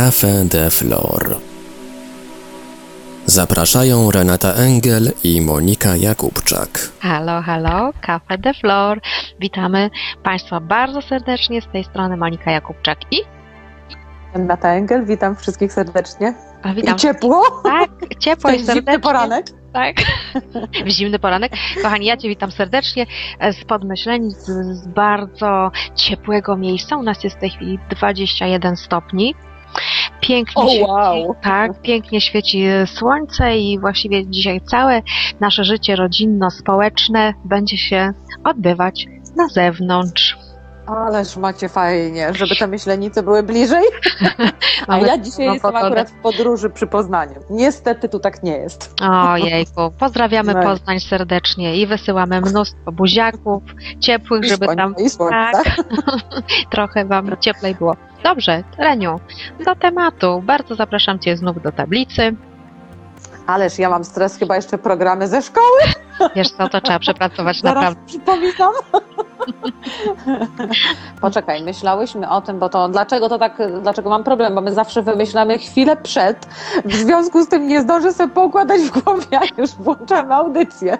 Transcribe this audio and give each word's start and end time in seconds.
Café 0.00 0.44
de 0.48 0.70
Flor. 0.70 1.36
Zapraszają 3.26 4.10
Renata 4.10 4.52
Engel 4.54 5.12
i 5.24 5.40
Monika 5.40 5.96
Jakubczak. 5.96 6.68
Halo, 7.00 7.42
halo, 7.42 7.92
Cafe 8.00 8.38
de 8.38 8.54
Flor. 8.54 9.00
Witamy 9.40 9.90
Państwa 10.22 10.60
bardzo 10.60 11.02
serdecznie. 11.02 11.62
Z 11.62 11.66
tej 11.72 11.84
strony 11.84 12.16
Monika 12.16 12.50
Jakubczak 12.50 12.98
i... 13.12 13.16
Renata 14.34 14.68
Engel, 14.68 15.06
witam 15.06 15.36
wszystkich 15.36 15.72
serdecznie. 15.72 16.34
A, 16.62 16.74
witam. 16.74 16.96
I 16.96 16.98
ciepło? 16.98 17.42
Tak, 17.62 17.90
ciepło 18.18 18.50
To 18.50 18.56
i 18.56 18.58
jest 18.58 18.66
serdecznie. 18.66 18.92
zimny 18.92 19.00
poranek. 19.00 19.46
Tak, 19.72 19.96
w 20.86 20.88
zimny 20.88 21.18
poranek. 21.18 21.52
Kochani, 21.82 22.06
ja 22.06 22.16
Cię 22.16 22.28
witam 22.28 22.50
serdecznie 22.50 23.06
z 23.60 23.64
Podmyśleni, 23.64 24.30
z, 24.30 24.46
z 24.76 24.86
bardzo 24.86 25.70
ciepłego 25.94 26.56
miejsca. 26.56 26.96
U 26.96 27.02
nas 27.02 27.24
jest 27.24 27.36
w 27.36 27.40
tej 27.40 27.50
chwili 27.50 27.78
21 27.90 28.76
stopni. 28.76 29.34
Pięknie 30.20 30.62
O, 30.62 30.68
świeci, 30.68 30.84
wow. 30.84 31.34
tak, 31.42 31.82
pięknie 31.82 32.20
świeci 32.20 32.64
słońce 32.86 33.58
i 33.58 33.78
właściwie 33.78 34.26
dzisiaj 34.26 34.60
całe 34.60 35.02
nasze 35.40 35.64
życie 35.64 35.96
rodzinno-społeczne 35.96 37.34
będzie 37.44 37.78
się 37.78 38.12
odbywać 38.44 39.06
na 39.36 39.48
zewnątrz. 39.48 40.39
Ależ 40.86 41.36
macie 41.36 41.68
fajnie, 41.68 42.34
żeby 42.34 42.56
te 42.56 42.66
myślenice 42.66 43.22
były 43.22 43.42
bliżej. 43.42 43.84
A 44.88 44.98
ja 44.98 45.18
dzisiaj 45.18 45.30
cudowną 45.30 45.52
jestem 45.52 45.76
akurat 45.76 46.10
w 46.10 46.14
podróży 46.22 46.70
przy 46.70 46.86
Poznaniu. 46.86 47.40
Niestety 47.50 48.08
tu 48.08 48.20
tak 48.20 48.42
nie 48.42 48.56
jest. 48.56 48.94
Ojejku, 49.28 49.90
pozdrawiamy 49.98 50.54
No 50.54 50.62
Poznań 50.62 51.00
serdecznie 51.00 51.76
i 51.76 51.86
wysyłamy 51.86 52.40
mnóstwo 52.40 52.92
buziaków 52.92 53.62
ciepłych, 54.00 54.44
I 54.44 54.48
żeby 54.48 54.76
tam 54.76 54.94
i 54.98 55.10
tak, 55.30 55.64
trochę 56.72 57.04
wam 57.04 57.36
cieplej 57.40 57.74
było. 57.74 57.96
Dobrze, 58.24 58.64
Reniu, 58.78 59.20
do 59.64 59.74
tematu. 59.74 60.42
Bardzo 60.46 60.74
zapraszam 60.74 61.18
Cię 61.18 61.36
znów 61.36 61.62
do 61.62 61.72
tablicy. 61.72 62.36
Ależ 63.46 63.78
ja 63.78 63.90
mam 63.90 64.04
stres, 64.04 64.36
chyba 64.36 64.56
jeszcze 64.56 64.78
programy 64.78 65.28
ze 65.28 65.42
szkoły. 65.42 65.80
Wiesz 66.36 66.50
co, 66.50 66.68
to 66.68 66.80
trzeba 66.80 66.98
przepracować 66.98 67.60
Zaraz 67.60 67.74
naprawdę. 67.74 68.00
przypominam. 68.06 68.72
Poczekaj, 71.20 71.62
myślałyśmy 71.62 72.28
o 72.30 72.40
tym, 72.40 72.58
bo 72.58 72.68
to 72.68 72.88
dlaczego 72.88 73.28
to 73.28 73.38
tak, 73.38 73.58
dlaczego 73.82 74.10
mam 74.10 74.24
problem, 74.24 74.54
bo 74.54 74.60
my 74.60 74.72
zawsze 74.72 75.02
wymyślamy 75.02 75.58
chwilę 75.58 75.96
przed, 75.96 76.46
w 76.84 76.94
związku 76.94 77.44
z 77.44 77.48
tym 77.48 77.68
nie 77.68 77.80
zdążę 77.80 78.12
sobie 78.12 78.32
poukładać 78.34 78.80
w 78.80 79.02
głowie, 79.02 79.26
a 79.40 79.60
już 79.60 79.70
włączamy 79.70 80.34
audycję. 80.34 80.98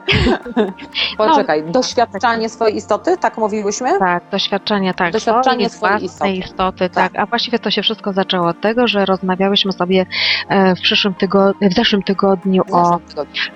Poczekaj, 1.19 1.65
doświadczanie 1.65 2.49
swojej 2.49 2.77
istoty, 2.77 3.17
tak 3.19 3.39
mówiłyśmy? 3.39 3.99
Tak, 3.99 4.23
doświadczenie 4.31 4.95
tak, 4.95 5.13
Doświadczanie 5.13 5.71
swojej 5.71 6.05
istoty. 6.05 6.31
istoty, 6.33 6.91
tak. 6.91 7.13
A 7.19 7.27
właściwie 7.27 7.59
to 7.59 7.71
się 7.71 7.83
wszystko 7.83 8.13
zaczęło 8.13 8.49
od 8.49 8.61
tego, 8.61 8.89
że 8.89 9.07
rozmawiałyśmy 9.07 9.73
sobie 9.73 10.07
e, 10.49 10.77
w 10.77 10.81
przyszłym 10.81 11.15
tygodniu, 11.15 11.71
w 11.71 11.75
zeszłym 11.75 12.03
tygodniu 12.03 12.63
o 12.73 12.99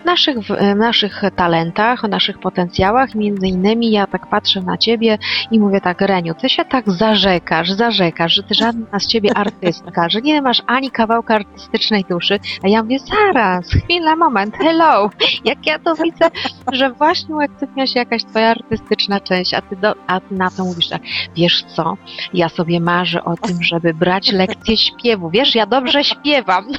naszych, 0.05 0.39
w- 0.39 0.51
e, 0.51 0.75
naszych 0.75 1.23
talentach, 1.37 1.54
o 2.03 2.09
naszych 2.09 2.39
potencjałach. 2.39 3.15
Między 3.15 3.47
innymi 3.47 3.91
ja 3.91 4.07
tak 4.07 4.27
patrzę 4.27 4.61
na 4.61 4.79
ciebie 4.79 5.19
i 5.51 5.61
mówię 5.61 5.81
tak, 5.81 6.01
Reniu, 6.01 6.35
ty 6.35 6.49
się 6.49 6.65
tak 6.65 6.91
zarzekasz, 6.91 7.71
zarzekasz, 7.73 8.35
że 8.35 8.43
ty 8.43 8.55
żadna 8.55 9.01
z 9.01 9.07
ciebie 9.07 9.35
artystka, 9.35 10.09
że 10.09 10.21
nie 10.21 10.43
masz 10.43 10.63
ani 10.67 10.91
kawałka 10.91 11.35
artystycznej 11.35 12.05
duszy. 12.09 12.39
A 12.63 12.69
ja 12.69 12.83
mówię, 12.83 12.99
zaraz, 12.99 13.71
chwila, 13.71 14.17
moment, 14.17 14.57
hello. 14.57 15.11
Jak 15.45 15.67
ja 15.67 15.79
to 15.79 15.95
widzę, 15.95 16.31
że 16.73 16.91
właśnie 16.91 17.35
uaktywnia 17.35 17.87
się 17.87 17.99
jakaś 17.99 18.25
twoja 18.25 18.49
artystyczna 18.49 19.21
część, 19.21 19.55
a 19.55 19.61
ty, 19.63 19.77
do, 19.77 19.95
a 20.07 20.21
ty 20.21 20.35
na 20.35 20.51
to 20.51 20.65
mówisz 20.65 20.89
tak, 20.89 21.03
wiesz 21.37 21.65
co, 21.77 21.97
ja 22.35 22.49
sobie 22.49 22.81
marzę 22.81 23.25
o 23.25 23.37
tym, 23.37 23.63
żeby 23.63 23.95
brać 23.95 24.33
lekcje 24.33 24.77
śpiewu. 24.77 25.31
Wiesz, 25.31 25.55
ja 25.55 25.67
dobrze 25.67 26.05
śpiewam. 26.05 26.65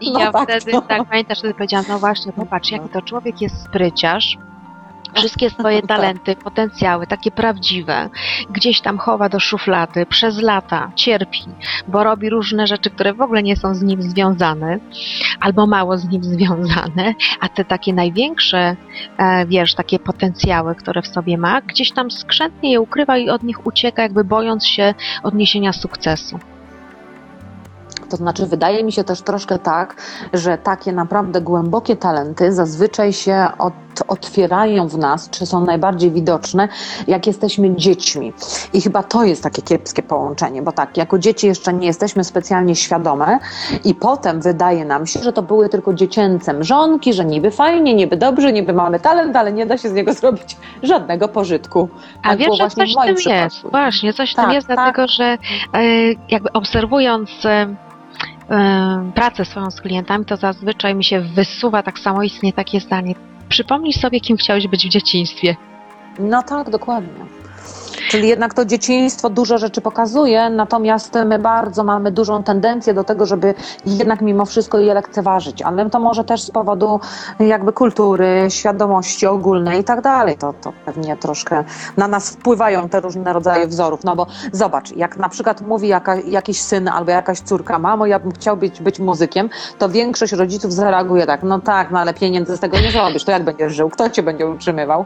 I 0.00 0.12
No 0.12 0.20
ja 0.20 0.32
tak, 0.32 0.44
wtedy, 0.44 0.72
no. 0.72 0.82
tak 0.82 1.08
pamiętasz, 1.08 1.38
wtedy 1.38 1.54
powiedziałam, 1.54 1.86
no 1.88 1.98
właśnie, 1.98 2.32
popatrz, 2.48 2.70
jaki 2.70 2.88
to 2.88 3.02
człowiek 3.02 3.40
jest 3.40 3.64
spryciarz, 3.64 4.38
wszystkie 5.14 5.50
swoje 5.50 5.82
Tak. 5.82 5.88
talenty, 5.88 6.36
potencjały, 6.36 7.06
takie 7.06 7.30
prawdziwe, 7.30 8.08
gdzieś 8.50 8.80
tam 8.80 8.98
chowa 8.98 9.28
do 9.28 9.40
szuflady, 9.40 10.06
przez 10.06 10.42
lata 10.42 10.90
cierpi, 10.94 11.44
bo 11.88 12.04
robi 12.04 12.30
różne 12.30 12.66
rzeczy, 12.66 12.90
które 12.90 13.14
w 13.14 13.20
ogóle 13.20 13.42
nie 13.42 13.56
są 13.56 13.74
z 13.74 13.82
nim 13.82 14.02
związane, 14.02 14.78
albo 15.40 15.66
mało 15.66 15.98
z 15.98 16.08
nim 16.08 16.24
związane, 16.24 17.14
a 17.40 17.48
te 17.48 17.64
takie 17.64 17.92
największe, 17.92 18.76
e, 19.18 19.46
wiesz, 19.46 19.74
takie 19.74 19.98
potencjały, 19.98 20.74
które 20.74 21.02
w 21.02 21.06
sobie 21.06 21.38
ma, 21.38 21.60
gdzieś 21.60 21.92
tam 21.92 22.10
skrzętnie 22.10 22.72
je 22.72 22.80
ukrywa 22.80 23.18
i 23.18 23.30
od 23.30 23.42
nich 23.42 23.66
ucieka, 23.66 24.02
jakby 24.02 24.24
bojąc 24.24 24.66
się 24.66 24.94
odniesienia 25.22 25.72
sukcesu. 25.72 26.38
To 28.10 28.16
znaczy, 28.16 28.46
wydaje 28.46 28.84
mi 28.84 28.92
się 28.92 29.04
też 29.04 29.22
troszkę 29.22 29.58
tak, 29.58 29.96
że 30.32 30.58
takie 30.58 30.92
naprawdę 30.92 31.40
głębokie 31.40 31.96
talenty 31.96 32.52
zazwyczaj 32.52 33.12
się 33.12 33.46
od, 33.58 33.72
otwierają 34.08 34.88
w 34.88 34.98
nas, 34.98 35.30
czy 35.30 35.46
są 35.46 35.64
najbardziej 35.64 36.10
widoczne, 36.10 36.68
jak 37.06 37.26
jesteśmy 37.26 37.76
dziećmi. 37.76 38.32
I 38.72 38.80
chyba 38.80 39.02
to 39.02 39.24
jest 39.24 39.42
takie 39.42 39.62
kiepskie 39.62 40.02
połączenie, 40.02 40.62
bo 40.62 40.72
tak, 40.72 40.96
jako 40.96 41.18
dzieci 41.18 41.46
jeszcze 41.46 41.72
nie 41.72 41.86
jesteśmy 41.86 42.24
specjalnie 42.24 42.76
świadome, 42.76 43.38
i 43.84 43.94
potem 43.94 44.40
wydaje 44.40 44.84
nam 44.84 45.06
się, 45.06 45.20
że 45.22 45.32
to 45.32 45.42
były 45.42 45.68
tylko 45.68 45.94
dziecięce 45.94 46.52
mrzonki, 46.52 47.12
że 47.12 47.24
niby 47.24 47.50
fajnie, 47.50 47.94
niby 47.94 48.16
dobrze, 48.16 48.52
niby 48.52 48.72
mamy 48.72 49.00
talent, 49.00 49.36
ale 49.36 49.52
nie 49.52 49.66
da 49.66 49.78
się 49.78 49.88
z 49.88 49.92
niego 49.92 50.12
zrobić 50.12 50.56
żadnego 50.82 51.28
pożytku. 51.28 51.88
A 52.22 52.28
Tak 52.28 52.38
wiesz, 52.38 52.58
że 52.58 52.70
coś 52.70 52.92
w 52.92 52.96
tym 52.96 53.08
jest. 53.08 53.20
przypadku. 53.20 53.70
Właśnie, 53.70 54.12
coś 54.12 54.32
w 54.32 54.34
Tak, 54.36 54.44
tym 54.44 54.54
jest, 54.54 54.66
tak. 54.68 54.76
dlatego 54.76 55.08
że 55.08 55.24
e, 55.24 55.38
jakby 56.28 56.52
obserwując 56.52 57.30
e, 57.44 57.74
pracę 59.14 59.44
swoją 59.44 59.70
z 59.70 59.80
klientami, 59.80 60.24
to 60.24 60.36
zazwyczaj 60.36 60.94
mi 60.94 61.04
się 61.04 61.20
wysuwa 61.20 61.82
tak 61.82 61.98
samoistnie 61.98 62.52
takie 62.52 62.80
zdanie. 62.80 63.14
Przypomnij 63.48 63.92
sobie, 63.92 64.20
kim 64.20 64.36
chciałeś 64.36 64.68
być 64.68 64.86
w 64.86 64.90
dzieciństwie. 64.90 65.56
No 66.18 66.42
tak, 66.42 66.70
dokładnie. 66.70 67.24
Czyli 68.10 68.28
jednak 68.28 68.54
to 68.54 68.64
dzieciństwo 68.64 69.30
dużo 69.30 69.58
rzeczy 69.58 69.80
pokazuje, 69.80 70.50
natomiast 70.50 71.14
my 71.26 71.38
bardzo 71.38 71.84
mamy 71.84 72.12
dużą 72.12 72.42
tendencję 72.42 72.94
do 72.94 73.04
tego, 73.04 73.26
żeby 73.26 73.54
jednak 73.86 74.20
mimo 74.20 74.46
wszystko 74.46 74.78
je 74.78 74.94
lekceważyć, 74.94 75.62
ale 75.62 75.90
to 75.90 76.00
może 76.00 76.24
też 76.24 76.42
z 76.42 76.50
powodu 76.50 77.00
jakby 77.40 77.72
kultury, 77.72 78.46
świadomości 78.48 79.26
ogólnej 79.26 79.80
i 79.80 79.84
tak 79.84 80.00
dalej. 80.00 80.36
To, 80.36 80.52
to 80.52 80.72
pewnie 80.86 81.16
troszkę 81.16 81.64
na 81.96 82.08
nas 82.08 82.30
wpływają 82.30 82.88
te 82.88 83.00
różne 83.00 83.32
rodzaje 83.32 83.66
wzorów, 83.66 84.04
no 84.04 84.16
bo 84.16 84.26
zobacz, 84.52 84.96
jak 84.96 85.16
na 85.16 85.28
przykład 85.28 85.60
mówi 85.60 85.88
jaka, 85.88 86.16
jakiś 86.16 86.60
syn 86.60 86.88
albo 86.88 87.10
jakaś 87.10 87.40
córka, 87.40 87.78
mamo, 87.78 88.06
ja 88.06 88.18
bym 88.18 88.32
chciał 88.32 88.56
być, 88.56 88.80
być 88.80 88.98
muzykiem, 88.98 89.50
to 89.78 89.88
większość 89.88 90.32
rodziców 90.32 90.72
zareaguje 90.72 91.26
tak, 91.26 91.42
no 91.42 91.58
tak, 91.60 91.90
no 91.90 91.98
ale 91.98 92.14
pieniędzy 92.14 92.56
z 92.56 92.60
tego 92.60 92.80
nie 92.80 92.90
zrobisz, 92.90 93.24
to 93.24 93.30
jak 93.30 93.44
będziesz 93.44 93.74
żył, 93.74 93.90
kto 93.90 94.10
cię 94.10 94.22
będzie 94.22 94.46
utrzymywał? 94.46 95.04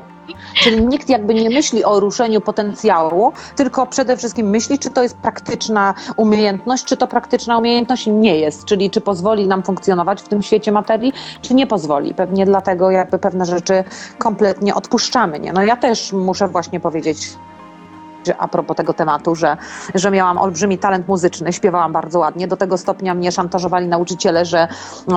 Czyli 0.55 0.87
nikt 0.87 1.09
jakby 1.09 1.35
nie 1.35 1.51
myśli 1.51 1.85
o 1.85 2.01
ruszeniu 2.01 2.41
potencjału, 2.41 2.82
tylko 3.57 3.87
przede 3.87 4.17
wszystkim 4.17 4.51
myśli, 4.51 4.79
czy 4.79 4.91
to 4.91 5.03
jest 5.03 5.17
praktyczna 5.17 5.95
umiejętność, 6.17 6.85
czy 6.85 6.97
to 6.97 7.07
praktyczna 7.07 7.59
umiejętność 7.59 8.07
nie 8.07 8.39
jest, 8.39 8.65
czyli 8.65 8.91
czy 8.91 9.01
pozwoli 9.01 9.47
nam 9.47 9.63
funkcjonować 9.63 10.23
w 10.23 10.29
tym 10.29 10.43
świecie 10.43 10.73
materii, 10.73 11.13
czy 11.43 11.55
nie 11.55 11.67
pozwoli. 11.67 12.15
Pewnie 12.15 12.47
dlatego 12.47 12.91
jakby 12.91 13.19
pewne 13.19 13.47
rzeczy 13.47 13.85
kompletnie 14.19 14.75
odpuszczamy. 14.75 15.41
Nie? 15.41 15.53
No 15.53 15.63
ja 15.63 15.77
też 15.77 16.13
muszę 16.13 16.49
właśnie 16.49 16.81
powiedzieć, 16.81 17.19
a 18.39 18.49
propos 18.49 18.77
tego 18.77 18.95
tematu, 18.95 19.35
że, 19.35 19.57
że 19.95 20.11
miałam 20.11 20.39
olbrzymi 20.39 20.79
talent 20.79 21.09
muzyczny, 21.09 21.53
śpiewałam 21.53 21.93
bardzo 21.93 22.19
ładnie. 22.19 22.49
Do 22.49 22.57
tego 22.57 22.79
stopnia 22.79 23.15
mnie 23.15 23.33
szantażowali 23.33 23.89
nauczyciele, 23.89 24.45
że 24.45 24.69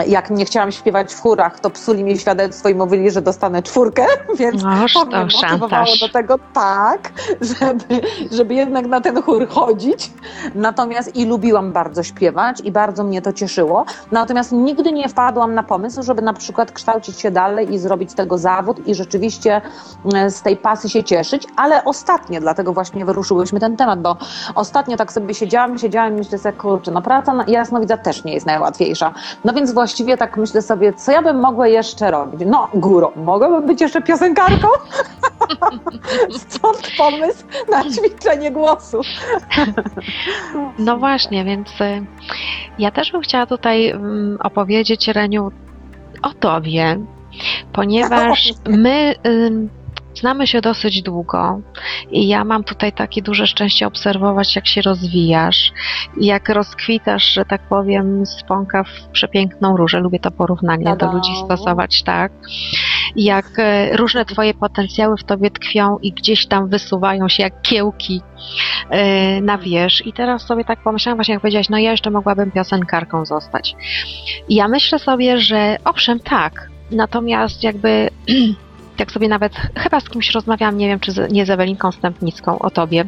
jak 0.07 0.29
nie 0.29 0.45
chciałam 0.45 0.71
śpiewać 0.71 1.13
w 1.13 1.21
chórach, 1.21 1.59
to 1.59 1.69
psuli 1.69 2.03
mi 2.03 2.17
świadectwo 2.17 2.69
i 2.69 2.75
mówili, 2.75 3.11
że 3.11 3.21
dostanę 3.21 3.63
czwórkę, 3.63 4.05
więc 4.39 4.63
Noż 4.63 4.93
to 4.93 5.05
mnie 5.05 5.27
motywowało 5.41 5.91
do 6.01 6.09
tego 6.09 6.39
tak, 6.53 7.11
żeby, 7.41 8.01
żeby 8.31 8.53
jednak 8.53 8.85
na 8.85 9.01
ten 9.01 9.21
chór 9.21 9.47
chodzić. 9.47 10.11
Natomiast 10.55 11.15
i 11.15 11.25
lubiłam 11.25 11.71
bardzo 11.71 12.03
śpiewać 12.03 12.61
i 12.63 12.71
bardzo 12.71 13.03
mnie 13.03 13.21
to 13.21 13.33
cieszyło. 13.33 13.85
Natomiast 14.11 14.51
nigdy 14.51 14.91
nie 14.91 15.09
wpadłam 15.09 15.53
na 15.53 15.63
pomysł, 15.63 16.03
żeby 16.03 16.21
na 16.21 16.33
przykład 16.33 16.71
kształcić 16.71 17.19
się 17.19 17.31
dalej 17.31 17.73
i 17.73 17.79
zrobić 17.79 18.11
z 18.11 18.15
tego 18.15 18.37
zawód 18.37 18.87
i 18.87 18.95
rzeczywiście 18.95 19.61
e, 20.13 20.31
z 20.31 20.41
tej 20.41 20.57
pasji 20.57 20.89
się 20.89 21.03
cieszyć, 21.03 21.47
ale 21.55 21.83
ostatnio, 21.83 22.39
dlatego 22.41 22.73
właśnie 22.73 22.94
wyruszyłyśmy 23.03 23.59
ten 23.59 23.77
temat, 23.77 24.01
bo 24.01 24.17
ostatnio 24.55 24.97
tak 24.97 25.13
sobie 25.13 25.33
siedziałam, 25.33 25.77
siedziałam 25.77 26.13
i 26.13 26.17
myślę 26.17 26.37
sobie, 26.37 26.57
kurczę, 26.57 26.91
no 26.91 27.01
praca 27.01 27.33
na 27.33 27.45
jasnowidza 27.47 27.97
też 27.97 28.23
nie 28.23 28.33
jest 28.33 28.45
najłatwiejsza. 28.45 29.13
No 29.45 29.53
więc 29.53 29.73
właściwie 29.73 30.17
tak 30.17 30.37
myślę 30.37 30.61
sobie, 30.61 30.93
co 30.93 31.11
ja 31.11 31.21
bym 31.21 31.39
mogła 31.39 31.67
jeszcze 31.67 32.11
robić? 32.11 32.41
No 32.45 32.67
góro, 32.73 33.11
mogłabym 33.15 33.65
być 33.67 33.81
jeszcze 33.81 34.01
piosenkarką? 34.01 34.67
Stąd 36.47 36.91
pomysł 36.97 37.43
na 37.71 37.83
ćwiczenie 37.83 38.51
głosu. 38.51 39.01
No 40.79 40.97
właśnie, 40.97 41.45
więc 41.45 41.69
y, 41.81 42.05
ja 42.79 42.91
też 42.91 43.11
bym 43.11 43.21
chciała 43.21 43.45
tutaj 43.45 43.89
mm, 43.89 44.37
opowiedzieć, 44.43 45.07
Reniu, 45.07 45.51
o 46.21 46.33
tobie, 46.33 46.99
ponieważ 47.73 48.53
my 48.69 49.15
ym, 49.25 49.69
znamy 50.19 50.47
się 50.47 50.61
dosyć 50.61 51.01
długo 51.01 51.61
i 52.11 52.27
ja 52.27 52.43
mam 52.43 52.63
tutaj 52.63 52.93
takie 52.93 53.21
duże 53.21 53.47
szczęście 53.47 53.87
obserwować, 53.87 54.55
jak 54.55 54.67
się 54.67 54.81
rozwijasz, 54.81 55.71
jak 56.21 56.49
rozkwitasz, 56.49 57.33
że 57.33 57.45
tak 57.45 57.61
powiem, 57.69 58.25
z 58.25 58.43
pąka 58.43 58.83
w 58.83 59.07
przepiękną 59.11 59.77
różę. 59.77 59.99
Lubię 59.99 60.19
to 60.19 60.31
porównanie 60.31 60.85
do 60.85 60.95
Tada. 60.95 61.11
ludzi 61.11 61.31
stosować, 61.45 62.03
tak. 62.03 62.31
Jak 63.15 63.45
e, 63.57 63.97
różne 63.97 64.25
twoje 64.25 64.53
potencjały 64.53 65.17
w 65.17 65.23
tobie 65.23 65.51
tkwią 65.51 65.97
i 66.01 66.11
gdzieś 66.11 66.47
tam 66.47 66.69
wysuwają 66.69 67.29
się 67.29 67.43
jak 67.43 67.61
kiełki 67.61 68.21
e, 68.89 69.41
na 69.41 69.57
wierzch. 69.57 70.07
I 70.07 70.13
teraz 70.13 70.41
sobie 70.41 70.65
tak 70.65 70.83
pomyślałam 70.83 71.17
właśnie, 71.17 71.33
jak 71.33 71.41
powiedziałaś, 71.41 71.69
no 71.69 71.77
ja 71.77 71.91
jeszcze 71.91 72.11
mogłabym 72.11 72.51
piosenkarką 72.51 73.25
zostać. 73.25 73.75
I 74.49 74.55
ja 74.55 74.67
myślę 74.67 74.99
sobie, 74.99 75.37
że 75.37 75.77
owszem, 75.85 76.19
tak. 76.19 76.69
Natomiast 76.91 77.63
jakby 77.63 78.09
jak 78.99 79.11
sobie 79.11 79.27
nawet 79.27 79.53
chyba 79.75 79.99
z 79.99 80.09
kimś 80.09 80.31
rozmawiałam, 80.31 80.77
nie 80.77 80.87
wiem 80.87 80.99
czy 80.99 81.11
z, 81.11 81.31
nie 81.31 81.45
z 81.45 81.49
Ewelinką 81.49 81.91
Stępnicką 81.91 82.59
o 82.59 82.69
tobie. 82.69 83.05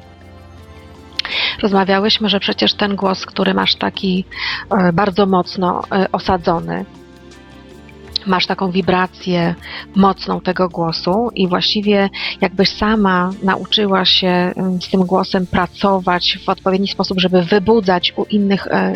Rozmawiałyśmy, 1.62 2.30
że 2.30 2.40
przecież 2.40 2.74
ten 2.74 2.96
głos, 2.96 3.26
który 3.26 3.54
masz 3.54 3.76
taki 3.76 4.26
e, 4.70 4.94
bardzo 4.94 5.26
mocno 5.26 5.82
e, 5.92 6.12
osadzony, 6.12 6.86
masz 8.28 8.48
taką 8.48 8.72
wibrację 8.72 9.56
mocną 9.96 10.42
tego 10.42 10.70
głosu 10.70 11.30
i 11.36 11.48
właściwie 11.48 12.10
jakbyś 12.42 12.70
sama 12.70 13.32
nauczyła 13.44 14.06
się 14.06 14.54
z 14.82 14.90
tym 14.90 15.02
głosem 15.02 15.48
pracować 15.48 16.40
w 16.46 16.50
odpowiedni 16.50 16.88
sposób, 16.88 17.20
żeby 17.20 17.44
wybudzać 17.44 18.14
u 18.18 18.26
innych, 18.26 18.68
e, 18.68 18.94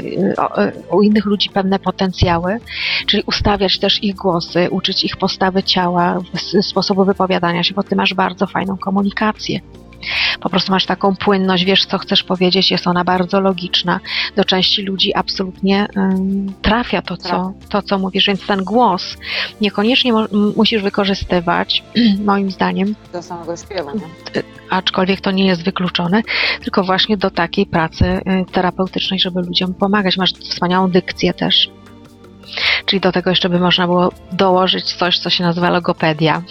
e, 0.57 0.71
u 0.91 1.01
innych 1.01 1.25
ludzi 1.25 1.49
pewne 1.49 1.79
potencjały, 1.79 2.59
czyli 3.07 3.23
ustawiać 3.23 3.79
też 3.79 4.03
ich 4.03 4.15
głosy, 4.15 4.67
uczyć 4.69 5.03
ich 5.03 5.17
postawy 5.17 5.63
ciała, 5.63 6.19
sposobu 6.61 7.05
wypowiadania 7.05 7.63
się, 7.63 7.73
bo 7.73 7.83
ty 7.83 7.95
masz 7.95 8.13
bardzo 8.13 8.47
fajną 8.47 8.77
komunikację. 8.77 9.59
Po 10.39 10.50
prostu 10.50 10.71
masz 10.71 10.86
taką 10.86 11.15
płynność, 11.15 11.63
wiesz 11.63 11.86
co 11.86 11.98
chcesz 11.98 12.24
powiedzieć, 12.24 12.71
jest 12.71 12.88
ona 12.88 13.03
bardzo 13.03 13.39
logiczna. 13.42 14.00
Do 14.36 14.45
części 14.45 14.81
ludzi 14.81 15.15
absolutnie 15.15 15.88
ym, 15.98 16.53
trafia 16.62 17.01
to 17.01 17.18
co, 17.18 17.53
to, 17.69 17.81
co 17.81 18.00
mówisz, 18.00 18.25
więc 18.27 18.45
ten 18.45 18.63
głos 18.63 19.18
niekoniecznie 19.62 20.13
mo- 20.13 20.27
musisz 20.56 20.83
wykorzystywać, 20.83 21.83
moim 22.25 22.51
zdaniem, 22.51 22.95
Do 23.13 23.21
samego 23.21 23.57
śpiewu. 23.57 23.89
Aczkolwiek 24.69 25.21
to 25.21 25.31
nie 25.31 25.45
jest 25.45 25.63
wykluczone, 25.63 26.21
tylko 26.63 26.83
właśnie 26.83 27.18
do 27.18 27.30
takiej 27.31 27.65
pracy 27.65 28.06
y, 28.06 28.21
terapeutycznej, 28.51 29.19
żeby 29.19 29.42
ludziom 29.42 29.74
pomagać. 29.74 30.18
Masz 30.18 30.33
wspaniałą 30.33 30.92
dykcję 30.92 31.33
też. 31.33 31.69
Czyli 32.86 33.00
do 33.00 33.12
tego 33.12 33.30
jeszcze 33.30 33.50
by 33.50 33.59
można 33.59 33.88
było 33.88 34.12
dołożyć 34.31 34.94
coś, 34.94 35.19
co 35.19 35.30
się 35.30 35.44
nazywa 35.44 35.69
logopedia. 35.69 36.42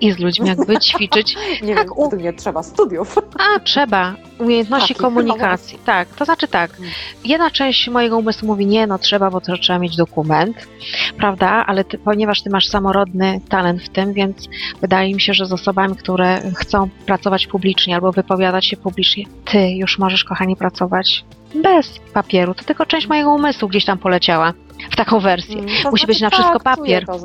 I 0.00 0.12
z 0.12 0.18
ludźmi 0.18 0.48
jakby 0.48 0.78
ćwiczyć. 0.88 1.36
Nie 1.62 1.74
Tak, 1.74 1.84
wiem, 1.88 1.98
u- 1.98 2.16
nie 2.16 2.32
trzeba 2.32 2.62
studiów. 2.62 3.18
A, 3.38 3.60
trzeba. 3.60 4.14
Umiejętności 4.38 4.94
komunikacji. 4.94 5.78
Tak, 5.84 6.08
to 6.08 6.24
znaczy 6.24 6.48
tak. 6.48 6.78
Mm. 6.78 6.90
Jedna 7.24 7.50
część 7.50 7.88
mojego 7.88 8.18
umysłu 8.18 8.46
mówi, 8.48 8.66
nie, 8.66 8.86
no 8.86 8.98
trzeba, 8.98 9.30
bo 9.30 9.40
to 9.40 9.56
trzeba 9.58 9.78
mieć 9.78 9.96
dokument, 9.96 10.68
prawda? 11.16 11.48
Ale 11.66 11.84
ty, 11.84 11.98
ponieważ 11.98 12.42
ty 12.42 12.50
masz 12.50 12.68
samorodny 12.68 13.40
talent 13.48 13.82
w 13.82 13.88
tym, 13.88 14.12
więc 14.12 14.48
wydaje 14.80 15.14
mi 15.14 15.20
się, 15.20 15.34
że 15.34 15.46
z 15.46 15.52
osobami, 15.52 15.96
które 15.96 16.40
chcą 16.56 16.88
pracować 17.06 17.46
publicznie 17.46 17.94
albo 17.94 18.12
wypowiadać 18.12 18.66
się 18.66 18.76
publicznie, 18.76 19.24
ty 19.44 19.70
już 19.70 19.98
możesz, 19.98 20.24
kochani, 20.24 20.56
pracować 20.56 21.24
bez 21.54 21.98
papieru. 22.14 22.54
To 22.54 22.64
tylko 22.64 22.86
część 22.86 23.06
mojego 23.08 23.32
umysłu 23.32 23.68
gdzieś 23.68 23.84
tam 23.84 23.98
poleciała 23.98 24.52
w 24.90 24.96
taką 24.96 25.20
wersję. 25.20 25.58
Mm, 25.58 25.68
to 25.82 25.90
Musi 25.90 26.06
być 26.06 26.20
na 26.20 26.30
wszystko 26.30 26.60
papier. 26.60 27.06
To. 27.06 27.18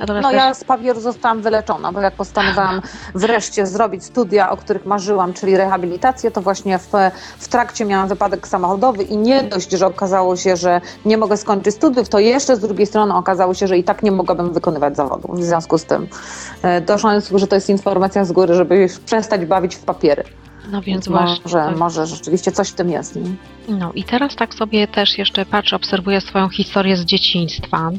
Natomiast 0.00 0.22
No 0.22 0.30
też- 0.30 0.38
ja 0.38 0.54
z 0.54 0.64
papieru 0.64 1.00
zostałam 1.00 1.42
wyleczona, 1.42 1.92
bo 1.92 2.00
jak 2.00 2.14
postanowiłam 2.14 2.82
wreszcie 3.14 3.66
zrobić 3.66 4.04
studia, 4.04 4.50
o 4.50 4.56
których 4.56 4.86
marzyłam, 4.86 5.32
czyli 5.32 5.56
rehabilitację, 5.56 6.30
to 6.30 6.40
właśnie 6.42 6.78
w, 6.78 6.90
w 7.38 7.48
trakcie 7.48 7.84
miałam 7.84 8.08
wypadek 8.08 8.48
samochodowy 8.48 9.02
i 9.02 9.16
nie 9.16 9.42
dość, 9.42 9.70
że 9.70 9.86
okazało 9.86 10.36
się, 10.36 10.56
że 10.56 10.80
nie 11.04 11.18
mogę 11.18 11.36
skończyć 11.36 11.74
studiów, 11.74 12.08
to 12.08 12.18
jeszcze 12.18 12.56
z 12.56 12.60
drugiej 12.60 12.86
strony 12.86 13.14
okazało 13.14 13.54
się, 13.54 13.66
że 13.66 13.78
i 13.78 13.84
tak 13.84 14.02
nie 14.02 14.12
mogłabym 14.12 14.52
wykonywać 14.52 14.96
zawodu. 14.96 15.32
W 15.32 15.44
związku 15.44 15.78
z 15.78 15.84
tym 15.84 16.08
e, 16.62 16.80
doszłam 16.80 17.20
że 17.34 17.46
to 17.46 17.54
jest 17.54 17.68
informacja 17.70 18.24
z 18.24 18.32
góry, 18.32 18.54
żeby 18.54 18.76
już 18.76 18.98
przestać 18.98 19.46
bawić 19.46 19.74
w 19.76 19.84
papiery. 19.84 20.24
no 20.70 20.82
więc 20.82 21.08
właśnie. 21.08 21.40
może, 21.44 21.72
to- 21.72 21.78
może 21.78 22.06
rzeczywiście 22.06 22.52
coś 22.52 22.68
w 22.68 22.74
tym 22.74 22.90
jest. 22.90 23.16
Nie? 23.16 23.22
No 23.68 23.92
i 23.94 24.04
teraz 24.04 24.36
tak 24.36 24.54
sobie 24.54 24.88
też 24.88 25.18
jeszcze 25.18 25.46
patrzę, 25.46 25.76
obserwuję 25.76 26.20
swoją 26.20 26.48
historię 26.48 26.96
z 26.96 27.04
dzieciństwa. 27.04 27.90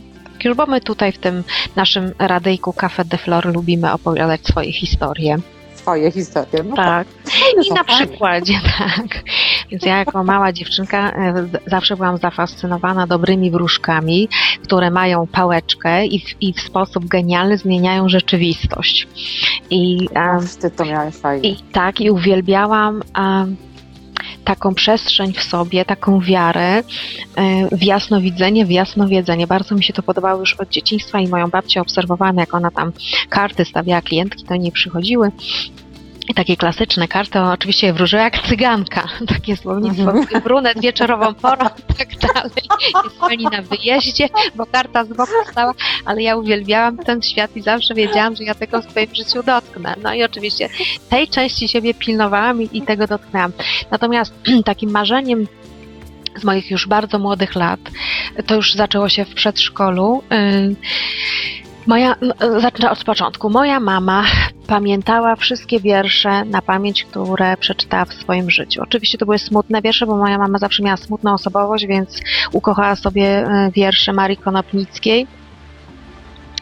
Już 0.43 0.57
bo 0.57 0.65
my 0.65 0.81
tutaj 0.81 1.11
w 1.11 1.17
tym 1.17 1.43
naszym 1.75 2.11
radyjku 2.19 2.71
Café 2.71 3.05
de 3.05 3.17
Flor 3.17 3.53
lubimy 3.55 3.91
opowiadać 3.93 4.41
swoje 4.47 4.71
historie. 4.73 5.37
Swoje 5.75 6.11
historie. 6.11 6.63
No 6.63 6.75
Tak. 6.75 7.07
fajne 7.25 7.61
I 7.61 7.69
są, 7.69 7.75
na 7.75 7.83
fajne. 7.83 8.07
przykładzie, 8.07 8.53
tak. 8.77 9.23
Więc 9.71 9.83
ja 9.85 9.97
jako 9.97 10.23
mała 10.23 10.51
dziewczynka 10.51 11.09
e, 11.11 11.33
zawsze 11.67 11.95
byłam 11.95 12.17
zafascynowana 12.17 13.07
dobrymi 13.07 13.51
wróżkami, 13.51 14.29
które 14.63 14.91
mają 14.91 15.27
pałeczkę 15.27 16.05
i 16.05 16.19
w, 16.19 16.41
i 16.41 16.53
w 16.53 16.61
sposób 16.61 17.05
genialny 17.05 17.57
zmieniają 17.57 18.09
rzeczywistość. 18.09 19.07
I 19.69 20.07
em, 20.13 20.37
Ach, 20.43 20.55
Ty 20.61 20.71
to 20.71 20.85
miałeś 20.85 21.15
fajnie. 21.15 21.49
i 21.49 21.55
tak, 21.71 22.01
i 22.01 22.11
uwielbiałam 22.11 23.01
em, 23.17 23.55
taką 24.43 24.73
przestrzeń 24.73 25.33
w 25.33 25.43
sobie, 25.43 25.85
taką 25.85 26.19
wiarę 26.19 26.77
e, 26.77 26.83
w 27.71 27.83
jasnowidzenie, 27.83 28.65
w 28.65 28.71
jasnowiedzenie. 28.71 29.47
Bardzo 29.47 29.75
mi 29.75 29.83
się 29.83 29.93
to 29.93 30.03
podobało 30.03 30.39
już 30.39 30.53
od 30.53 30.69
dzieciństwa 30.69 31.19
i 31.19 31.27
moją 31.27 31.47
babcię 31.47 31.81
obserwowałam, 31.81 32.37
jak 32.37 32.53
ona 32.53 32.71
tam 32.71 32.91
karty 33.29 33.65
stawiała, 33.65 34.01
klientki 34.01 34.43
do 34.43 34.55
niej 34.55 34.71
przychodziły. 34.71 35.31
I 36.29 36.33
takie 36.33 36.57
klasyczne 36.57 37.07
karty, 37.07 37.39
oczywiście 37.39 37.93
wróżyła 37.93 38.21
jak 38.23 38.39
cyganka, 38.47 39.07
takie 39.35 39.57
słownictwo, 39.57 40.11
Mhm. 40.11 40.41
brunet 40.43 40.81
wieczorową 40.81 41.33
porą 41.33 41.65
i 41.89 41.93
tak 41.93 42.07
dalej. 42.17 42.51
Jest 43.03 43.19
pani 43.19 43.43
na 43.43 43.61
wyjeździe, 43.61 44.29
bo 44.55 44.65
karta 44.65 45.05
z 45.05 45.07
boku 45.07 45.31
stała, 45.51 45.73
ale 46.05 46.21
ja 46.21 46.35
uwielbiałam 46.35 46.97
ten 46.97 47.21
świat 47.21 47.57
i 47.57 47.61
zawsze 47.61 47.93
wiedziałam, 47.93 48.35
że 48.35 48.43
ja 48.43 48.55
tego 48.55 48.81
w 48.81 48.89
swoim 48.89 49.15
życiu 49.15 49.43
dotknę. 49.43 49.95
No 50.03 50.13
i 50.13 50.23
oczywiście 50.23 50.69
tej 51.09 51.27
części 51.27 51.67
siebie 51.67 51.93
pilnowałam 51.93 52.61
i, 52.61 52.69
i 52.73 52.81
tego 52.81 53.07
dotknęłam. 53.07 53.51
Natomiast 53.91 54.33
takim 54.65 54.91
marzeniem 54.91 55.47
z 56.35 56.43
moich 56.43 56.71
już 56.71 56.87
bardzo 56.87 57.19
młodych 57.19 57.55
lat, 57.55 57.79
to 58.45 58.55
już 58.55 58.73
zaczęło 58.73 59.09
się 59.09 59.25
w 59.25 59.33
przedszkolu. 59.33 60.23
Yy, 60.31 60.75
Moja, 61.87 62.15
zacznę 62.61 62.91
od 62.91 63.03
początku. 63.03 63.49
Moja 63.49 63.79
mama 63.79 64.23
pamiętała 64.67 65.35
wszystkie 65.35 65.79
wiersze 65.79 66.45
na 66.45 66.61
pamięć, 66.61 67.03
które 67.03 67.57
przeczytała 67.57 68.05
w 68.05 68.13
swoim 68.13 68.51
życiu. 68.51 68.81
Oczywiście 68.83 69.17
to 69.17 69.25
były 69.25 69.39
smutne 69.39 69.81
wiersze, 69.81 70.05
bo 70.05 70.17
moja 70.17 70.37
mama 70.37 70.57
zawsze 70.57 70.83
miała 70.83 70.97
smutną 70.97 71.33
osobowość, 71.33 71.85
więc 71.85 72.19
ukochała 72.51 72.95
sobie 72.95 73.25
e, 73.25 73.71
wiersze 73.75 74.13
Marii 74.13 74.37
Konopnickiej. 74.37 75.27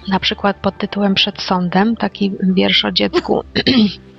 Na 0.08 0.20
przykład 0.20 0.58
pod 0.58 0.78
tytułem 0.78 1.16
Przed 1.16 1.42
sądem, 1.42 1.96
taki 1.96 2.32
wiersz 2.44 2.86
o 2.86 2.92
dziecku. 2.92 3.44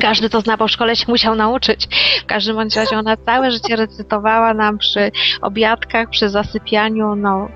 Każdy 0.00 0.30
to 0.30 0.40
zna, 0.40 0.56
bo 0.56 0.68
w 0.68 0.70
szkole 0.70 0.96
się 0.96 1.04
musiał 1.08 1.34
nauczyć. 1.34 1.88
W 2.22 2.26
każdym 2.26 2.56
bądź 2.56 2.76
razie 2.76 2.98
ona 2.98 3.16
całe 3.16 3.50
życie 3.50 3.76
recytowała 3.76 4.54
nam 4.54 4.78
przy 4.78 5.10
obiadkach, 5.42 6.10
przy 6.10 6.28
zasypianiu. 6.28 7.14
No, 7.14 7.48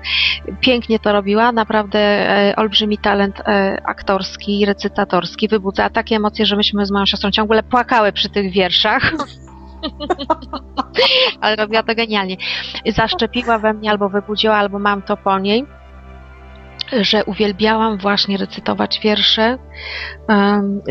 pięknie 0.61 0.99
to 0.99 1.13
robiła, 1.13 1.51
naprawdę 1.51 1.99
e, 1.99 2.55
olbrzymi 2.55 2.97
talent 2.97 3.39
e, 3.39 3.81
aktorski 3.85 4.59
i 4.59 4.65
recytatorski. 4.65 5.47
Wybudzała 5.47 5.89
takie 5.89 6.15
emocje, 6.15 6.45
że 6.45 6.55
myśmy 6.55 6.85
z 6.85 6.91
moją 6.91 7.05
siostrą 7.05 7.31
ciągle 7.31 7.63
płakały 7.63 8.11
przy 8.11 8.29
tych 8.29 8.51
wierszach. 8.51 9.11
Ale 11.41 11.55
robiła 11.55 11.83
to 11.83 11.95
genialnie. 11.95 12.37
Zaszczepiła 12.85 13.59
we 13.59 13.73
mnie 13.73 13.91
albo 13.91 14.09
wybudziła, 14.09 14.55
albo 14.55 14.79
mam 14.79 15.01
to 15.01 15.17
po 15.17 15.39
niej 15.39 15.65
że 17.01 17.25
uwielbiałam 17.25 17.97
właśnie 17.97 18.37
recytować 18.37 18.99
wiersze. 19.03 19.57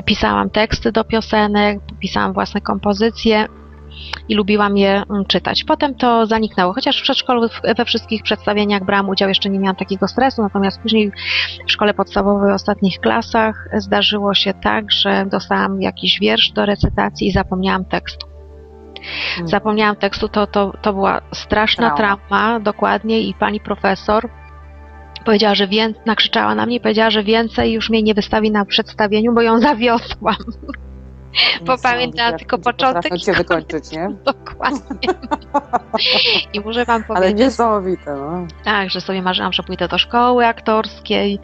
Pisałam 0.05 0.51
teksty 0.51 0.93
do 0.93 1.05
piosenek, 1.05 1.79
pisałam 2.01 2.33
własne 2.33 2.61
kompozycje 2.61 3.47
i 4.29 4.35
lubiłam 4.35 4.77
je 4.77 5.03
mm, 5.11 5.25
czytać. 5.25 5.65
Potem 5.65 5.95
to 5.95 6.27
zaniknęło, 6.27 6.73
chociaż 6.73 7.01
w 7.01 7.03
przedszkolu 7.03 7.49
we 7.77 7.85
wszystkich 7.85 8.23
przedstawieniach 8.23 8.85
brałam 8.85 9.09
udział, 9.09 9.29
jeszcze 9.29 9.51
nie 9.51 9.59
miałam 9.59 9.77
takiego 9.77 10.09
stresu, 10.09 10.43
natomiast 10.43 10.81
później 10.81 11.13
w 11.67 11.73
szkole 11.73 11.95
podstawowej 11.95 12.53
w 12.53 12.55
ostatnich 12.55 13.01
klasach 13.01 13.69
zdarzyło 13.77 14.35
się 14.35 14.55
tak, 14.55 14.93
że 14.93 15.27
dostałam 15.27 15.83
jakiś 15.83 16.21
wiersz 16.21 16.51
do 16.51 16.67
recytacji 16.67 17.29
i 17.29 17.33
zapomniałam 17.33 17.85
tekstu. 17.85 18.27
Mm. 19.37 19.49
Zapomniałam 19.49 19.97
tekstu, 19.97 20.29
to, 20.29 20.47
to, 20.47 20.73
to 20.83 20.93
była 20.93 21.21
straszna 21.33 21.91
Trauma. 21.91 22.17
trauma, 22.29 22.61
dokładnie, 22.61 23.21
i 23.21 23.35
pani 23.35 23.61
profesor 23.61 24.29
powiedziała, 25.29 25.55
że 25.55 25.69
wię... 25.69 25.93
nakrzyczała 26.07 26.55
na 26.55 26.67
mnie 26.67 26.77
i 26.77 26.81
powiedziała, 26.81 27.11
że 27.11 27.23
więcej 27.25 27.73
już 27.73 27.91
mnie 27.91 28.03
nie 28.03 28.15
wystawi 28.15 28.51
na 28.51 28.65
przedstawieniu, 28.65 29.35
bo 29.35 29.43
ją 29.43 29.61
zawiodłam. 29.71 30.37
Bo 31.63 31.79
pamiętam 31.79 32.39
tylko 32.39 32.59
początek. 32.59 33.19
cię 33.19 33.33
wykończyć, 33.33 33.91
nie? 33.91 34.11
Dokładnie. 34.25 35.09
I 36.55 36.61
muszę 36.61 36.85
wam 36.85 37.05
powiedzieć. 37.05 37.27
Ale 37.27 37.35
niesamowite, 37.35 38.17
no. 38.17 38.47
Tak, 38.65 38.91
że 38.91 39.01
sobie 39.01 39.23
marzyłam, 39.23 39.53
że 39.53 39.63
pójdę 39.63 39.89
do 39.89 39.99
szkoły 39.99 40.47
aktorskiej. 40.47 41.39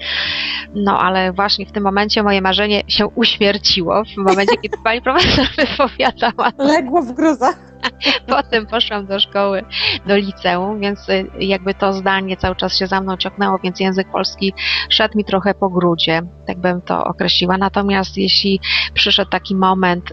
No 0.74 0.98
ale 1.00 1.32
właśnie 1.32 1.66
w 1.66 1.72
tym 1.72 1.82
momencie 1.82 2.22
moje 2.22 2.40
marzenie 2.40 2.82
się 2.88 3.06
uśmierciło. 3.06 4.02
W 4.04 4.16
momencie, 4.16 4.56
kiedy 4.62 4.78
pani 4.84 5.02
profesor 5.02 5.46
wypowiadała. 5.56 6.52
Legło 6.58 7.02
w 7.02 7.12
gruzach. 7.12 7.73
Potem 8.26 8.66
poszłam 8.66 9.06
do 9.06 9.20
szkoły, 9.20 9.64
do 10.06 10.16
liceum, 10.16 10.80
więc 10.80 11.08
y, 11.08 11.26
jakby 11.38 11.74
to 11.74 11.92
zdanie 11.92 12.36
cały 12.36 12.56
czas 12.56 12.78
się 12.78 12.86
za 12.86 13.00
mną 13.00 13.16
ciągnęło, 13.16 13.58
więc 13.58 13.80
język 13.80 14.10
polski 14.12 14.54
szedł 14.88 15.18
mi 15.18 15.24
trochę 15.24 15.54
po 15.54 15.70
grudzie, 15.70 16.22
tak 16.46 16.58
bym 16.58 16.82
to 16.82 17.04
określiła. 17.04 17.58
Natomiast 17.58 18.16
jeśli 18.16 18.60
przyszedł 18.94 19.30
taki 19.30 19.54
moment, 19.54 20.12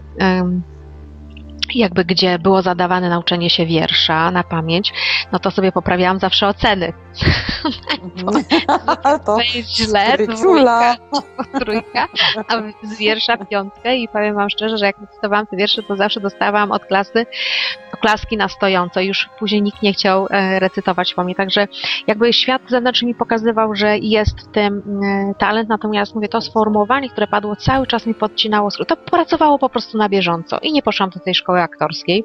jakby 1.74 2.04
gdzie 2.04 2.38
było 2.38 2.62
zadawane 2.62 3.08
nauczenie 3.08 3.50
się 3.50 3.66
wiersza 3.66 4.30
na 4.30 4.44
pamięć, 4.44 4.92
no 5.32 5.38
to 5.38 5.50
sobie 5.50 5.72
poprawiałam 5.72 6.18
zawsze 6.18 6.48
oceny. 6.48 6.92
to 9.26 9.38
jest 9.54 9.76
źle, 9.76 10.16
dwójka, 10.18 10.96
trójka, 11.58 12.08
a 12.48 12.62
z 12.82 12.98
wiersza 12.98 13.36
piątkę 13.36 13.96
i 13.96 14.08
powiem 14.08 14.34
wam 14.34 14.50
szczerze, 14.50 14.78
że 14.78 14.86
jak 14.86 14.96
cytowałam 15.14 15.46
te 15.46 15.56
wiersze, 15.56 15.82
to 15.82 15.96
zawsze 15.96 16.20
dostawałam 16.20 16.72
od 16.72 16.84
klasy 16.84 17.26
oklaski 17.94 18.36
na 18.36 18.48
stojąco. 18.48 19.00
Już 19.00 19.28
później 19.38 19.62
nikt 19.62 19.82
nie 19.82 19.92
chciał 19.92 20.26
e, 20.30 20.60
recytować 20.60 21.14
po 21.14 21.24
mnie, 21.24 21.34
także 21.34 21.68
jakby 22.06 22.32
świat 22.32 22.62
zewnętrzny 22.68 23.08
mi 23.08 23.14
pokazywał, 23.14 23.74
że 23.74 23.98
jest 23.98 24.40
w 24.40 24.52
tym 24.52 24.82
e, 25.02 25.34
talent, 25.38 25.68
natomiast 25.68 26.14
mówię, 26.14 26.28
to 26.28 26.40
sformułowanie, 26.40 27.10
które 27.10 27.26
padło 27.26 27.56
cały 27.56 27.86
czas 27.86 28.06
mi 28.06 28.14
podcinało, 28.14 28.68
to 28.88 28.96
pracowało 28.96 29.58
po 29.58 29.68
prostu 29.68 29.98
na 29.98 30.08
bieżąco 30.08 30.58
i 30.62 30.72
nie 30.72 30.82
poszłam 30.82 31.10
do 31.10 31.20
tej 31.20 31.34
szkoły 31.34 31.60
aktorskiej. 31.60 32.24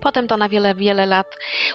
Potem 0.00 0.28
to 0.28 0.36
na 0.36 0.48
wiele, 0.48 0.74
wiele 0.74 1.06
lat 1.06 1.26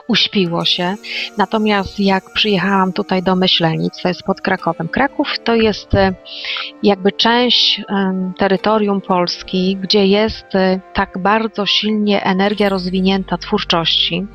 uśpiło 0.08 0.66
się. 0.66 0.96
Natomiast 1.38 2.00
jak 2.00 2.24
przyjechałam 2.34 2.94
tutaj 2.94 3.24
do 3.24 3.36
Myślenic, 3.36 4.02
to 4.02 4.08
jest 4.08 4.24
pod 4.24 4.42
Krakowem. 4.42 4.88
Kraków 4.88 5.28
to 5.44 5.56
jest 5.56 5.96
e, 5.96 6.14
jakby 6.84 7.12
część 7.12 7.82
um, 7.90 8.34
terytorium 8.38 9.02
Polski, 9.02 9.78
gdzie 9.82 10.08
jest 10.08 10.56
e, 10.56 10.80
tak 10.94 11.18
bardzo 11.18 11.66
silnie 11.66 12.24
energia 12.24 12.70
rozwinięta 12.70 13.38
twórczości. 13.38 14.28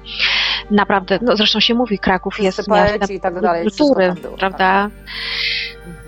Naprawdę, 0.71 1.19
no 1.23 1.37
zresztą 1.37 1.61
się 1.61 1.75
mówi, 1.75 1.99
Kraków 1.99 2.41
jest 2.41 2.69
miastem 2.69 3.21
tak 3.21 3.41
dalej, 3.41 3.63
kultury, 3.63 4.15
było, 4.23 4.37
prawda? 4.37 4.91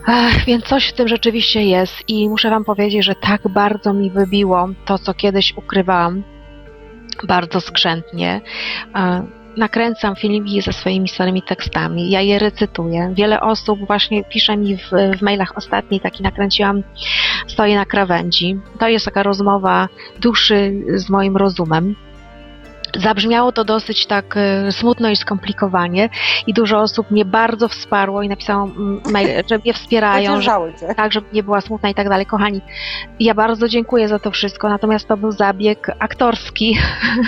Ach, 0.07 0.45
więc 0.45 0.65
coś 0.65 0.89
w 0.89 0.93
tym 0.93 1.09
rzeczywiście 1.09 1.63
jest 1.63 2.09
i 2.09 2.29
muszę 2.29 2.51
Wam 2.51 2.65
powiedzieć, 2.65 3.05
że 3.05 3.15
tak 3.15 3.49
bardzo 3.49 3.93
mi 3.93 4.11
wybiło 4.11 4.69
to, 4.85 4.99
co 4.99 5.15
kiedyś 5.15 5.57
ukrywałam, 5.57 6.23
bardzo 7.27 7.61
skrzętnie. 7.61 8.41
Nakręcam 9.57 10.17
filmiki 10.17 10.63
ze 10.63 10.73
swoimi 10.73 11.09
starymi 11.09 11.43
tekstami, 11.43 12.11
ja 12.11 12.21
je 12.21 12.39
recytuję. 12.39 13.13
Wiele 13.17 13.41
osób 13.41 13.87
właśnie 13.87 14.25
pisze 14.25 14.57
mi 14.57 14.77
w, 14.77 14.91
w 15.19 15.23
mailach 15.23 15.57
ostatniej, 15.57 16.01
taki 16.01 16.23
nakręciłam, 16.23 16.83
stoję 17.47 17.77
na 17.77 17.85
krawędzi. 17.85 18.59
To 18.79 18.89
jest 18.89 19.05
taka 19.05 19.23
rozmowa 19.23 19.89
duszy 20.21 20.73
z 20.95 21.11
moim 21.11 21.37
rozumem. 21.37 21.95
Zabrzmiało 22.97 23.53
to 23.53 23.65
dosyć 23.65 24.07
tak 24.07 24.37
e, 24.37 24.73
smutno 24.73 25.11
i 25.11 25.17
skomplikowanie 25.17 26.09
i 26.47 26.55
dużo 26.55 26.81
osób 26.81 27.11
mnie 27.11 27.25
bardzo 27.25 27.69
wsparło 27.69 28.23
i 28.23 28.29
napisało 28.29 28.69
mail, 29.13 29.29
że 29.51 29.59
mnie 29.59 29.75
wspierają, 29.75 30.41
że, 30.41 30.51
tak, 30.97 31.13
żeby 31.13 31.27
nie 31.33 31.43
była 31.43 31.61
smutna 31.61 31.89
i 31.89 31.95
tak 31.95 32.09
dalej. 32.09 32.27
Kochani, 32.27 32.61
ja 33.21 33.35
bardzo 33.35 33.69
dziękuję 33.69 34.09
za 34.09 34.19
to 34.19 34.31
wszystko, 34.31 34.69
natomiast 34.69 35.09
to 35.09 35.17
był 35.17 35.33
zabieg 35.33 35.91
aktorski. 35.99 36.79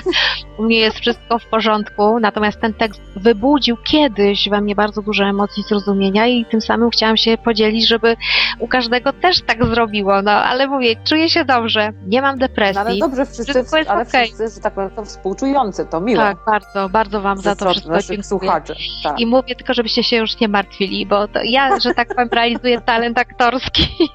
U 0.59 0.63
mnie 0.63 0.79
jest 0.79 0.99
wszystko 0.99 1.39
w 1.39 1.47
porządku, 1.47 2.21
natomiast 2.21 2.61
ten 2.61 2.75
tekst 2.75 3.01
wybudził 3.17 3.77
kiedyś 3.77 4.49
we 4.49 4.61
mnie 4.61 4.75
bardzo 4.75 5.03
dużo 5.03 5.25
emocji 5.25 5.63
zrozumienia 5.63 6.27
i 6.27 6.45
tym 6.45 6.61
samym 6.61 6.91
chciałam 6.91 7.17
się 7.17 7.39
podzielić, 7.39 7.89
żeby 7.89 8.17
u 8.59 8.69
każdego 8.69 9.13
też 9.13 9.43
tak 9.43 9.65
zrobiło. 9.65 10.23
No 10.23 10.31
ale 10.31 10.67
mówię, 10.67 10.97
czuję 11.05 11.29
się 11.29 11.45
dobrze, 11.45 11.93
nie 12.07 12.23
mam 12.23 12.39
depresji. 12.39 12.75
No, 12.75 12.81
ale 12.81 12.99
dobrze, 12.99 13.27
wszyscy, 13.27 13.77
ale 13.89 14.03
okay. 14.03 14.25
wszyscy, 14.25 14.49
że 14.55 14.61
tak 14.61 14.75
powiem, 14.75 14.91
to 14.91 15.05
współczują 15.05 15.56
to 15.91 16.01
miłe. 16.01 16.21
Tak, 16.21 16.37
bardzo, 16.47 16.89
bardzo 16.89 17.21
Wam 17.21 17.39
za 17.39 17.57
to 17.57 17.71
wszystko 17.71 17.99
dziękuję. 18.01 18.23
słuchaczy. 18.23 18.75
Tak. 19.03 19.21
I 19.21 19.27
mówię 19.27 19.55
tylko, 19.57 19.75
żebyście 19.75 20.05
się 20.05 20.17
już 20.17 20.41
nie 20.41 20.49
martwili, 20.49 21.07
bo 21.07 21.27
ja, 21.45 21.81
że 21.81 21.95
tak 21.95 22.09
powiem, 22.09 22.29
realizuję 22.33 22.81
talent 22.81 23.19
aktorski. 23.19 23.89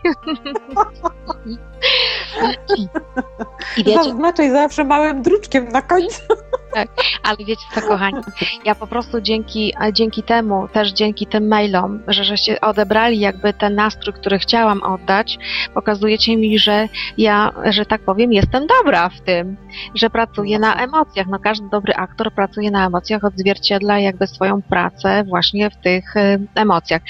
I 3.77 3.83
wiecie, 3.83 4.03
Zaznaczaj 4.03 4.51
zawsze 4.51 4.83
małym 4.83 5.21
druczkiem 5.21 5.69
na 5.69 5.81
końcu. 5.81 6.21
Tak, 6.73 6.87
ale 7.23 7.37
wiecie 7.37 7.63
co, 7.75 7.81
kochani, 7.81 8.21
ja 8.65 8.75
po 8.75 8.87
prostu 8.87 9.21
dzięki, 9.21 9.73
dzięki 9.93 10.23
temu, 10.23 10.67
też 10.67 10.91
dzięki 10.91 11.27
tym 11.27 11.47
mailom, 11.47 11.99
że 12.07 12.23
żeście 12.23 12.61
odebrali 12.61 13.19
jakby 13.19 13.53
ten 13.53 13.75
nastrój, 13.75 14.13
który 14.13 14.39
chciałam 14.39 14.83
oddać, 14.83 15.37
pokazujecie 15.73 16.37
mi, 16.37 16.59
że 16.59 16.89
ja, 17.17 17.51
że 17.65 17.85
tak 17.85 18.01
powiem, 18.01 18.33
jestem 18.33 18.67
dobra 18.67 19.09
w 19.09 19.21
tym, 19.21 19.57
że 19.95 20.09
pracuję 20.09 20.59
na 20.59 20.75
emocjach. 20.75 21.27
No 21.27 21.39
każdy 21.39 21.69
dobry 21.69 21.93
aktor 21.93 22.33
pracuje 22.33 22.71
na 22.71 22.87
emocjach, 22.87 23.23
odzwierciedla 23.23 23.99
jakby 23.99 24.27
swoją 24.27 24.61
pracę 24.61 25.23
właśnie 25.23 25.69
w 25.69 25.75
tych 25.75 26.15
y, 26.15 26.47
emocjach. 26.55 27.01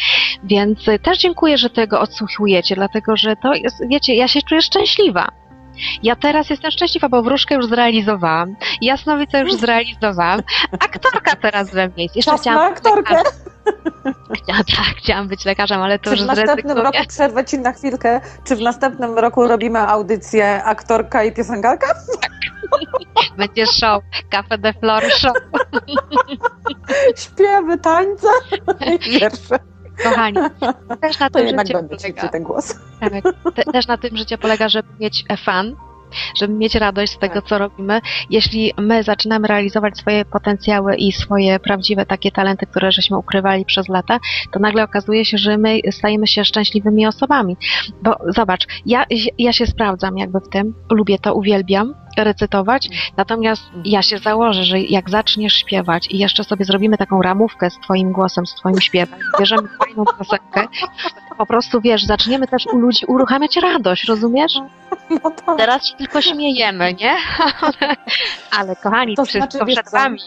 Więc 0.44 0.88
y, 0.88 1.00
też 1.00 1.18
dziękuję, 1.18 1.58
że 1.58 1.70
tego 1.70 2.00
odsłuchujecie, 2.00 2.75
dlatego 2.75 3.18
że 3.18 3.36
to 3.36 3.53
jest, 3.53 3.75
wiecie, 3.89 4.15
ja 4.15 4.27
się 4.27 4.39
czuję 4.41 4.62
szczęśliwa. 4.62 5.40
Ja 6.03 6.15
teraz 6.15 6.49
jestem 6.49 6.71
szczęśliwa, 6.71 7.09
bo 7.09 7.23
wróżkę 7.23 7.55
już 7.55 7.65
zrealizowałam, 7.65 8.55
jasnowicę 8.81 9.39
już 9.39 9.53
zrealizowałam, 9.53 10.41
aktorka 10.71 11.35
teraz 11.35 11.71
we 11.71 11.87
mnie 11.87 12.03
jest. 12.03 12.15
Jeszcze 12.15 12.31
Czas 12.31 12.45
na 12.45 12.63
aktorkę. 12.63 13.15
Chciałam, 14.35 14.63
tak, 14.63 14.95
chciałam 14.97 15.27
być 15.27 15.45
lekarzem, 15.45 15.81
ale 15.81 15.99
to 15.99 16.03
czy 16.03 16.09
już 16.11 16.23
w 16.23 16.25
następnym 16.25 16.77
roku 16.77 16.97
przerwę 17.07 17.45
Ci 17.45 17.59
na 17.59 17.71
chwilkę, 17.71 18.21
czy 18.43 18.55
w 18.55 18.61
następnym 18.61 19.19
roku 19.19 19.47
robimy 19.47 19.79
audycję 19.79 20.63
aktorka 20.63 21.23
i 21.23 21.31
piosenkarka? 21.31 21.87
Tak. 22.21 22.31
Będzie 23.37 23.65
show, 23.65 24.03
Cafe 24.29 24.57
de 24.57 24.73
Flor 24.73 25.03
show. 25.11 25.33
Śpiewy, 27.17 27.77
tańce 27.77 28.27
i 28.85 28.99
wiersze. 29.19 29.70
Kochani, 30.03 30.38
też 31.01 31.20
na 31.20 31.29
to 31.29 31.39
tym 31.39 31.48
życie 31.60 31.74
polega. 31.74 32.27
ten 32.29 32.43
głos. 32.43 32.75
Tak, 33.00 33.13
te, 33.55 33.63
też 33.63 33.88
na 33.88 33.98
tym 33.98 34.17
życie 34.17 34.38
polega, 34.38 34.70
żeby 34.70 34.89
mieć 35.00 35.25
fan, 35.46 35.75
żeby 36.36 36.53
mieć 36.53 36.75
radość 36.75 37.13
z 37.13 37.18
tego, 37.18 37.36
tak. 37.36 37.46
co 37.46 37.58
robimy. 37.58 38.01
Jeśli 38.30 38.74
my 38.77 39.03
zaczynamy 39.03 39.48
realizować 39.48 39.98
swoje 39.98 40.25
potencjały 40.25 40.96
i 40.96 41.12
swoje 41.12 41.60
prawdziwe 41.60 42.06
takie 42.06 42.32
talenty, 42.32 42.65
które 42.65 42.91
żeśmy 42.91 43.18
ukrywali 43.18 43.65
przez 43.65 43.89
lata, 43.89 44.20
to 44.51 44.60
nagle 44.60 44.84
okazuje 44.84 45.25
się, 45.25 45.38
że 45.38 45.58
my 45.58 45.80
stajemy 45.91 46.27
się 46.27 46.46
szczęśliwymi 46.46 47.08
osobami. 47.08 47.58
Bo 48.03 48.15
zobacz, 48.27 48.68
ja, 48.86 49.06
ja 49.38 49.53
się 49.53 49.68
sprawdzam 49.68 50.18
jakby 50.18 50.39
w 50.39 50.50
tym, 50.50 50.74
lubię 50.91 51.20
to, 51.20 51.34
uwielbiam, 51.34 51.94
recytować, 52.18 52.89
natomiast 53.18 53.63
ja 53.86 54.01
się 54.01 54.18
założę, 54.18 54.63
że 54.63 54.80
jak 54.80 55.10
zaczniesz 55.10 55.53
śpiewać 55.53 56.08
i 56.12 56.18
jeszcze 56.18 56.44
sobie 56.44 56.65
zrobimy 56.65 56.98
taką 56.98 57.22
ramówkę 57.22 57.70
z 57.70 57.80
twoim 57.80 58.12
głosem, 58.12 58.46
z 58.46 58.56
twoim 58.56 58.82
śpiewem, 58.82 59.20
bierzemy 59.39 59.68
fajną 59.86 60.03
piosenkę, 60.18 60.68
po 61.41 61.45
prostu 61.45 61.81
wiesz, 61.81 62.05
zaczniemy 62.05 62.48
też 62.48 62.67
u 62.67 62.77
ludzi 62.77 63.05
uruchamiać 63.05 63.57
radość, 63.57 64.07
rozumiesz? 64.07 64.53
No 65.10 65.31
tak. 65.31 65.57
Teraz 65.57 65.88
się 65.88 65.95
tylko 65.98 66.21
śmiejemy, 66.21 66.93
nie? 66.93 67.15
Ale 68.60 68.75
kochani, 68.75 69.15
to 69.15 69.25
wszystko 69.25 69.57
znaczy, 69.57 69.71
przed 69.71 69.91
wami. 69.91 70.19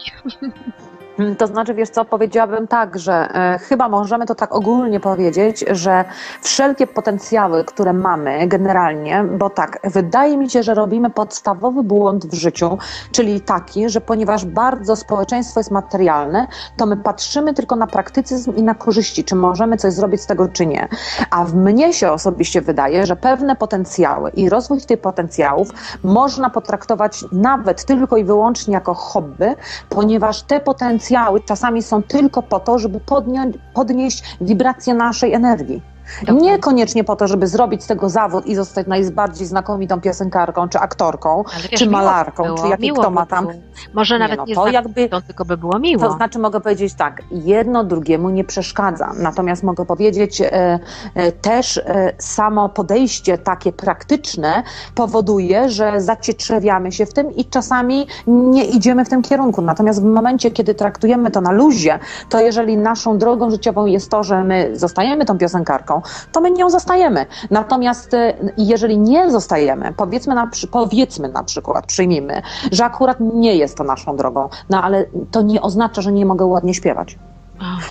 Mm, 1.19 1.35
to 1.35 1.47
znaczy, 1.47 1.73
wiesz 1.73 1.89
co, 1.89 2.05
powiedziałabym 2.05 2.67
tak, 2.67 2.99
że 2.99 3.13
e, 3.13 3.59
chyba 3.59 3.89
możemy 3.89 4.25
to 4.25 4.35
tak 4.35 4.55
ogólnie 4.55 4.99
powiedzieć, 4.99 5.65
że 5.71 6.05
wszelkie 6.41 6.87
potencjały, 6.87 7.63
które 7.63 7.93
mamy 7.93 8.47
generalnie, 8.47 9.23
bo 9.23 9.49
tak, 9.49 9.79
wydaje 9.83 10.37
mi 10.37 10.49
się, 10.49 10.63
że 10.63 10.73
robimy 10.73 11.09
podstawowy 11.09 11.83
błąd 11.83 12.25
w 12.25 12.33
życiu, 12.33 12.77
czyli 13.11 13.41
taki, 13.41 13.89
że 13.89 14.01
ponieważ 14.01 14.45
bardzo 14.45 14.95
społeczeństwo 14.95 15.59
jest 15.59 15.71
materialne, 15.71 16.47
to 16.77 16.85
my 16.85 16.97
patrzymy 16.97 17.53
tylko 17.53 17.75
na 17.75 17.87
praktycyzm 17.87 18.55
i 18.55 18.63
na 18.63 18.75
korzyści, 18.75 19.23
czy 19.23 19.35
możemy 19.35 19.77
coś 19.77 19.93
zrobić 19.93 20.21
z 20.21 20.25
tego, 20.25 20.47
czy 20.47 20.65
nie. 20.65 20.87
A 21.29 21.45
w 21.45 21.55
mnie 21.55 21.93
się 21.93 22.11
osobiście 22.11 22.61
wydaje, 22.61 23.05
że 23.05 23.15
pewne 23.15 23.55
potencjały 23.55 24.29
i 24.29 24.49
rozwój 24.49 24.81
tych 24.81 25.01
potencjałów 25.01 25.69
można 26.03 26.49
potraktować 26.49 27.25
nawet 27.31 27.85
tylko 27.85 28.17
i 28.17 28.23
wyłącznie 28.23 28.73
jako 28.73 28.93
hobby, 28.93 29.55
ponieważ 29.89 30.43
te 30.43 30.59
potencjały 30.59 31.04
potencjały 31.05 31.41
czasami 31.41 31.81
są 31.81 32.03
tylko 32.03 32.43
po 32.43 32.59
to, 32.59 32.79
żeby 32.79 32.99
podnieść, 32.99 33.57
podnieść 33.73 34.23
wibrację 34.41 34.93
naszej 34.93 35.33
energii. 35.33 35.94
Dokładnie. 36.21 36.51
Niekoniecznie 36.51 37.03
po 37.03 37.15
to, 37.15 37.27
żeby 37.27 37.47
zrobić 37.47 37.83
z 37.83 37.87
tego 37.87 38.09
zawód 38.09 38.45
i 38.45 38.55
zostać 38.55 38.87
najbardziej 38.87 39.47
znakomitą 39.47 40.01
piosenkarką, 40.01 40.69
czy 40.69 40.79
aktorką, 40.79 41.43
wiesz, 41.71 41.79
czy 41.79 41.85
by 41.85 41.91
malarką, 41.91 42.43
było, 42.43 42.57
czy 42.57 42.67
jaki 42.67 42.91
kto 42.91 43.01
by 43.01 43.09
ma 43.09 43.25
tam. 43.25 43.47
Może 43.93 44.15
Nie 44.15 44.19
nawet 44.19 44.37
no, 44.37 44.45
nie 44.45 44.55
to 44.55 44.61
to 44.61 44.67
jakby- 44.67 45.09
tylko 45.27 45.45
by 45.45 45.57
było 45.57 45.79
miło. 45.79 46.03
To 46.03 46.11
znaczy 46.11 46.39
mogę 46.39 46.61
powiedzieć 46.61 46.93
tak, 46.93 47.21
jedno 47.31 47.83
drugiemu 47.83 48.29
nie 48.29 48.43
przeszkadza. 48.43 49.11
Natomiast 49.17 49.63
mogę 49.63 49.85
powiedzieć 49.85 50.41
e, 50.41 50.79
e, 51.15 51.31
też 51.31 51.77
e, 51.77 52.13
samo 52.17 52.69
podejście 52.69 53.37
takie 53.37 53.71
praktyczne 53.71 54.63
powoduje, 54.95 55.69
że 55.69 56.01
zacietrzewiamy 56.01 56.91
się 56.91 57.05
w 57.05 57.13
tym 57.13 57.35
i 57.35 57.45
czasami 57.45 58.07
nie 58.27 58.65
idziemy 58.65 59.05
w 59.05 59.09
tym 59.09 59.21
kierunku. 59.21 59.61
Natomiast 59.61 60.01
w 60.01 60.05
momencie, 60.05 60.51
kiedy 60.51 60.75
traktujemy 60.75 61.31
to 61.31 61.41
na 61.41 61.51
luzie, 61.51 61.99
to 62.29 62.39
jeżeli 62.39 62.77
naszą 62.77 63.17
drogą 63.17 63.49
życiową 63.49 63.85
jest 63.85 64.11
to, 64.11 64.23
że 64.23 64.43
my 64.43 64.71
zostajemy 64.73 65.25
tą 65.25 65.37
piosenkarką, 65.37 65.94
to 66.31 66.41
my 66.41 66.51
nią 66.51 66.69
zostajemy. 66.69 67.25
Natomiast 67.51 68.13
e, 68.13 68.33
jeżeli 68.57 68.97
nie 68.97 69.31
zostajemy, 69.31 69.93
powiedzmy 69.97 70.35
na, 70.35 70.49
powiedzmy 70.71 71.29
na 71.29 71.43
przykład, 71.43 71.85
przyjmijmy, 71.85 72.41
że 72.71 72.85
akurat 72.85 73.17
nie 73.19 73.55
jest 73.55 73.77
to 73.77 73.83
naszą 73.83 74.15
drogą, 74.15 74.49
no 74.69 74.83
ale 74.83 75.05
to 75.31 75.41
nie 75.41 75.61
oznacza, 75.61 76.01
że 76.01 76.11
nie 76.11 76.25
mogę 76.25 76.45
ładnie 76.45 76.73
śpiewać. 76.73 77.17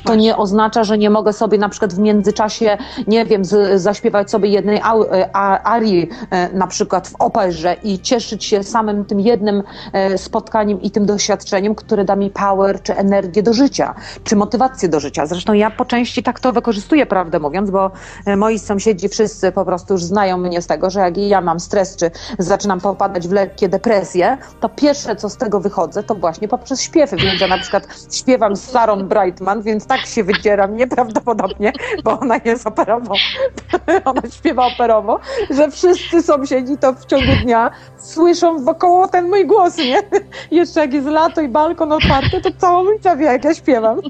To 0.05 0.15
nie 0.15 0.37
oznacza, 0.37 0.85
że 0.85 0.99
nie 0.99 1.11
mogę 1.11 1.33
sobie 1.33 1.59
na 1.59 1.69
przykład 1.69 1.95
w 1.95 1.99
międzyczasie, 1.99 2.79
nie 3.07 3.25
wiem, 3.25 3.45
z, 3.45 3.83
zaśpiewać 3.83 4.31
sobie 4.31 4.49
jednej 4.49 4.81
au, 4.83 5.03
e, 5.03 5.31
a, 5.33 5.63
arii 5.63 6.09
e, 6.31 6.53
na 6.53 6.67
przykład 6.67 7.09
w 7.09 7.15
operze 7.19 7.77
i 7.83 7.99
cieszyć 7.99 8.45
się 8.45 8.63
samym 8.63 9.05
tym 9.05 9.21
jednym 9.21 9.63
e, 9.93 10.19
spotkaniem 10.19 10.83
i 10.83 10.91
tym 10.91 11.07
doświadczeniem, 11.07 11.75
które 11.75 12.05
da 12.05 12.17
mi 12.17 12.31
power, 12.31 12.83
czy 12.83 12.97
energię 12.97 13.43
do 13.43 13.53
życia, 13.53 13.95
czy 14.25 14.37
motywację 14.37 14.89
do 14.89 15.01
życia. 15.01 15.27
Zresztą 15.27 15.53
ja 15.53 15.71
po 15.71 15.85
części 15.85 16.23
tak 16.23 16.41
to 16.41 16.53
wykorzystuję, 16.53 17.07
prawdę 17.07 17.39
mówiąc, 17.39 17.71
bo 17.71 17.91
moi 18.37 18.59
sąsiedzi 18.59 19.09
wszyscy 19.09 19.53
po 19.53 19.65
prostu 19.65 19.95
już 19.95 20.05
znają 20.05 20.39
mnie 20.39 20.63
z 20.63 20.67
tego, 20.67 20.91
że 20.91 21.01
jak 21.01 21.17
ja 21.17 21.41
mam 21.41 21.61
stres, 21.61 21.97
czy 21.97 22.11
zaczynam 22.39 22.81
popadać 22.81 23.29
w 23.29 23.33
lekkie 23.33 23.69
depresje, 23.69 24.39
to 24.61 24.69
pierwsze, 24.69 25.17
co 25.17 25.29
z 25.29 25.37
tego 25.37 25.61
wychodzę, 25.61 26.03
to 26.03 26.15
właśnie 26.15 26.49
poprzez 26.49 26.81
śpiewy. 26.83 27.17
Więc 27.17 27.41
ja 27.41 27.47
na 27.47 27.59
przykład 27.59 27.87
śpiewam 28.13 28.57
z 28.57 28.63
Sarą 28.71 29.03
Brightman, 29.03 29.54
więc 29.63 29.87
tak 29.87 30.01
się 30.01 30.25
wydzieram 30.25 30.77
nieprawdopodobnie, 30.77 31.73
bo 32.05 32.21
ona 32.21 32.41
jest 32.45 32.67
operową. 32.67 33.15
Ona 34.05 34.23
śpiewa 34.37 34.67
operowo, 34.67 35.21
że 35.51 35.71
wszyscy 35.71 36.23
sąsiedzi 36.23 36.79
to 36.79 36.93
w 36.93 37.07
ciągu 37.07 37.33
dnia 37.43 37.71
słyszą 37.99 38.65
wokoło 38.65 39.09
ten 39.09 39.29
mój 39.29 39.47
głos, 39.47 39.79
nie? 39.79 40.03
Jeszcze 40.61 40.81
jak 40.81 40.93
jest 40.93 41.07
lato 41.07 41.41
i 41.41 41.49
balkon 41.49 41.93
otwarty, 41.93 42.41
to 42.41 42.51
cała 42.59 42.81
ulica 42.83 43.17
wie, 43.17 43.25
jak 43.25 43.45
ja 43.45 43.55
śpiewam. 43.55 44.01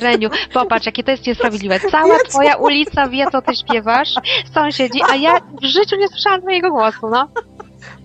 Reniu, 0.00 0.30
popatrz, 0.54 0.86
jakie 0.86 1.04
to 1.04 1.10
jest 1.10 1.26
niesprawiedliwe. 1.26 1.80
Cała 1.90 2.18
twoja 2.18 2.56
ulica 2.56 3.08
wie, 3.08 3.26
co 3.32 3.42
ty 3.42 3.56
śpiewasz, 3.56 4.14
sąsiedzi, 4.54 5.00
a 5.10 5.16
ja 5.16 5.40
w 5.62 5.64
życiu 5.64 5.96
nie 5.96 6.08
słyszałam 6.08 6.40
twojego 6.40 6.70
głosu, 6.70 7.08
no. 7.10 7.28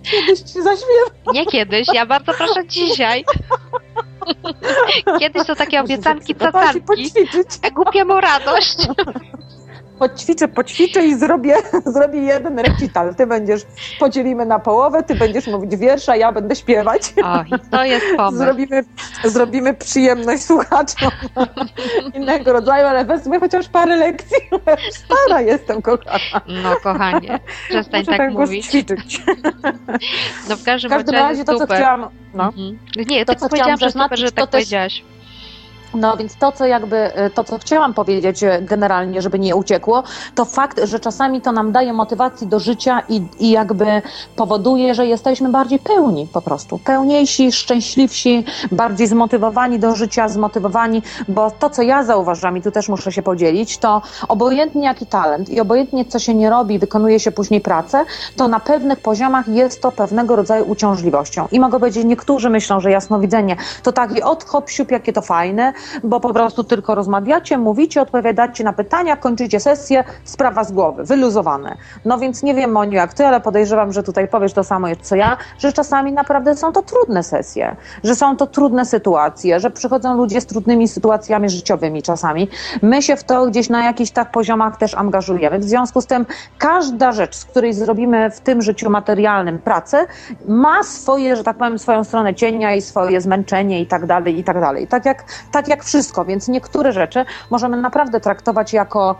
Kiedyś 0.02 0.40
ci 0.40 0.62
zaśpiewam. 0.62 1.34
Nie 1.34 1.46
kiedyś, 1.46 1.88
ja 1.94 2.06
bardzo 2.06 2.32
proszę 2.32 2.66
dzisiaj. 2.66 3.24
Kiedyś 5.18 5.46
to 5.46 5.56
takie 5.56 5.80
obiecanki, 5.80 6.34
cacanki, 6.34 7.12
a 7.62 7.70
głupiemu 7.70 8.20
radość. 8.20 8.76
Poćwiczę, 9.98 10.48
poćwiczę 10.48 11.04
i 11.06 11.14
zrobię, 11.14 11.56
zrobię 11.94 12.18
jeden 12.20 12.58
recital. 12.58 13.14
Ty 13.14 13.26
będziesz, 13.26 13.62
podzielimy 14.00 14.46
na 14.46 14.58
połowę, 14.58 15.02
ty 15.02 15.14
będziesz 15.14 15.46
mówić 15.46 15.76
wiersza, 15.76 16.16
ja 16.16 16.32
będę 16.32 16.56
śpiewać. 16.56 17.14
O, 17.24 17.44
to 17.70 17.84
jest 17.84 18.06
pomysł. 18.16 18.36
Zrobimy, 18.44 18.84
zrobimy 19.24 19.74
przyjemność 19.74 20.42
słuchaczom 20.44 21.10
innego 22.14 22.52
rodzaju, 22.52 22.86
ale 22.86 23.04
wezmę 23.04 23.40
chociaż 23.40 23.68
parę 23.68 23.96
lekcji. 23.96 24.36
Stara 24.90 25.40
jestem, 25.40 25.82
kochana. 25.82 26.18
No 26.62 26.76
kochanie, 26.82 27.40
przestań 27.68 28.00
Muszę 28.06 28.18
tak 28.18 28.32
głos 28.32 28.48
mówić. 28.48 28.66
ćwiczyć. 28.66 29.22
No 30.48 30.56
w 30.56 30.64
każdym, 30.64 30.90
W 30.90 30.94
każdym 30.94 31.14
razie 31.14 31.44
to, 31.44 31.58
co 31.58 31.64
chciałam... 31.66 32.08
No. 32.34 32.44
Mhm. 32.44 32.78
Nie, 33.08 33.24
To, 33.24 33.32
tylko 33.34 33.48
co 33.48 33.56
chciałam 33.56 33.76
zaznaczyć, 33.78 34.18
że 34.18 34.30
to 34.30 34.36
tak 34.36 34.50
też- 34.50 34.50
powiedziałaś. 34.50 35.04
No 35.94 36.16
więc 36.16 36.36
to, 36.36 36.52
co 36.52 36.66
jakby, 36.66 36.96
e, 36.96 37.30
to, 37.30 37.44
co 37.44 37.58
chciałam 37.58 37.94
powiedzieć 37.94 38.42
e, 38.42 38.62
generalnie, 38.62 39.22
żeby 39.22 39.38
nie 39.38 39.56
uciekło, 39.56 40.02
to 40.34 40.44
fakt, 40.44 40.80
że 40.84 41.00
czasami 41.00 41.40
to 41.40 41.52
nam 41.52 41.72
daje 41.72 41.92
motywacji 41.92 42.46
do 42.46 42.58
życia 42.58 43.02
i, 43.08 43.22
i 43.38 43.50
jakby 43.50 44.02
powoduje, 44.36 44.94
że 44.94 45.06
jesteśmy 45.06 45.48
bardziej 45.48 45.78
pełni 45.78 46.28
po 46.32 46.42
prostu. 46.42 46.78
Pełniejsi, 46.78 47.52
szczęśliwsi, 47.52 48.44
bardziej 48.72 49.06
zmotywowani 49.06 49.78
do 49.78 49.94
życia, 49.94 50.28
zmotywowani, 50.28 51.02
bo 51.28 51.50
to, 51.50 51.70
co 51.70 51.82
ja 51.82 52.04
zauważam 52.04 52.56
i 52.56 52.62
tu 52.62 52.70
też 52.70 52.88
muszę 52.88 53.12
się 53.12 53.22
podzielić, 53.22 53.78
to 53.78 54.02
obojętnie 54.28 54.84
jaki 54.84 55.06
talent 55.06 55.50
i 55.50 55.60
obojętnie 55.60 56.04
co 56.04 56.18
się 56.18 56.34
nie 56.34 56.50
robi, 56.50 56.78
wykonuje 56.78 57.20
się 57.20 57.32
później 57.32 57.60
pracę, 57.60 58.04
to 58.36 58.48
na 58.48 58.60
pewnych 58.60 59.00
poziomach 59.00 59.48
jest 59.48 59.82
to 59.82 59.92
pewnego 59.92 60.36
rodzaju 60.36 60.70
uciążliwością. 60.70 61.48
I 61.52 61.60
mogę 61.60 61.80
powiedzieć, 61.80 62.04
niektórzy 62.04 62.50
myślą, 62.50 62.80
że 62.80 62.90
jasnowidzenie 62.90 63.56
to 63.82 63.92
taki 63.92 64.22
od 64.22 64.44
hop 64.44 64.70
siup, 64.70 64.90
jakie 64.90 65.12
to 65.12 65.22
fajne, 65.22 65.72
bo 66.04 66.20
po 66.20 66.34
prostu 66.34 66.64
tylko 66.64 66.94
rozmawiacie, 66.94 67.58
mówicie, 67.58 68.02
odpowiadacie 68.02 68.64
na 68.64 68.72
pytania, 68.72 69.16
kończycie 69.16 69.60
sesję, 69.60 70.04
sprawa 70.24 70.64
z 70.64 70.72
głowy, 70.72 71.04
wyluzowane. 71.04 71.76
No 72.04 72.18
więc 72.18 72.42
nie 72.42 72.54
wiem, 72.54 72.72
Moniu, 72.72 72.92
jak 72.92 73.14
ty, 73.14 73.26
ale 73.26 73.40
podejrzewam, 73.40 73.92
że 73.92 74.02
tutaj 74.02 74.28
powiesz 74.28 74.52
to 74.52 74.64
samo, 74.64 74.88
co 75.02 75.16
ja, 75.16 75.36
że 75.58 75.72
czasami 75.72 76.12
naprawdę 76.12 76.56
są 76.56 76.72
to 76.72 76.82
trudne 76.82 77.22
sesje, 77.22 77.76
że 78.04 78.14
są 78.14 78.36
to 78.36 78.46
trudne 78.46 78.84
sytuacje, 78.84 79.60
że 79.60 79.70
przychodzą 79.70 80.16
ludzie 80.16 80.40
z 80.40 80.46
trudnymi 80.46 80.88
sytuacjami 80.88 81.48
życiowymi 81.48 82.02
czasami. 82.02 82.48
My 82.82 83.02
się 83.02 83.16
w 83.16 83.24
to 83.24 83.46
gdzieś 83.46 83.68
na 83.68 83.84
jakichś 83.84 84.10
tak 84.10 84.30
poziomach 84.30 84.76
też 84.76 84.94
angażujemy. 84.94 85.58
W 85.58 85.64
związku 85.64 86.00
z 86.00 86.06
tym 86.06 86.26
każda 86.58 87.12
rzecz, 87.12 87.36
z 87.36 87.44
której 87.44 87.74
zrobimy 87.74 88.30
w 88.30 88.40
tym 88.40 88.62
życiu 88.62 88.90
materialnym 88.90 89.58
pracę, 89.58 90.06
ma 90.48 90.82
swoje, 90.82 91.36
że 91.36 91.44
tak 91.44 91.56
powiem, 91.56 91.78
swoją 91.78 92.04
stronę 92.04 92.34
cienia 92.34 92.74
i 92.74 92.82
swoje 92.82 93.20
zmęczenie 93.20 93.80
i 93.80 93.86
tak 93.86 94.06
dalej, 94.06 94.38
i 94.38 94.44
tak 94.44 94.60
dalej. 94.60 94.86
Tak 94.86 95.04
jak, 95.04 95.24
tak 95.52 95.67
jak 95.68 95.84
wszystko, 95.84 96.24
więc 96.24 96.48
niektóre 96.48 96.92
rzeczy 96.92 97.24
możemy 97.50 97.76
naprawdę 97.76 98.20
traktować 98.20 98.72
jako, 98.72 99.16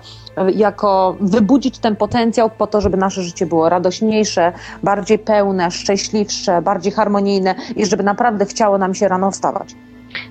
jako 0.55 1.17
wybudzić 1.21 1.79
ten 1.79 1.97
potencjał 1.97 2.51
po 2.51 2.67
to, 2.67 2.81
żeby 2.81 2.97
nasze 2.97 3.23
życie 3.23 3.47
było 3.47 3.69
radośniejsze, 3.69 4.53
bardziej 4.83 5.19
pełne, 5.19 5.71
szczęśliwsze, 5.71 6.63
bardziej 6.63 6.93
harmonijne 6.93 7.55
i 7.77 7.87
żeby 7.87 8.03
naprawdę 8.03 8.47
chciało 8.47 8.79
nam 8.79 8.95
się 8.95 9.09
rano 9.09 9.31
wstawać. 9.31 9.75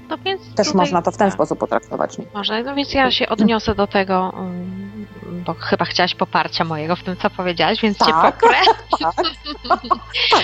No 0.09 0.17
więc 0.17 0.41
Też 0.55 0.67
tutaj- 0.67 0.73
można 0.81 1.01
to 1.01 1.11
w 1.11 1.17
ten 1.17 1.27
tak. 1.27 1.33
sposób 1.33 1.59
potraktować. 1.59 2.17
Nie? 2.17 2.25
Może, 2.33 2.63
no 2.63 2.75
więc 2.75 2.93
ja 2.93 3.11
się 3.11 3.29
odniosę 3.29 3.75
do 3.75 3.87
tego, 3.87 4.33
mm, 4.37 5.07
bo 5.45 5.53
chyba 5.53 5.85
chciałaś 5.85 6.15
poparcia 6.15 6.63
mojego 6.63 6.95
w 6.95 7.03
tym, 7.03 7.15
co 7.17 7.29
powiedziałaś, 7.29 7.81
więc 7.81 7.97
cię 7.97 8.05
Tak. 8.05 8.39
poprę. 8.39 8.57
Tak, 8.99 9.15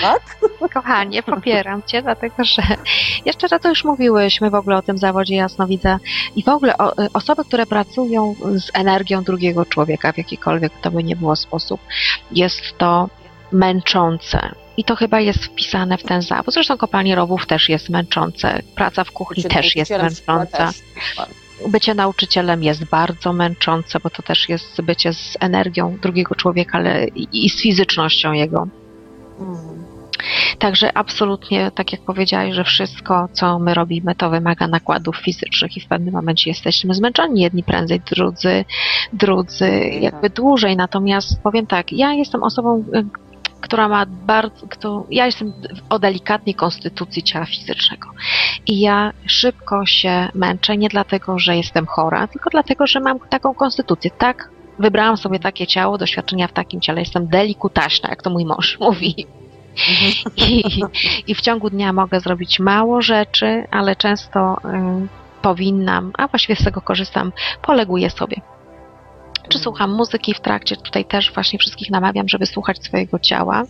tak. 0.00 0.22
Kochanie, 0.74 1.22
popieram 1.22 1.82
cię, 1.82 2.02
dlatego 2.02 2.44
że 2.44 2.62
jeszcze 3.24 3.48
raz 3.48 3.60
to 3.60 3.68
już 3.68 3.84
mówiłyśmy 3.84 4.50
w 4.50 4.54
ogóle 4.54 4.76
o 4.76 4.82
tym 4.82 4.98
zawodzie 4.98 5.36
jasnowidza 5.36 5.98
i 6.36 6.42
w 6.42 6.48
ogóle 6.48 6.78
o, 6.78 7.02
y, 7.02 7.12
osoby, 7.12 7.44
które 7.44 7.66
pracują 7.66 8.34
z 8.54 8.70
energią 8.74 9.22
drugiego 9.22 9.66
człowieka 9.66 10.12
w 10.12 10.18
jakikolwiek 10.18 10.72
to 10.82 10.90
by 10.90 11.04
nie 11.04 11.16
było 11.16 11.36
sposób, 11.36 11.80
jest 12.30 12.78
to 12.78 13.08
męczące. 13.52 14.54
I 14.76 14.84
to 14.84 14.96
chyba 14.96 15.20
jest 15.20 15.44
wpisane 15.44 15.98
w 15.98 16.02
ten 16.02 16.22
zawód. 16.22 16.54
Zresztą 16.54 16.76
kopalnie 16.76 17.14
rowów 17.14 17.46
też 17.46 17.68
jest 17.68 17.88
męczące. 17.88 18.62
Praca 18.74 19.04
w 19.04 19.10
kuchni 19.10 19.42
Bycie 19.42 19.54
też 19.54 19.76
jest 19.76 19.90
męcząca. 19.90 20.70
Bycie 21.68 21.94
nauczycielem 21.94 22.62
jest 22.62 22.84
bardzo 22.84 23.32
męczące, 23.32 24.00
bo 24.00 24.10
to 24.10 24.22
też 24.22 24.48
jest 24.48 24.80
bycie 24.82 25.12
z 25.14 25.36
energią 25.40 25.98
drugiego 26.02 26.34
człowieka, 26.34 26.78
ale 26.78 27.06
i, 27.06 27.50
z 27.50 27.62
fizycznością 27.62 28.32
jego. 28.32 28.68
Mm. 29.40 29.84
Także 30.58 30.98
absolutnie, 30.98 31.70
tak 31.70 31.92
jak 31.92 32.00
powiedziałeś, 32.00 32.54
że 32.54 32.64
wszystko, 32.64 33.28
co 33.32 33.58
my 33.58 33.74
robimy, 33.74 34.14
to 34.14 34.30
wymaga 34.30 34.68
nakładów 34.68 35.16
fizycznych 35.16 35.76
i 35.76 35.80
w 35.80 35.86
pewnym 35.86 36.14
momencie 36.14 36.50
jesteśmy 36.50 36.94
zmęczeni, 36.94 37.40
jedni 37.40 37.62
prędzej, 37.62 38.00
drudzy, 38.00 38.64
drudzy 39.12 39.70
jakby 40.00 40.30
dłużej. 40.30 40.76
Natomiast 40.76 41.42
powiem 41.42 41.66
tak, 41.66 41.92
ja 41.92 42.12
jestem 42.12 42.42
osobą, 42.42 42.84
która 43.64 43.88
ma 43.88 44.06
bardzo, 44.06 44.66
kto, 44.68 45.06
ja 45.10 45.26
jestem 45.26 45.52
o 45.90 45.98
delikatnej 45.98 46.54
konstytucji 46.54 47.22
ciała 47.22 47.46
fizycznego. 47.46 48.08
I 48.66 48.80
ja 48.80 49.12
szybko 49.26 49.86
się 49.86 50.28
męczę, 50.34 50.76
nie 50.76 50.88
dlatego, 50.88 51.38
że 51.38 51.56
jestem 51.56 51.86
chora, 51.86 52.26
tylko 52.26 52.50
dlatego, 52.50 52.86
że 52.86 53.00
mam 53.00 53.18
taką 53.18 53.54
konstytucję. 53.54 54.10
Tak, 54.10 54.50
wybrałam 54.78 55.16
sobie 55.16 55.38
takie 55.38 55.66
ciało, 55.66 55.98
doświadczenia 55.98 56.48
w 56.48 56.52
takim 56.52 56.80
ciele, 56.80 57.00
jestem 57.00 57.26
delikutaśna, 57.26 58.08
jak 58.08 58.22
to 58.22 58.30
mój 58.30 58.44
mąż 58.44 58.78
mówi. 58.86 59.26
I, 60.36 60.62
I 61.26 61.34
w 61.34 61.40
ciągu 61.40 61.70
dnia 61.70 61.92
mogę 61.92 62.20
zrobić 62.20 62.60
mało 62.60 63.02
rzeczy, 63.02 63.66
ale 63.70 63.96
często 63.96 64.56
y, 64.64 65.42
powinnam, 65.42 66.12
a 66.18 66.28
właściwie 66.28 66.56
z 66.56 66.64
tego 66.64 66.80
korzystam, 66.80 67.32
poleguję 67.62 68.10
sobie. 68.10 68.36
Czy 69.48 69.58
słucham 69.58 69.94
muzyki 69.94 70.34
w 70.34 70.40
trakcie? 70.40 70.76
Tutaj 70.76 71.04
też 71.04 71.32
właśnie 71.32 71.58
wszystkich 71.58 71.90
namawiam, 71.90 72.28
żeby 72.28 72.46
słuchać 72.46 72.84
swojego 72.84 73.18
ciała 73.18 73.64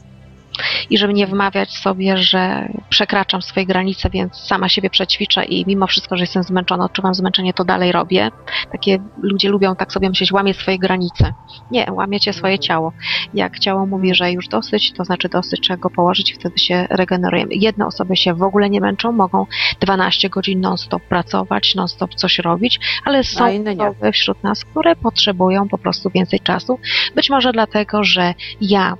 i 0.91 0.99
żeby 0.99 1.15
nie 1.15 1.27
wmawiać 1.27 1.71
sobie, 1.71 2.17
że 2.17 2.69
przekraczam 2.89 3.43
swoje 3.43 3.67
granice, 3.67 4.11
więc 4.11 4.37
sama 4.37 4.69
siebie 4.69 4.91
przećwiczę 4.91 5.45
i 5.45 5.65
mimo 5.67 5.87
wszystko, 5.87 6.17
że 6.17 6.23
jestem 6.23 6.43
zmęczona, 6.43 6.85
odczuwam 6.85 7.15
zmęczenie, 7.15 7.53
to 7.53 7.65
dalej 7.65 7.93
robię. 7.93 8.31
Takie 8.73 8.99
ludzie 9.23 9.49
lubią 9.49 9.77
tak 9.77 9.93
sobie 9.93 10.09
myśleć, 10.09 10.33
łamie 10.33 10.55
swoje 10.55 10.79
granice. 10.79 11.33
Nie, 11.71 11.87
łamiecie 11.93 12.33
swoje 12.33 12.59
ciało. 12.59 12.93
Jak 13.35 13.59
ciało 13.59 13.87
mówi, 13.87 14.15
że 14.15 14.33
już 14.33 14.49
dosyć, 14.49 14.93
to 14.93 15.05
znaczy 15.05 15.29
dosyć, 15.29 15.61
trzeba 15.61 15.77
go 15.77 15.91
położyć 15.91 16.31
i 16.31 16.35
wtedy 16.35 16.59
się 16.59 16.87
regenerujemy. 16.91 17.55
Jedne 17.55 17.87
osoby 17.87 18.17
się 18.17 18.35
w 18.35 18.43
ogóle 18.43 18.71
nie 18.71 18.81
męczą, 18.81 19.13
mogą 19.13 19.47
12 19.81 20.29
godzin 20.29 20.61
non-stop 20.61 21.03
pracować, 21.03 21.75
non-stop 21.75 22.15
coś 22.15 22.39
robić, 22.39 22.81
ale 23.05 23.25
są 23.25 23.51
inne 23.51 23.75
nie. 23.75 23.89
osoby 23.89 24.13
wśród 24.13 24.43
nas, 24.43 24.65
które 24.65 24.97
potrzebują 24.97 25.69
po 25.69 25.79
prostu 25.79 26.11
więcej 26.11 26.41
czasu. 26.41 26.79
Być 27.15 27.31
może 27.31 27.53
dlatego, 27.53 28.05
że 28.05 28.35
ja 28.61 28.97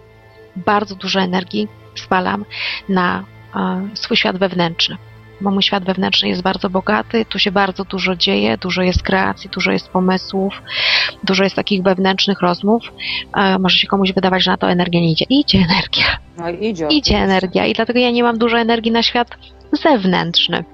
bardzo 0.57 0.95
dużo 0.95 1.21
energii 1.21 1.69
spalam 1.95 2.45
na 2.89 3.25
e, 3.57 3.89
swój 3.95 4.17
świat 4.17 4.37
wewnętrzny. 4.39 4.97
Bo 5.41 5.51
mój 5.51 5.63
świat 5.63 5.85
wewnętrzny 5.85 6.29
jest 6.29 6.43
bardzo 6.43 6.71
bogaty, 6.71 7.25
tu 7.25 7.39
się 7.39 7.53
bardzo 7.53 7.85
dużo 7.85 8.17
dzieje, 8.17 8.59
dużo 8.59 8.83
jest 8.83 9.03
kreacji, 9.03 9.51
dużo 9.51 9.73
jest 9.73 9.89
pomysłów, 9.89 10.63
dużo 11.25 11.45
jest 11.45 11.57
takich 11.57 11.83
wewnętrznych 11.83 12.41
rozmów. 12.41 12.83
E, 13.37 13.59
może 13.59 13.79
się 13.79 13.87
komuś 13.87 14.13
wydawać, 14.13 14.45
że 14.45 14.51
na 14.51 14.57
to 14.57 14.71
energia 14.71 15.01
nie 15.01 15.11
idzie. 15.11 15.25
Idzie 15.29 15.59
energia, 15.59 16.05
No 16.39 16.49
idzie. 16.51 16.87
idzie 16.91 17.17
energia 17.19 17.67
i 17.67 17.73
dlatego 17.73 17.99
ja 17.99 18.11
nie 18.11 18.23
mam 18.23 18.39
dużo 18.39 18.59
energii 18.59 18.93
na 18.93 19.03
świat 19.03 19.29
zewnętrzny. 19.73 20.65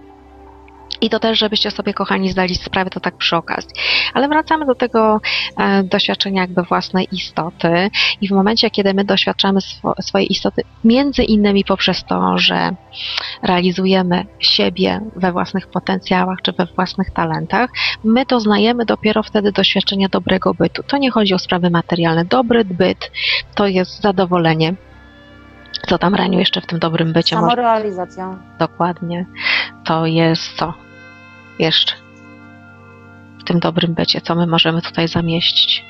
I 1.00 1.10
to 1.10 1.18
też, 1.18 1.38
żebyście 1.38 1.70
sobie, 1.70 1.94
kochani, 1.94 2.30
zdali 2.30 2.54
sprawę, 2.54 2.90
to 2.90 3.00
tak 3.00 3.16
przy 3.16 3.36
okazji. 3.36 3.70
Ale 4.14 4.28
wracamy 4.28 4.66
do 4.66 4.74
tego 4.74 5.20
e, 5.56 5.82
doświadczenia 5.82 6.40
jakby 6.40 6.62
własnej 6.62 7.08
istoty 7.12 7.90
i 8.20 8.28
w 8.28 8.30
momencie, 8.30 8.70
kiedy 8.70 8.94
my 8.94 9.04
doświadczamy 9.04 9.60
swo, 9.60 9.94
swojej 10.00 10.32
istoty, 10.32 10.62
między 10.84 11.22
innymi 11.22 11.64
poprzez 11.64 12.04
to, 12.04 12.38
że 12.38 12.70
realizujemy 13.42 14.26
siebie 14.38 15.00
we 15.16 15.32
własnych 15.32 15.66
potencjałach 15.66 16.38
czy 16.42 16.52
we 16.52 16.66
własnych 16.66 17.10
talentach, 17.10 17.70
my 18.04 18.26
doznajemy 18.26 18.84
dopiero 18.84 19.22
wtedy 19.22 19.52
doświadczenia 19.52 20.08
dobrego 20.08 20.54
bytu. 20.54 20.82
To 20.82 20.96
nie 20.96 21.10
chodzi 21.10 21.34
o 21.34 21.38
sprawy 21.38 21.70
materialne. 21.70 22.24
Dobry 22.24 22.64
byt 22.64 23.10
to 23.54 23.66
jest 23.66 24.00
zadowolenie. 24.00 24.74
Co 25.88 25.98
tam 25.98 26.14
Raniu 26.14 26.38
jeszcze 26.38 26.60
w 26.60 26.66
tym 26.66 26.78
dobrym 26.78 27.12
bycie 27.12 27.36
może 27.36 27.50
Samorealizacja. 27.50 28.38
Dokładnie. 28.58 29.26
To 29.84 30.06
jest 30.06 30.56
co? 30.56 30.89
Jeszcze. 31.60 31.94
W 33.40 33.44
tym 33.44 33.60
dobrym 33.60 33.94
bycie, 33.94 34.20
co 34.20 34.34
my 34.34 34.46
możemy 34.46 34.82
tutaj 34.82 35.08
zamieścić. 35.08 35.84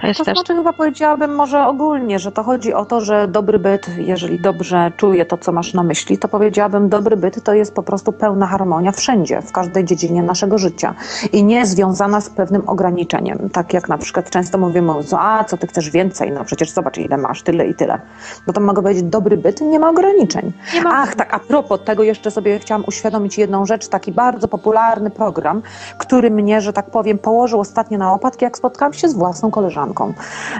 To 0.00 0.06
jest 0.06 0.18
To 0.18 0.24
też. 0.24 0.34
znaczy 0.34 0.54
chyba 0.54 0.72
powiedziałabym 0.72 1.34
może 1.34 1.66
ogólnie, 1.66 2.18
że 2.18 2.32
to 2.32 2.42
chodzi 2.42 2.74
o 2.74 2.84
to, 2.84 3.00
że 3.00 3.28
dobry 3.28 3.58
byt, 3.58 3.86
jeżeli 3.98 4.40
dobrze 4.40 4.92
czuję 4.96 5.26
to, 5.26 5.38
co 5.38 5.52
masz 5.52 5.74
na 5.74 5.82
myśli, 5.82 6.18
to 6.18 6.28
powiedziałabym, 6.28 6.88
dobry 6.88 7.16
byt 7.16 7.42
to 7.44 7.54
jest 7.54 7.74
po 7.74 7.82
prostu 7.82 8.12
pełna 8.12 8.46
harmonia 8.46 8.92
wszędzie, 8.92 9.42
w 9.42 9.52
każdej 9.52 9.84
dziedzinie 9.84 10.22
naszego 10.22 10.58
życia 10.58 10.94
i 11.32 11.44
nie 11.44 11.66
związana 11.66 12.20
z 12.20 12.30
pewnym 12.30 12.68
ograniczeniem. 12.68 13.50
Tak 13.52 13.74
jak 13.74 13.88
na 13.88 13.98
przykład 13.98 14.30
często 14.30 14.58
mówimy, 14.58 14.92
a 15.18 15.44
co 15.44 15.56
ty 15.56 15.66
chcesz 15.66 15.90
więcej, 15.90 16.32
no 16.32 16.44
przecież 16.44 16.70
zobacz 16.70 16.98
ile 16.98 17.16
masz, 17.16 17.42
tyle 17.42 17.66
i 17.66 17.74
tyle. 17.74 18.00
No 18.46 18.52
to 18.52 18.60
mogę 18.60 18.82
powiedzieć, 18.82 19.04
dobry 19.04 19.36
byt 19.36 19.60
nie 19.60 19.78
ma 19.78 19.90
ograniczeń. 19.90 20.52
Nie 20.74 20.82
ma... 20.82 20.90
Ach, 20.92 21.14
tak, 21.14 21.34
a 21.34 21.38
propos 21.38 21.80
tego 21.84 22.02
jeszcze 22.02 22.30
sobie 22.30 22.58
chciałam 22.58 22.84
uświadomić 22.86 23.38
jedną 23.38 23.66
rzecz, 23.66 23.88
taki 23.88 24.12
bardzo 24.12 24.48
popularny 24.48 25.10
program, 25.10 25.62
który 25.98 26.30
mnie, 26.30 26.60
że 26.60 26.72
tak 26.72 26.90
powiem, 26.90 27.18
położył 27.18 27.60
ostatnio 27.60 27.98
na 27.98 28.12
opadki, 28.12 28.44
jak 28.44 28.58
spotkałam 28.58 28.92
się 28.92 29.08
z 29.08 29.14
własną 29.14 29.50
koleżanką. 29.50 29.85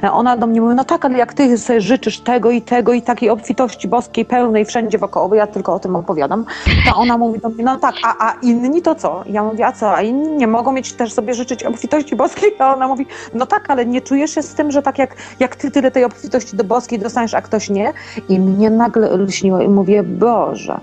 E, 0.02 0.12
Ona 0.12 0.36
do 0.36 0.46
mnie 0.46 0.60
mówi, 0.60 0.74
no 0.74 0.84
tak, 0.84 1.04
ale 1.04 1.18
jak 1.18 1.34
ty 1.34 1.58
sobie 1.58 1.80
życzysz 1.80 2.20
tego 2.20 2.50
i 2.50 2.62
tego 2.62 2.92
i 2.92 3.02
takiej 3.02 3.30
obfitości 3.30 3.88
boskiej 3.88 4.24
pełnej 4.24 4.64
wszędzie 4.64 4.98
wokoło, 4.98 5.34
ja 5.34 5.46
tylko 5.46 5.74
o 5.74 5.78
tym 5.78 5.96
opowiadam, 5.96 6.44
to 6.90 6.96
ona 6.96 7.18
mówi 7.18 7.40
do 7.40 7.48
mnie, 7.48 7.64
no 7.64 7.76
tak, 7.76 7.94
a, 8.04 8.28
a 8.28 8.34
inni 8.42 8.82
to 8.82 8.94
co? 8.94 9.22
Ja 9.26 9.42
mówię, 9.42 9.66
a 9.66 9.72
co, 9.72 9.94
a 9.96 10.02
inni 10.02 10.28
nie 10.28 10.46
mogą 10.46 10.72
mieć 10.72 10.92
też 10.92 11.12
sobie 11.12 11.34
życzyć 11.34 11.64
obfitości 11.64 12.16
boskiej? 12.16 12.50
A 12.58 12.74
ona 12.74 12.88
mówi, 12.88 13.06
no 13.34 13.46
tak, 13.46 13.70
ale 13.70 13.86
nie 13.86 14.00
czujesz 14.00 14.30
się 14.30 14.42
z 14.42 14.54
tym, 14.54 14.70
że 14.70 14.82
tak 14.82 14.98
jak, 14.98 15.16
jak 15.40 15.56
ty 15.56 15.70
tyle 15.70 15.90
tej 15.90 16.04
obfitości 16.04 16.56
do 16.56 16.64
boskiej 16.64 16.98
dostaniesz, 16.98 17.34
a 17.34 17.42
ktoś 17.42 17.70
nie? 17.70 17.92
I 18.28 18.40
mnie 18.40 18.70
nagle 18.70 19.16
lśniło 19.16 19.60
i 19.60 19.68
mówię, 19.68 20.02
Boże, 20.02 20.80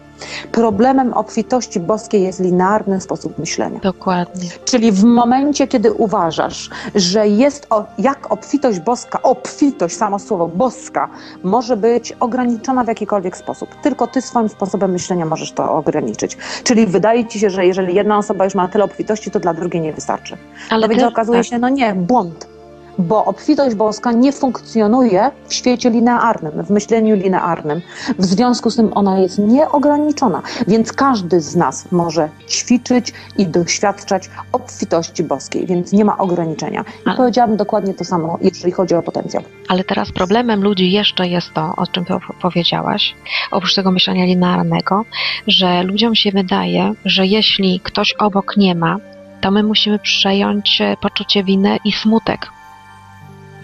problemem 0.52 1.14
obfitości 1.14 1.80
boskiej 1.80 2.24
jest 2.24 2.40
linearny 2.40 3.02
sposób 3.02 3.40
myślenia. 3.40 3.80
Dokładnie. 3.80 4.50
Czyli 4.66 4.92
w 4.92 5.04
momencie, 5.04 5.68
kiedy 5.68 5.94
uważasz, 5.94 6.70
że 6.96 7.28
jest 7.28 7.68
o, 7.70 7.86
jak 7.98 8.32
obfitość 8.32 8.80
boska, 8.80 9.22
obfitość, 9.22 9.96
samo 9.96 10.20
słowo 10.20 10.48
boska, 10.48 11.10
może 11.44 11.78
być 11.78 12.14
ograniczona 12.20 12.84
w 12.84 12.88
jakikolwiek 12.88 13.38
sposób. 13.38 13.70
Tylko 13.84 14.08
ty 14.08 14.22
swoim 14.22 14.50
sposobem 14.50 14.92
myślenia 14.92 15.26
możesz 15.26 15.52
to 15.52 15.72
ograniczyć. 15.72 16.38
Czyli 16.64 16.88
wydaje 16.88 17.26
ci 17.26 17.40
się, 17.40 17.50
że 17.50 17.66
jeżeli 17.66 17.96
jedna 17.96 18.18
osoba 18.18 18.46
już 18.46 18.56
ma 18.56 18.68
tyle 18.68 18.84
obfitości, 18.84 19.32
to 19.32 19.40
dla 19.40 19.54
drugiej 19.54 19.82
nie 19.82 19.94
wystarczy. 19.94 20.38
Ale 20.70 20.88
No 20.88 20.94
więc 20.96 21.04
okazuje 21.04 21.40
tak. 21.40 21.48
się, 21.48 21.60
no 21.60 21.70
nie, 21.70 21.96
błąd. 21.96 22.53
Bo 22.98 23.26
obfitość 23.26 23.76
boska 23.76 24.12
nie 24.12 24.32
funkcjonuje 24.32 25.32
w 25.48 25.54
świecie 25.54 25.90
linearnym, 25.90 26.64
w 26.66 26.70
myśleniu 26.70 27.16
linearnym. 27.16 27.82
W 28.20 28.26
związku 28.26 28.70
z 28.70 28.76
tym 28.76 28.92
ona 28.96 29.20
jest 29.20 29.40
nieograniczona, 29.40 30.42
więc 30.68 30.94
każdy 30.94 31.42
z 31.42 31.56
nas 31.56 31.92
może 31.92 32.30
ćwiczyć 32.50 33.14
i 33.38 33.48
doświadczać 33.48 34.30
obfitości 34.52 35.24
boskiej, 35.24 35.66
więc 35.66 35.92
nie 35.92 36.06
ma 36.06 36.18
ograniczenia. 36.18 36.82
I 36.82 36.86
Ale- 37.06 37.18
powiedziałabym 37.18 37.58
dokładnie 37.58 37.94
to 37.94 38.06
samo, 38.06 38.38
jeżeli 38.42 38.72
chodzi 38.72 38.96
o 38.96 39.02
potencjał. 39.04 39.44
Ale 39.68 39.84
teraz 39.84 40.12
problemem 40.12 40.64
ludzi 40.64 40.92
jeszcze 40.92 41.28
jest 41.28 41.54
to, 41.54 41.74
o 41.78 41.88
czym 41.88 42.06
powiedziałaś, 42.42 43.16
oprócz 43.52 43.76
tego 43.76 43.92
myślenia 43.92 44.26
linearnego, 44.26 45.06
że 45.48 45.84
ludziom 45.84 46.16
się 46.16 46.32
wydaje, 46.32 46.94
że 47.06 47.26
jeśli 47.26 47.80
ktoś 47.80 48.14
obok 48.14 48.58
nie 48.58 48.76
ma, 48.76 48.98
to 49.42 49.52
my 49.52 49.64
musimy 49.64 50.00
przejąć 50.00 50.82
e, 50.82 50.98
poczucie 51.02 51.44
winy 51.44 51.78
i 51.86 51.92
smutek. 51.92 52.53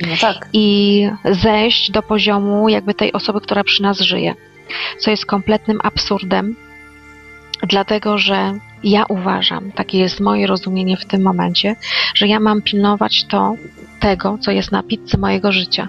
No 0.07 0.15
tak. 0.21 0.49
i 0.53 1.09
zejść 1.25 1.91
do 1.91 2.01
poziomu 2.01 2.69
jakby 2.69 2.93
tej 2.93 3.13
osoby, 3.13 3.41
która 3.41 3.63
przy 3.63 3.83
nas 3.83 3.99
żyje. 3.99 4.35
Co 4.99 5.11
jest 5.11 5.25
kompletnym 5.25 5.79
absurdem, 5.83 6.55
dlatego 7.67 8.17
że 8.17 8.53
ja 8.83 9.05
uważam, 9.09 9.71
takie 9.71 9.99
jest 9.99 10.19
moje 10.19 10.47
rozumienie 10.47 10.97
w 10.97 11.05
tym 11.05 11.21
momencie, 11.21 11.75
że 12.15 12.27
ja 12.27 12.39
mam 12.39 12.61
pilnować 12.61 13.25
to, 13.25 13.55
tego, 13.99 14.37
co 14.41 14.51
jest 14.51 14.71
na 14.71 14.83
pizzy 14.83 15.17
mojego 15.17 15.51
życia. 15.51 15.87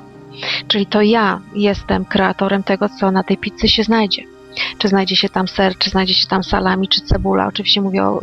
Czyli 0.68 0.86
to 0.86 1.02
ja 1.02 1.40
jestem 1.54 2.04
kreatorem 2.04 2.62
tego, 2.62 2.88
co 2.88 3.10
na 3.10 3.22
tej 3.22 3.36
pizzy 3.36 3.68
się 3.68 3.82
znajdzie. 3.82 4.22
Czy 4.78 4.88
znajdzie 4.88 5.16
się 5.16 5.28
tam 5.28 5.48
ser, 5.48 5.78
czy 5.78 5.90
znajdzie 5.90 6.14
się 6.14 6.26
tam 6.26 6.44
salami, 6.44 6.88
czy 6.88 7.00
cebula. 7.00 7.46
Oczywiście 7.46 7.80
mówię 7.80 8.04
o. 8.04 8.22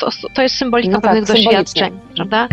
To, 0.00 0.10
to 0.34 0.42
jest 0.42 0.56
symbolika 0.56 0.92
No 0.92 1.00
tak, 1.00 1.10
pewnych 1.12 1.28
doświadczeń, 1.28 2.00
prawda? 2.16 2.48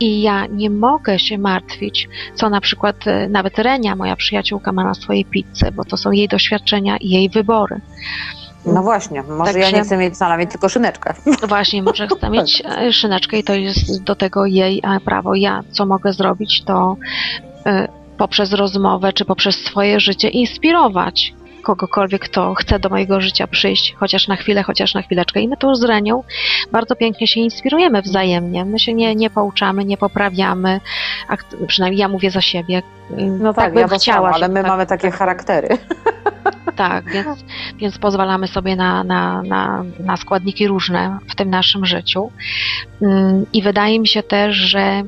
I 0.00 0.22
ja 0.22 0.46
nie 0.46 0.70
mogę 0.70 1.18
się 1.18 1.38
martwić, 1.38 2.08
co 2.34 2.50
na 2.50 2.60
przykład 2.60 3.06
e, 3.06 3.28
nawet 3.28 3.58
Renia, 3.58 3.96
moja 3.96 4.16
przyjaciółka, 4.16 4.72
ma 4.72 4.84
na 4.84 4.94
swojej 4.94 5.24
pizzy, 5.24 5.72
bo 5.72 5.84
to 5.84 5.96
są 5.96 6.10
jej 6.10 6.28
doświadczenia 6.28 6.96
i 6.96 7.08
jej 7.08 7.30
wybory. 7.30 7.80
No 8.66 8.82
właśnie, 8.82 9.22
może 9.22 9.58
ja 9.58 9.64
Także- 9.64 9.76
nie 9.76 9.82
chcę 9.82 9.96
mieć 9.96 10.16
salami, 10.16 10.46
tylko 10.46 10.68
szyneczkę. 10.68 11.14
Właśnie, 11.48 11.82
może 11.82 12.08
chce 12.08 12.30
mieć 12.30 12.62
e, 12.64 12.92
szyneczkę 12.92 13.38
i 13.38 13.44
to 13.44 13.54
jest 13.54 14.02
do 14.04 14.14
tego 14.14 14.46
jej 14.46 14.80
e, 14.84 15.00
prawo. 15.00 15.34
Ja, 15.34 15.62
co 15.70 15.86
mogę 15.86 16.12
zrobić, 16.12 16.64
to 16.64 16.96
poprzez 18.18 18.52
rozmowę 18.52 19.12
czy 19.12 19.24
poprzez 19.24 19.56
swoje 19.56 20.00
życie 20.00 20.28
inspirować 20.28 21.34
kogokolwiek, 21.62 22.22
kto 22.22 22.54
chce 22.54 22.78
do 22.78 22.88
mojego 22.88 23.20
życia 23.20 23.46
przyjść, 23.46 23.94
chociaż 23.98 24.28
na 24.28 24.36
chwilę, 24.36 24.62
chociaż 24.62 24.94
na 24.94 25.02
chwileczkę. 25.02 25.40
I 25.40 25.48
my 25.48 25.56
tu 25.56 25.74
z 25.74 25.84
Renią 25.84 26.22
bardzo 26.72 26.96
pięknie 26.96 27.26
się 27.26 27.40
inspirujemy 27.40 28.02
wzajemnie. 28.02 28.64
My 28.64 28.78
się 28.78 28.94
nie, 28.94 29.14
nie 29.14 29.30
pouczamy, 29.30 29.84
nie 29.84 29.96
poprawiamy, 29.96 30.80
a 31.28 31.36
przynajmniej 31.66 32.00
ja 32.00 32.08
mówię 32.08 32.30
za 32.30 32.40
siebie. 32.40 32.82
No 33.16 33.54
tak, 33.54 33.74
bym 33.74 33.88
ja 33.90 33.98
samo, 33.98 34.28
ale 34.28 34.48
my 34.48 34.62
tak- 34.62 34.70
mamy 34.70 34.86
takie 34.86 35.10
charaktery. 35.10 35.68
tak, 36.76 37.12
więc, 37.12 37.44
więc 37.76 37.98
pozwalamy 37.98 38.48
sobie 38.48 38.76
na, 38.76 39.04
na, 39.04 39.42
na, 39.42 39.84
na 40.00 40.16
składniki 40.16 40.68
różne 40.68 41.18
w 41.28 41.34
tym 41.34 41.50
naszym 41.50 41.86
życiu. 41.86 42.30
Mm, 43.02 43.46
I 43.52 43.62
wydaje 43.62 44.00
mi 44.00 44.08
się 44.08 44.22
też, 44.22 44.56
że 44.56 45.02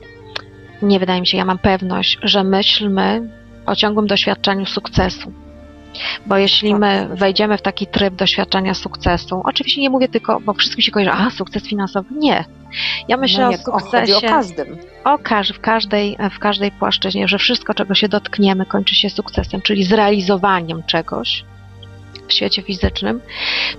nie 0.82 1.00
wydaje 1.00 1.20
mi 1.20 1.26
się, 1.26 1.38
ja 1.38 1.44
mam 1.44 1.58
pewność, 1.58 2.18
że 2.22 2.44
myślmy 2.44 3.28
o 3.66 3.76
ciągłym 3.76 4.06
doświadczaniu 4.06 4.66
sukcesu. 4.66 5.43
Bo 6.26 6.36
jeśli 6.36 6.70
Tak, 6.70 6.80
my 6.80 6.96
zgadza 6.96 7.14
się. 7.14 7.20
wejdziemy 7.20 7.58
w 7.58 7.62
taki 7.62 7.86
tryb 7.86 8.14
doświadczania 8.14 8.74
sukcesu, 8.74 9.42
oczywiście 9.44 9.80
nie 9.80 9.90
mówię 9.90 10.08
tylko, 10.08 10.40
bo 10.40 10.54
wszystkim 10.54 10.82
się 10.82 10.92
kojarzy, 10.92 11.18
a 11.20 11.30
sukces 11.30 11.68
finansowy. 11.68 12.14
Nie. 12.14 12.44
Ja 13.08 13.16
myślę 13.16 13.40
no 13.40 13.46
o 13.46 13.50
nie, 13.50 13.58
chodzi 13.58 13.84
sukcesie 13.84 14.26
o 14.26 14.30
każdym. 14.30 14.78
o 15.04 15.18
każ, 15.18 15.52
w, 15.52 15.60
każdej, 15.60 16.16
w 16.30 16.38
każdej 16.38 16.72
płaszczyźnie, 16.72 17.28
że 17.28 17.38
wszystko, 17.38 17.74
czego 17.74 17.94
się 17.94 18.08
dotkniemy, 18.08 18.66
kończy 18.66 18.94
się 18.94 19.10
sukcesem, 19.10 19.60
czyli 19.60 19.84
zrealizowaniem 19.84 20.82
czegoś 20.82 21.44
w 22.28 22.32
świecie 22.32 22.62
fizycznym, 22.62 23.20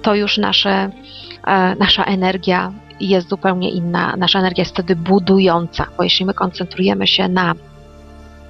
to 0.01 0.15
już 0.15 0.38
nasze, 0.38 0.89
e, 1.47 1.75
nasza 1.75 2.04
energia 2.04 2.71
jest 2.99 3.30
zupełnie 3.30 3.71
inna. 3.71 4.15
Nasza 4.17 4.39
energia 4.39 4.62
jest 4.62 4.71
wtedy 4.71 4.95
budująca, 4.95 5.86
bo 5.97 6.04
jeśli 6.04 6.25
my 6.25 6.34
koncentrujemy 6.34 7.08
się 7.08 7.28
na 7.28 7.54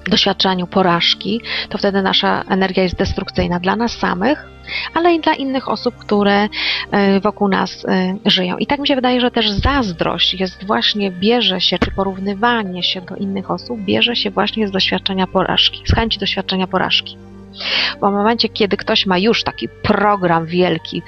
doświadczaniu 0.09 0.67
porażki, 0.67 1.41
to 1.69 1.77
wtedy 1.77 2.01
nasza 2.01 2.43
energia 2.49 2.83
jest 2.83 2.95
destrukcyjna 2.95 3.59
dla 3.59 3.75
nas 3.75 3.91
samych, 3.91 4.47
ale 4.93 5.13
i 5.13 5.19
dla 5.19 5.33
innych 5.33 5.69
osób, 5.69 5.95
które 5.95 6.47
e, 6.91 7.19
wokół 7.19 7.47
nas 7.47 7.85
e, 7.85 8.15
żyją. 8.25 8.57
I 8.57 8.67
tak 8.67 8.79
mi 8.79 8.87
się 8.87 8.95
wydaje, 8.95 9.21
że 9.21 9.31
też 9.31 9.49
zazdrość 9.49 10.33
jest 10.33 10.65
właśnie, 10.65 11.11
bierze 11.11 11.61
się, 11.61 11.79
czy 11.79 11.91
porównywanie 11.91 12.83
się 12.83 13.01
do 13.01 13.15
innych 13.15 13.51
osób, 13.51 13.79
bierze 13.79 14.15
się 14.15 14.31
właśnie 14.31 14.67
z 14.67 14.71
doświadczenia 14.71 15.27
porażki, 15.27 15.83
z 15.85 15.95
chęci 15.95 16.19
doświadczenia 16.19 16.67
porażki. 16.67 17.17
Bo 18.01 18.11
w 18.11 18.13
momencie, 18.13 18.49
kiedy 18.49 18.77
ktoś 18.77 19.05
ma 19.05 19.17
już 19.17 19.43
taki 19.43 19.69
program 19.69 20.45
wielki 20.45 21.01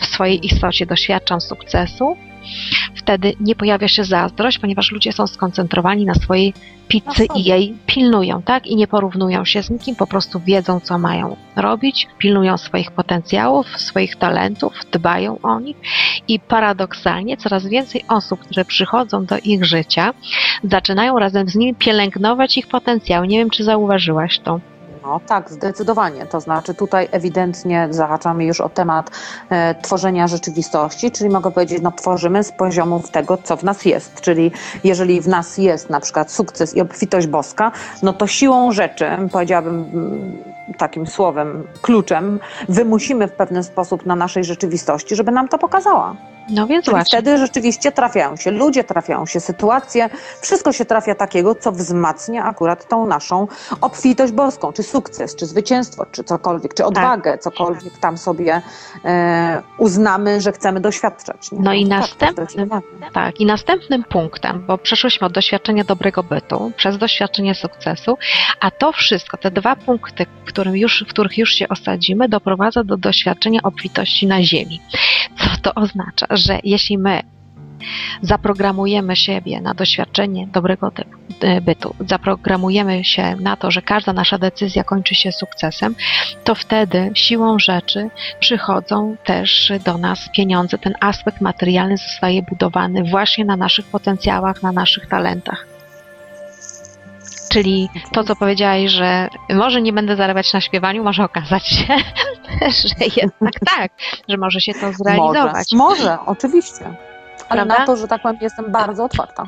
w 0.00 0.06
swojej 0.06 0.46
istocie, 0.46 0.86
doświadczam 0.86 1.40
sukcesu, 1.40 2.16
wtedy 2.94 3.32
nie 3.40 3.54
pojawia 3.54 3.88
się 3.88 4.04
zazdrość, 4.04 4.58
ponieważ 4.58 4.92
ludzie 4.92 5.12
są 5.12 5.26
skoncentrowani 5.26 6.04
na 6.04 6.14
swojej 6.14 6.54
pizzy 6.88 7.26
i 7.34 7.44
jej 7.44 7.76
pilnują, 7.86 8.42
tak? 8.42 8.66
I 8.66 8.76
nie 8.76 8.86
porównują 8.86 9.44
się 9.44 9.62
z 9.62 9.70
nikim, 9.70 9.96
po 9.96 10.06
prostu 10.06 10.40
wiedzą, 10.40 10.80
co 10.80 10.98
mają 10.98 11.36
robić, 11.56 12.08
pilnują 12.18 12.58
swoich 12.58 12.90
potencjałów, 12.90 13.66
swoich 13.80 14.16
talentów, 14.16 14.72
dbają 14.92 15.38
o 15.42 15.60
nich 15.60 15.76
i 16.28 16.40
paradoksalnie 16.40 17.36
coraz 17.36 17.66
więcej 17.66 18.04
osób, 18.08 18.40
które 18.40 18.64
przychodzą 18.64 19.24
do 19.24 19.38
ich 19.44 19.64
życia, 19.64 20.14
zaczynają 20.64 21.18
razem 21.18 21.48
z 21.48 21.54
nimi 21.54 21.74
pielęgnować 21.74 22.58
ich 22.58 22.66
potencjały. 22.66 23.28
Nie 23.28 23.38
wiem, 23.38 23.50
czy 23.50 23.64
zauważyłaś 23.64 24.38
to. 24.38 24.60
No 25.04 25.20
tak, 25.26 25.50
zdecydowanie. 25.50 26.26
To 26.26 26.40
znaczy 26.40 26.74
tutaj 26.74 27.08
ewidentnie 27.10 27.88
zahaczamy 27.90 28.44
już 28.44 28.60
o 28.60 28.68
temat 28.68 29.10
e, 29.50 29.74
tworzenia 29.74 30.28
rzeczywistości, 30.28 31.10
czyli 31.10 31.30
mogę 31.30 31.50
powiedzieć, 31.50 31.82
no 31.82 31.92
tworzymy 31.92 32.44
z 32.44 32.52
poziomów 32.52 33.10
tego, 33.10 33.36
co 33.36 33.56
w 33.56 33.62
nas 33.64 33.84
jest. 33.84 34.20
Czyli 34.20 34.52
jeżeli 34.84 35.20
w 35.20 35.28
nas 35.28 35.58
jest 35.58 35.90
na 35.90 36.00
przykład 36.00 36.32
sukces 36.32 36.76
i 36.76 36.80
obfitość 36.80 37.26
boska, 37.26 37.72
no 38.02 38.12
to 38.12 38.26
siłą 38.26 38.72
rzeczy, 38.72 39.06
powiedziałabym 39.32 39.74
mm, 39.74 40.38
takim 40.78 41.06
słowem, 41.06 41.66
kluczem, 41.82 42.40
wymusimy 42.68 43.28
w 43.28 43.32
pewien 43.32 43.64
sposób 43.64 44.06
na 44.06 44.16
naszej 44.16 44.44
rzeczywistości, 44.44 45.16
żeby 45.16 45.32
nam 45.32 45.48
to 45.48 45.58
pokazała. 45.58 46.16
No 46.48 46.66
więc 46.66 46.84
Czyli 46.84 46.96
właśnie. 46.96 47.18
wtedy 47.18 47.38
rzeczywiście 47.38 47.92
trafiają 47.92 48.36
się 48.36 48.50
ludzie, 48.50 48.84
trafiają 48.84 49.26
się 49.26 49.40
sytuacje, 49.40 50.10
wszystko 50.40 50.72
się 50.72 50.84
trafia 50.84 51.14
takiego, 51.14 51.54
co 51.54 51.72
wzmacnia 51.72 52.44
akurat 52.44 52.88
tą 52.88 53.06
naszą 53.06 53.48
obfitość 53.80 54.32
boską, 54.32 54.72
czy 54.72 54.82
sukces, 54.82 55.36
czy 55.36 55.46
zwycięstwo, 55.46 56.06
czy 56.12 56.24
cokolwiek, 56.24 56.74
czy 56.74 56.84
odwagę, 56.84 57.38
cokolwiek 57.38 57.98
tam 57.98 58.18
sobie 58.18 58.62
e, 59.04 59.62
uznamy, 59.78 60.40
że 60.40 60.52
chcemy 60.52 60.80
doświadczać. 60.80 61.52
nie? 61.52 61.58
No 61.60 61.72
i 61.72 61.88
tak, 61.88 62.00
następnym, 62.00 62.70
tak, 63.12 63.40
i 63.40 63.46
następnym 63.46 64.04
punktem, 64.04 64.64
bo 64.66 64.78
przeszłyśmy 64.78 65.26
od 65.26 65.32
doświadczenia 65.32 65.84
dobrego 65.84 66.22
bytu 66.22 66.72
przez 66.76 66.98
doświadczenie 66.98 67.54
sukcesu, 67.54 68.18
a 68.60 68.70
to 68.70 68.92
wszystko, 68.92 69.36
te 69.36 69.50
dwa 69.50 69.76
punkty, 69.76 70.26
którym 70.46 70.76
już, 70.76 71.04
w 71.08 71.10
których 71.10 71.38
już 71.38 71.52
się 71.52 71.68
osadzimy, 71.68 72.28
doprowadza 72.28 72.84
do 72.84 72.96
doświadczenia 72.96 73.60
obfitości 73.62 74.26
na 74.26 74.42
ziemi. 74.42 74.80
Co 75.38 75.48
to 75.62 75.74
oznacza? 75.74 76.26
Że 76.36 76.58
jeśli 76.64 76.98
my 76.98 77.22
zaprogramujemy 78.22 79.16
siebie 79.16 79.60
na 79.60 79.74
doświadczenie 79.74 80.46
dobrego 80.46 80.92
e, 81.40 81.60
bytu, 81.60 81.94
zaprogramujemy 82.08 83.04
się 83.04 83.36
na 83.36 83.56
to, 83.56 83.70
że 83.70 83.82
każda 83.82 84.12
nasza 84.12 84.38
decyzja 84.38 84.84
kończy 84.84 85.14
się 85.14 85.32
sukcesem, 85.32 85.94
to 86.44 86.54
wtedy 86.54 87.10
siłą 87.14 87.58
rzeczy 87.58 88.10
przychodzą 88.40 89.16
też 89.24 89.72
do 89.84 89.98
nas 89.98 90.28
pieniądze. 90.36 90.78
Ten 90.78 90.94
aspekt 91.00 91.40
materialny 91.40 91.96
zostaje 91.96 92.42
budowany 92.42 93.04
właśnie 93.04 93.44
na 93.44 93.56
naszych 93.56 93.86
potencjałach, 93.86 94.62
na 94.62 94.72
naszych 94.72 95.06
talentach. 95.06 95.73
Czyli 97.54 97.88
to, 98.12 98.24
co 98.24 98.36
powiedziałaś, 98.36 98.90
że 98.90 99.28
może 99.50 99.82
nie 99.82 99.92
będę 99.92 100.16
zarabiać 100.16 100.52
na 100.52 100.60
śpiewaniu, 100.60 101.04
może 101.04 101.24
okazać 101.24 101.66
się, 101.66 101.96
że 102.88 103.22
jednak 103.22 103.52
tak, 103.76 103.92
że 104.28 104.36
może 104.36 104.60
się 104.60 104.74
to 104.74 104.92
zrealizować. 104.92 105.66
Może, 105.72 106.04
może, 106.04 106.18
oczywiście. 106.26 106.84
Ale 107.48 107.66
Prawda? 107.66 107.78
na 107.78 107.86
to, 107.86 107.96
że 107.96 108.08
tak 108.08 108.22
powiem, 108.22 108.38
jestem 108.40 108.72
bardzo 108.72 109.04
otwarta. 109.04 109.44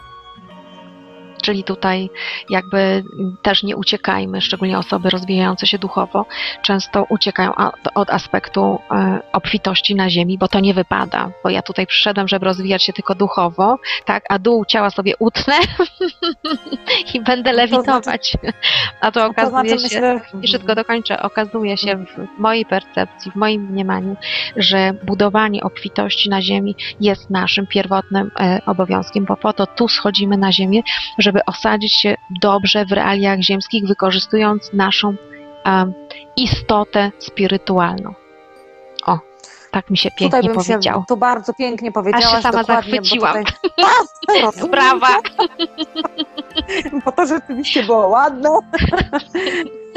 Czyli 1.46 1.64
tutaj 1.64 2.10
jakby 2.50 3.04
też 3.42 3.62
nie 3.62 3.76
uciekajmy, 3.76 4.40
szczególnie 4.40 4.78
osoby 4.78 5.10
rozwijające 5.10 5.66
się 5.66 5.78
duchowo, 5.78 6.26
często 6.62 7.06
uciekają 7.08 7.52
od 7.94 8.10
aspektu 8.10 8.78
e, 8.90 9.18
obfitości 9.32 9.94
na 9.94 10.10
ziemi, 10.10 10.38
bo 10.38 10.48
to 10.48 10.60
nie 10.60 10.74
wypada. 10.74 11.30
Bo 11.42 11.50
ja 11.50 11.62
tutaj 11.62 11.86
przyszedłem, 11.86 12.28
żeby 12.28 12.46
rozwijać 12.46 12.82
się 12.82 12.92
tylko 12.92 13.14
duchowo, 13.14 13.78
tak, 14.04 14.24
a 14.28 14.38
dół 14.38 14.64
ciała 14.64 14.90
sobie 14.90 15.14
utnę 15.18 15.54
i 17.14 17.20
będę 17.20 17.52
lewitować. 17.52 18.36
A 19.00 19.12
to 19.12 19.20
To 19.20 19.26
okazuje 19.26 19.78
znaczy, 19.78 19.94
się, 19.94 20.20
i 20.42 20.48
szybko 20.48 20.74
dokończę, 20.74 21.22
okazuje 21.22 21.76
się 21.76 21.96
w 21.96 22.38
mojej 22.38 22.64
percepcji, 22.64 23.32
w 23.32 23.36
moim 23.36 23.62
mniemaniu, 23.62 24.16
że 24.56 24.92
budowanie 25.04 25.62
obfitości 25.62 26.30
na 26.30 26.42
ziemi 26.42 26.74
jest 27.00 27.30
naszym 27.30 27.66
pierwotnym 27.66 28.30
e, 28.40 28.60
obowiązkiem, 28.66 29.24
bo 29.24 29.36
po 29.36 29.52
to 29.52 29.66
tu 29.66 29.88
schodzimy 29.88 30.36
na 30.36 30.52
ziemię, 30.52 30.82
żeby 31.18 31.35
osadzić 31.44 31.94
się 31.94 32.16
dobrze 32.42 32.84
w 32.84 32.92
realiach 32.92 33.40
ziemskich, 33.40 33.86
wykorzystując 33.86 34.72
naszą 34.72 35.14
em, 35.64 35.92
istotę 36.36 37.10
spirytualną. 37.18 38.14
O, 39.06 39.18
tak 39.70 39.90
mi 39.90 39.96
się 39.98 40.10
Tutaj 40.10 40.30
pięknie 40.30 40.48
bym 40.48 40.64
powiedział. 40.64 41.00
się 41.00 41.04
tu 41.08 41.16
bardzo 41.16 41.54
pięknie 41.54 41.92
powiedziałaś. 41.92 42.26
Aż 42.26 42.36
się 42.36 42.42
sama 42.42 42.62
zachwyciłam. 42.64 43.44
Tutaj... 44.26 44.70
Brawa! 44.70 45.08
Bo 47.04 47.12
to 47.12 47.26
rzeczywiście 47.26 47.82
było 47.82 48.08
ładne. 48.08 48.50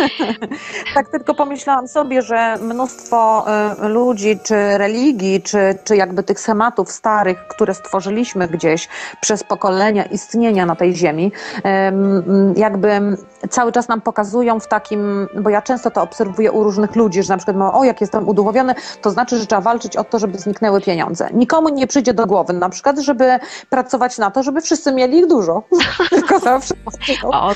tak 0.96 1.10
tylko 1.10 1.36
pomyślałam 1.36 1.88
sobie, 1.88 2.22
że 2.22 2.58
mnóstwo 2.62 3.46
y, 3.86 3.88
ludzi, 3.88 4.40
czy 4.44 4.78
religii, 4.78 5.42
czy, 5.42 5.78
czy 5.84 5.96
jakby 5.96 6.24
tych 6.24 6.40
schematów 6.40 6.92
starych, 6.92 7.48
które 7.48 7.74
stworzyliśmy 7.74 8.48
gdzieś 8.48 8.88
przez 9.22 9.44
pokolenia 9.44 10.04
istnienia 10.04 10.66
na 10.66 10.76
tej 10.76 10.96
ziemi, 10.96 11.32
em, 11.64 12.54
jakby 12.58 13.18
cały 13.50 13.72
czas 13.72 13.88
nam 13.88 14.02
pokazują 14.02 14.60
w 14.60 14.68
takim, 14.68 15.28
bo 15.42 15.50
ja 15.50 15.62
często 15.62 15.92
to 15.92 16.02
obserwuję 16.02 16.52
u 16.52 16.64
różnych 16.64 16.96
ludzi, 16.96 17.24
że 17.24 17.34
na 17.34 17.38
przykład 17.38 17.58
mówią, 17.58 17.72
o 17.72 17.84
jak 17.84 18.02
jestem 18.02 18.28
uduchowiony, 18.28 18.76
to 19.02 19.12
znaczy, 19.12 19.38
że 19.38 19.46
trzeba 19.46 19.62
walczyć 19.62 19.98
o 19.98 20.04
to, 20.04 20.20
żeby 20.20 20.38
zniknęły 20.38 20.82
pieniądze. 20.82 21.30
Nikomu 21.34 21.70
nie 21.70 21.88
przyjdzie 21.88 22.14
do 22.14 22.26
głowy 22.26 22.54
na 22.54 22.70
przykład, 22.70 23.00
żeby 23.00 23.40
pracować 23.70 24.18
na 24.18 24.32
to, 24.32 24.44
żeby 24.44 24.62
wszyscy 24.62 24.92
mieli 24.92 25.18
ich 25.18 25.28
dużo. 25.28 25.64
Tylko 26.10 26.40
zawsze 26.40 26.74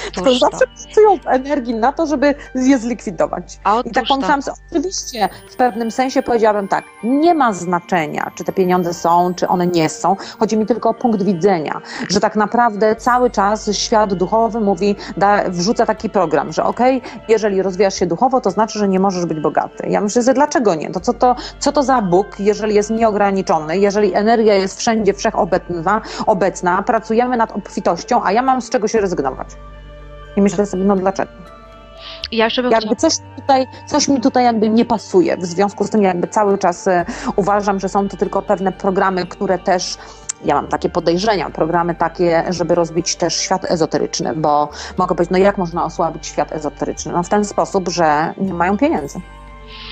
tylko 0.09 0.31
zawsze 0.39 0.65
pracują 0.67 1.17
w 1.17 1.27
energii 1.27 1.75
na 1.75 1.91
to, 1.91 2.05
żeby 2.05 2.32
je 2.55 2.77
zlikwidować. 2.77 3.59
I 3.85 3.91
tak 3.91 4.05
pomyślałam 4.07 4.41
sobie, 4.41 4.57
oczywiście 4.71 5.29
w 5.51 5.55
pewnym 5.55 5.91
sensie 5.91 6.23
powiedziałabym 6.23 6.67
tak, 6.67 6.83
nie 7.03 7.33
ma 7.33 7.53
znaczenia, 7.53 8.31
czy 8.35 8.43
te 8.43 8.53
pieniądze 8.53 8.93
są, 8.93 9.33
czy 9.33 9.47
one 9.47 9.67
nie 9.67 9.89
są. 9.89 10.15
Chodzi 10.39 10.57
mi 10.57 10.65
tylko 10.65 10.89
o 10.89 10.93
punkt 10.93 11.23
widzenia, 11.23 11.81
że 12.09 12.19
tak 12.19 12.35
naprawdę 12.35 12.95
cały 12.95 13.29
czas 13.29 13.69
świat 13.71 14.13
duchowy 14.13 14.59
mówi, 14.59 14.95
da, 15.17 15.49
wrzuca 15.49 15.85
taki 15.85 16.09
program, 16.09 16.53
że 16.53 16.63
okej, 16.63 17.01
jeżeli 17.27 17.61
rozwijasz 17.61 17.95
się 17.95 18.05
duchowo, 18.05 18.41
to 18.41 18.51
znaczy, 18.51 18.79
że 18.79 18.87
nie 18.87 18.99
możesz 18.99 19.25
być 19.25 19.39
bogaty. 19.39 19.87
Ja 19.89 20.01
myślę, 20.01 20.21
że 20.21 20.33
dlaczego 20.33 20.75
nie? 20.75 20.91
To 20.91 20.99
co 20.99 21.13
to, 21.13 21.35
co 21.59 21.71
to 21.71 21.83
za 21.83 22.01
Bóg, 22.01 22.39
jeżeli 22.39 22.75
jest 22.75 22.89
nieograniczony, 22.89 23.77
jeżeli 23.77 24.13
energia 24.13 24.53
jest 24.53 24.79
wszędzie 24.79 25.13
wszechobecna, 25.13 26.01
obecna, 26.25 26.83
pracujemy 26.83 27.37
nad 27.37 27.51
obfitością, 27.51 28.23
a 28.23 28.31
ja 28.31 28.41
mam 28.41 28.61
z 28.61 28.69
czego 28.69 28.87
się 28.87 29.01
rezygnować. 29.01 29.47
I 30.35 30.41
myślę 30.41 30.65
sobie, 30.65 30.83
no 30.83 30.95
dlaczego? 30.95 31.52
Ja 32.31 32.45
jeszcze 32.45 32.63
bym 32.63 32.71
jakby 32.71 32.95
coś 32.95 33.13
tutaj, 33.35 33.67
coś 33.85 34.07
mi 34.07 34.21
tutaj 34.21 34.43
jakby 34.43 34.69
nie 34.69 34.85
pasuje. 34.85 35.37
W 35.37 35.45
związku 35.45 35.83
z 35.83 35.89
tym 35.89 36.01
jakby 36.01 36.27
cały 36.27 36.57
czas 36.57 36.87
e, 36.87 37.05
uważam, 37.35 37.79
że 37.79 37.89
są 37.89 38.07
to 38.09 38.17
tylko 38.17 38.41
pewne 38.41 38.71
programy, 38.71 39.25
które 39.25 39.59
też 39.59 39.97
ja 40.45 40.55
mam 40.55 40.67
takie 40.67 40.89
podejrzenia, 40.89 41.49
programy 41.49 41.95
takie, 41.95 42.43
żeby 42.49 42.75
rozbić 42.75 43.15
też 43.15 43.35
świat 43.35 43.71
ezoteryczny, 43.71 44.33
bo 44.35 44.69
mogę 44.97 45.15
powiedzieć, 45.15 45.31
no 45.31 45.37
jak 45.37 45.57
można 45.57 45.85
osłabić 45.85 46.27
świat 46.27 46.51
ezoteryczny? 46.51 47.11
No 47.11 47.23
w 47.23 47.29
ten 47.29 47.45
sposób, 47.45 47.89
że 47.89 48.33
nie 48.37 48.53
mają 48.53 48.77
pieniędzy. 48.77 49.19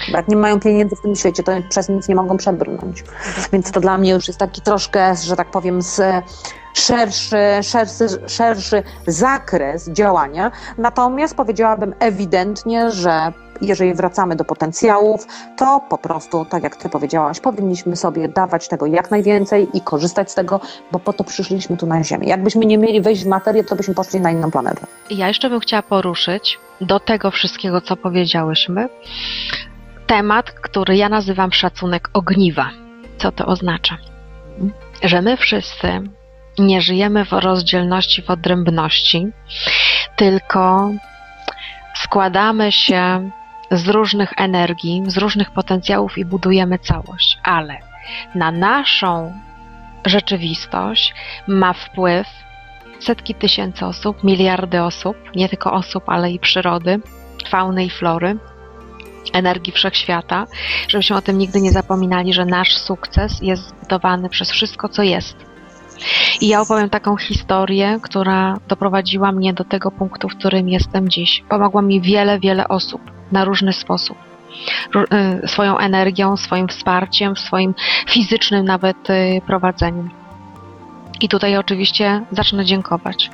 Jak 0.08 0.28
nie 0.28 0.36
mają 0.36 0.60
pieniędzy 0.60 0.96
w 0.96 1.02
tym 1.02 1.16
świecie, 1.16 1.44
to 1.44 1.52
przez 1.70 1.90
nic 1.90 2.08
nie 2.08 2.16
mogą 2.16 2.38
przebrnąć. 2.38 3.04
Więc 3.54 3.72
to 3.72 3.80
dla 3.80 3.98
mnie 3.98 4.12
już 4.12 4.28
jest 4.28 4.40
taki 4.40 4.62
troszkę, 4.62 5.16
że 5.16 5.36
tak 5.36 5.52
powiem, 5.52 5.82
z 5.82 6.02
szerszy, 6.74 7.38
szerszy, 7.64 8.08
szerszy 8.28 8.84
zakres 9.08 9.90
działania. 9.90 10.52
Natomiast 10.78 11.36
powiedziałabym 11.36 11.96
ewidentnie, 12.00 12.92
że 12.92 13.34
jeżeli 13.62 13.94
wracamy 13.94 14.36
do 14.36 14.46
potencjałów, 14.46 15.28
to 15.58 15.82
po 15.90 15.98
prostu, 15.98 16.46
tak 16.46 16.64
jak 16.64 16.76
Ty 16.76 16.90
powiedziałaś, 16.90 17.40
powinniśmy 17.40 17.96
sobie 17.96 18.28
dawać 18.28 18.68
tego 18.68 18.86
jak 18.86 19.12
najwięcej 19.12 19.68
i 19.74 19.82
korzystać 19.82 20.32
z 20.32 20.36
tego, 20.36 20.60
bo 20.92 21.00
po 21.00 21.14
to 21.14 21.24
przyszliśmy 21.24 21.78
tu 21.78 21.88
na 21.88 22.04
Ziemię. 22.04 22.28
Jakbyśmy 22.28 22.66
nie 22.66 22.78
mieli 22.78 23.02
wejść 23.02 23.24
w 23.24 23.28
materię, 23.28 23.64
to 23.64 23.76
byśmy 23.76 23.94
poszli 23.94 24.22
na 24.22 24.32
inną 24.32 24.52
planetę. 24.52 24.88
Ja 25.10 25.28
jeszcze 25.28 25.50
bym 25.50 25.60
chciała 25.60 25.82
poruszyć 25.84 26.60
do 26.82 27.00
tego 27.00 27.32
wszystkiego, 27.32 27.82
co 27.82 27.96
powiedziałyśmy, 27.96 28.90
temat, 30.12 30.52
który 30.52 30.98
ja 30.98 31.10
nazywam 31.10 31.52
szacunek 31.52 32.10
ogniwa. 32.14 32.70
Co 33.18 33.32
to 33.32 33.46
oznacza? 33.46 33.98
Że 35.04 35.22
my 35.22 35.38
wszyscy 35.38 36.02
nie 36.60 36.82
żyjemy 36.82 37.26
w 37.26 37.32
rozdzielności, 37.32 38.22
w 38.22 38.30
odrębności, 38.30 39.28
tylko 40.16 40.92
Wkładamy 42.02 42.72
się 42.72 43.32
z 43.72 43.88
różnych 43.88 44.34
energii, 44.38 45.04
z 45.08 45.18
różnych 45.18 45.52
potencjałów 45.52 46.18
i 46.18 46.26
budujemy 46.26 46.80
całość, 46.80 47.38
ale 47.44 47.78
na 48.36 48.52
naszą 48.52 49.34
rzeczywistość 50.06 51.14
ma 51.48 51.74
wpływ 51.74 52.28
setki 53.00 53.36
tysięcy 53.36 53.86
osób, 53.86 54.24
miliardy 54.24 54.82
osób, 54.82 55.18
nie 55.36 55.50
tylko 55.50 55.74
osób, 55.74 56.04
ale 56.08 56.32
i 56.32 56.40
przyrody, 56.40 57.00
fauny 57.50 57.86
i 57.86 57.90
flory, 57.90 58.38
energii 59.34 59.74
wszechświata, 59.74 60.48
żebyśmy 60.88 61.16
o 61.16 61.22
tym 61.22 61.38
nigdy 61.38 61.62
nie 61.62 61.72
zapominali, 61.72 62.34
że 62.34 62.46
nasz 62.46 62.78
sukces 62.78 63.42
jest 63.42 63.68
zbudowany 63.68 64.30
przez 64.30 64.52
wszystko, 64.52 64.90
co 64.90 65.04
jest. 65.04 65.52
I 66.42 66.48
ja 66.48 66.62
opowiem 66.62 66.90
taką 66.90 67.18
historię, 67.18 68.00
która 68.02 68.58
doprowadziła 68.68 69.32
mnie 69.32 69.54
do 69.54 69.64
tego 69.64 69.92
punktu, 69.92 70.30
w 70.30 70.36
którym 70.36 70.70
jestem 70.70 71.10
dziś. 71.10 71.44
Pomogła 71.50 71.82
mi 71.82 72.02
wiele, 72.02 72.40
wiele 72.40 72.68
osób 72.68 73.02
na 73.32 73.46
różny 73.46 73.74
sposób. 73.74 74.18
Y, 75.44 75.48
Swoją 75.48 75.78
energią, 75.78 76.38
swoim 76.38 76.68
wsparciem, 76.68 77.36
swoim 77.38 77.74
fizycznym 78.10 78.66
nawet 78.66 79.10
y, 79.10 79.42
prowadzeniem. 79.48 80.10
I 81.22 81.30
tutaj 81.30 81.58
oczywiście 81.58 82.22
zacznę 82.32 82.66
dziękować. 82.66 83.30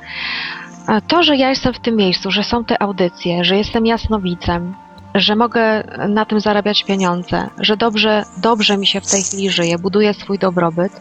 A 0.86 1.00
To, 1.00 1.22
że 1.22 1.36
ja 1.36 1.48
jestem 1.50 1.74
w 1.74 1.80
tym 1.80 1.96
miejscu, 1.96 2.30
że 2.30 2.44
są 2.44 2.64
te 2.64 2.82
audycje, 2.82 3.44
że 3.44 3.56
jestem 3.56 3.86
jasnowidzem, 3.86 4.74
że 5.14 5.36
mogę 5.36 5.82
na 6.08 6.24
tym 6.24 6.40
zarabiać 6.40 6.84
pieniądze, 6.84 7.50
że 7.60 7.76
dobrze, 7.76 8.22
dobrze 8.42 8.78
mi 8.78 8.86
się 8.86 9.00
w 9.00 9.10
tej 9.10 9.22
chwili 9.22 9.50
żyje, 9.50 9.78
buduję 9.78 10.14
swój 10.14 10.38
dobrobyt, 10.38 10.92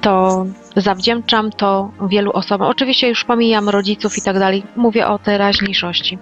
to 0.00 0.46
zawdzięczam 0.76 1.50
to 1.50 1.90
wielu 2.08 2.32
osobom. 2.32 2.68
Oczywiście 2.68 3.08
już 3.08 3.24
pomijam 3.24 3.68
rodziców 3.68 4.18
i 4.18 4.22
tak 4.22 4.38
dalej, 4.38 4.62
mówię 4.76 5.06
o 5.06 5.18
teraźniejszości. 5.18 6.18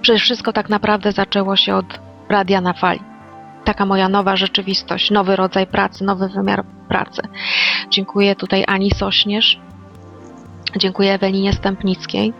Przecież 0.00 0.22
wszystko 0.22 0.52
tak 0.52 0.68
naprawdę 0.68 1.12
zaczęło 1.12 1.56
się 1.56 1.74
od 1.74 2.00
radia 2.28 2.60
na 2.60 2.72
fali. 2.72 3.00
Taka 3.64 3.86
moja 3.86 4.08
nowa 4.08 4.36
rzeczywistość, 4.36 5.10
nowy 5.10 5.36
rodzaj 5.36 5.66
pracy, 5.66 6.04
nowy 6.04 6.28
wymiar 6.28 6.64
pracy. 6.88 7.22
Dziękuję 7.90 8.36
tutaj 8.36 8.64
Ani 8.66 8.90
Sośnierz, 8.90 9.60
dziękuję 10.76 11.12
Ewelinie 11.14 11.52
Stępnickiej, 11.52 12.32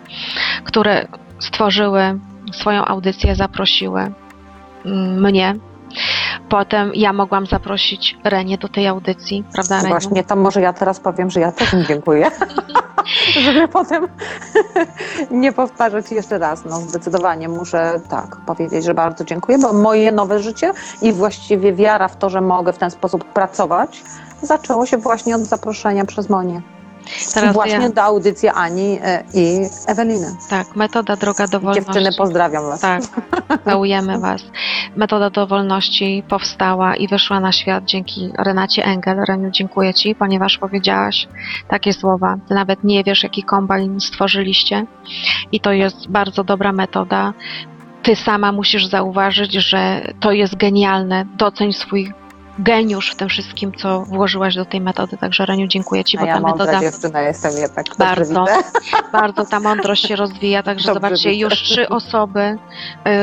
które 0.64 1.08
stworzyły 1.38 2.20
swoją 2.52 2.84
audycję, 2.84 3.34
zaprosiły 3.34 4.12
mm, 4.84 5.20
mnie. 5.20 5.54
Potem 6.48 6.92
ja 6.94 7.12
mogłam 7.12 7.46
zaprosić 7.46 8.18
Renię 8.24 8.58
do 8.58 8.68
tej 8.68 8.86
audycji, 8.86 9.44
prawda 9.52 9.76
Reniu? 9.76 9.88
Właśnie, 9.88 10.24
to 10.24 10.36
może 10.36 10.60
ja 10.60 10.72
teraz 10.72 11.00
powiem, 11.00 11.30
że 11.30 11.40
ja 11.40 11.52
też 11.52 11.72
im 11.72 11.84
dziękuję. 11.84 12.30
Żeby 13.32 13.68
potem 13.68 14.08
nie 15.30 15.52
powtarzać 15.52 16.12
jeszcze 16.12 16.38
raz. 16.38 16.64
No 16.64 16.76
zdecydowanie 16.76 17.48
muszę 17.48 18.00
tak 18.08 18.36
powiedzieć, 18.46 18.84
że 18.84 18.94
bardzo 18.94 19.24
dziękuję, 19.24 19.58
bo 19.58 19.72
moje 19.72 20.12
nowe 20.12 20.42
życie 20.42 20.72
i 21.02 21.12
właściwie 21.12 21.72
wiara 21.72 22.08
w 22.08 22.16
to, 22.16 22.30
że 22.30 22.40
mogę 22.40 22.72
w 22.72 22.78
ten 22.78 22.90
sposób 22.90 23.24
pracować, 23.24 24.02
zaczęło 24.42 24.86
się 24.86 24.96
właśnie 24.96 25.36
od 25.36 25.42
zaproszenia 25.42 26.04
przez 26.04 26.28
Monię. 26.28 26.62
Teraz 27.34 27.54
właśnie 27.54 27.78
ja- 27.78 27.90
do 27.90 28.02
audycji 28.02 28.48
Ani 28.48 28.98
e, 29.02 29.24
i 29.34 29.60
Eweliny. 29.86 30.36
Tak, 30.50 30.76
metoda 30.76 31.16
droga 31.16 31.46
do 31.46 31.60
wolności. 31.60 31.84
Dziewczyny, 31.84 32.10
pozdrawiam 32.18 32.64
Was. 32.64 32.80
Tak, 32.80 33.02
całujemy 33.64 34.18
Was. 34.18 34.42
Metoda 34.96 35.30
do 35.30 35.46
wolności 35.46 36.22
powstała 36.28 36.96
i 36.96 37.08
wyszła 37.08 37.40
na 37.40 37.52
świat 37.52 37.84
dzięki 37.84 38.30
Renacie 38.38 38.84
Engel. 38.84 39.24
Reniu, 39.28 39.50
dziękuję 39.50 39.94
Ci, 39.94 40.14
ponieważ 40.14 40.58
powiedziałaś 40.58 41.28
takie 41.68 41.92
słowa. 41.92 42.36
Ty 42.48 42.54
nawet 42.54 42.84
nie 42.84 43.04
wiesz, 43.04 43.22
jaki 43.22 43.42
kombajn 43.42 44.00
stworzyliście 44.00 44.86
i 45.52 45.60
to 45.60 45.72
jest 45.72 46.08
bardzo 46.08 46.44
dobra 46.44 46.72
metoda. 46.72 47.32
Ty 48.02 48.16
sama 48.16 48.52
musisz 48.52 48.86
zauważyć, 48.86 49.52
że 49.52 50.12
to 50.20 50.32
jest 50.32 50.56
genialne. 50.56 51.26
Doceń 51.36 51.72
swój 51.72 52.12
geniusz 52.60 53.10
w 53.10 53.16
tym 53.16 53.28
wszystkim, 53.28 53.72
co 53.72 54.00
włożyłaś 54.00 54.54
do 54.54 54.64
tej 54.64 54.80
metody. 54.80 55.16
Także 55.16 55.46
Reniu, 55.46 55.66
dziękuję 55.66 56.04
Ci, 56.04 56.18
A 56.18 56.20
bo 56.20 56.26
ja 56.26 56.34
ta 56.34 56.40
mądra 56.40 56.66
metoda 56.66 56.80
dziewczyna 56.80 57.20
jestem 57.20 57.52
jednak. 57.56 57.86
bardzo, 57.98 58.44
bardzo 59.12 59.44
ta 59.44 59.60
mądrość 59.60 60.08
się 60.08 60.16
rozwija, 60.16 60.62
także 60.62 60.86
Dobrze 60.86 60.94
zobaczcie, 60.94 61.30
widzę. 61.30 61.40
już 61.40 61.62
trzy 61.62 61.88
osoby 61.98 62.40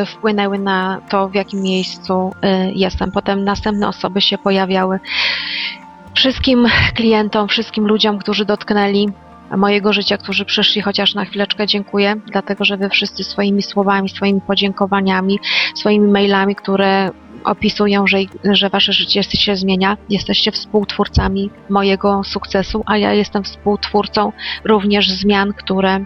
y, 0.01 0.05
wpłynęły 0.05 0.59
na 0.59 1.01
to, 1.09 1.29
w 1.29 1.33
jakim 1.33 1.61
miejscu 1.61 2.33
y, 2.43 2.71
jestem. 2.75 3.11
Potem 3.11 3.43
następne 3.43 3.87
osoby 3.87 4.21
się 4.21 4.37
pojawiały. 4.37 4.99
Wszystkim 6.15 6.67
klientom, 6.95 7.47
wszystkim 7.47 7.87
ludziom, 7.87 8.19
którzy 8.19 8.45
dotknęli 8.45 9.09
mojego 9.57 9.93
życia, 9.93 10.17
którzy 10.17 10.45
przyszli 10.45 10.81
chociaż 10.81 11.15
na 11.15 11.25
chwileczkę, 11.25 11.67
dziękuję, 11.67 12.15
dlatego 12.31 12.65
że 12.65 12.77
wy 12.77 12.89
wszyscy 12.89 13.23
swoimi 13.23 13.63
słowami, 13.63 14.09
swoimi 14.09 14.41
podziękowaniami, 14.41 15.39
swoimi 15.75 16.07
mailami, 16.07 16.55
które 16.55 17.11
opisują, 17.43 18.07
że, 18.07 18.17
że 18.43 18.69
wasze 18.69 18.93
życie 18.93 19.23
się 19.23 19.55
zmienia, 19.55 19.97
jesteście 20.09 20.51
współtwórcami 20.51 21.49
mojego 21.69 22.23
sukcesu, 22.23 22.83
a 22.85 22.97
ja 22.97 23.13
jestem 23.13 23.43
współtwórcą 23.43 24.31
również 24.65 25.11
zmian, 25.11 25.53
które 25.53 26.05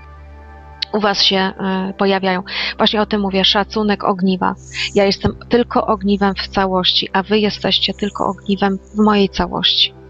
u 0.93 0.99
Was 0.99 1.23
się 1.23 1.37
e, 1.37 1.93
pojawiają. 1.97 2.43
Właśnie 2.77 3.01
o 3.01 3.05
tym 3.05 3.21
mówię, 3.21 3.45
szacunek 3.45 4.03
ogniwa. 4.03 4.55
Ja 4.95 5.05
jestem 5.05 5.35
tylko 5.49 5.87
ogniwem 5.87 6.33
w 6.35 6.47
całości, 6.47 7.09
a 7.13 7.23
Wy 7.23 7.39
jesteście 7.39 7.93
tylko 7.93 8.25
ogniwem 8.25 8.79
w 8.95 8.97
mojej 8.97 9.29
całości. 9.29 10.00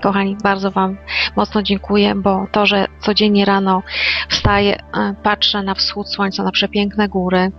Kochani, 0.00 0.36
bardzo 0.42 0.70
Wam 0.70 0.96
mocno 1.36 1.62
dziękuję, 1.62 2.14
bo 2.14 2.46
to, 2.52 2.66
że 2.66 2.86
codziennie 3.00 3.44
rano 3.44 3.82
wstaję, 4.28 4.76
e, 4.76 5.14
patrzę 5.22 5.62
na 5.62 5.74
wschód 5.74 6.08
słońca, 6.08 6.42
na 6.42 6.50
przepiękne 6.50 7.08
góry 7.08 7.52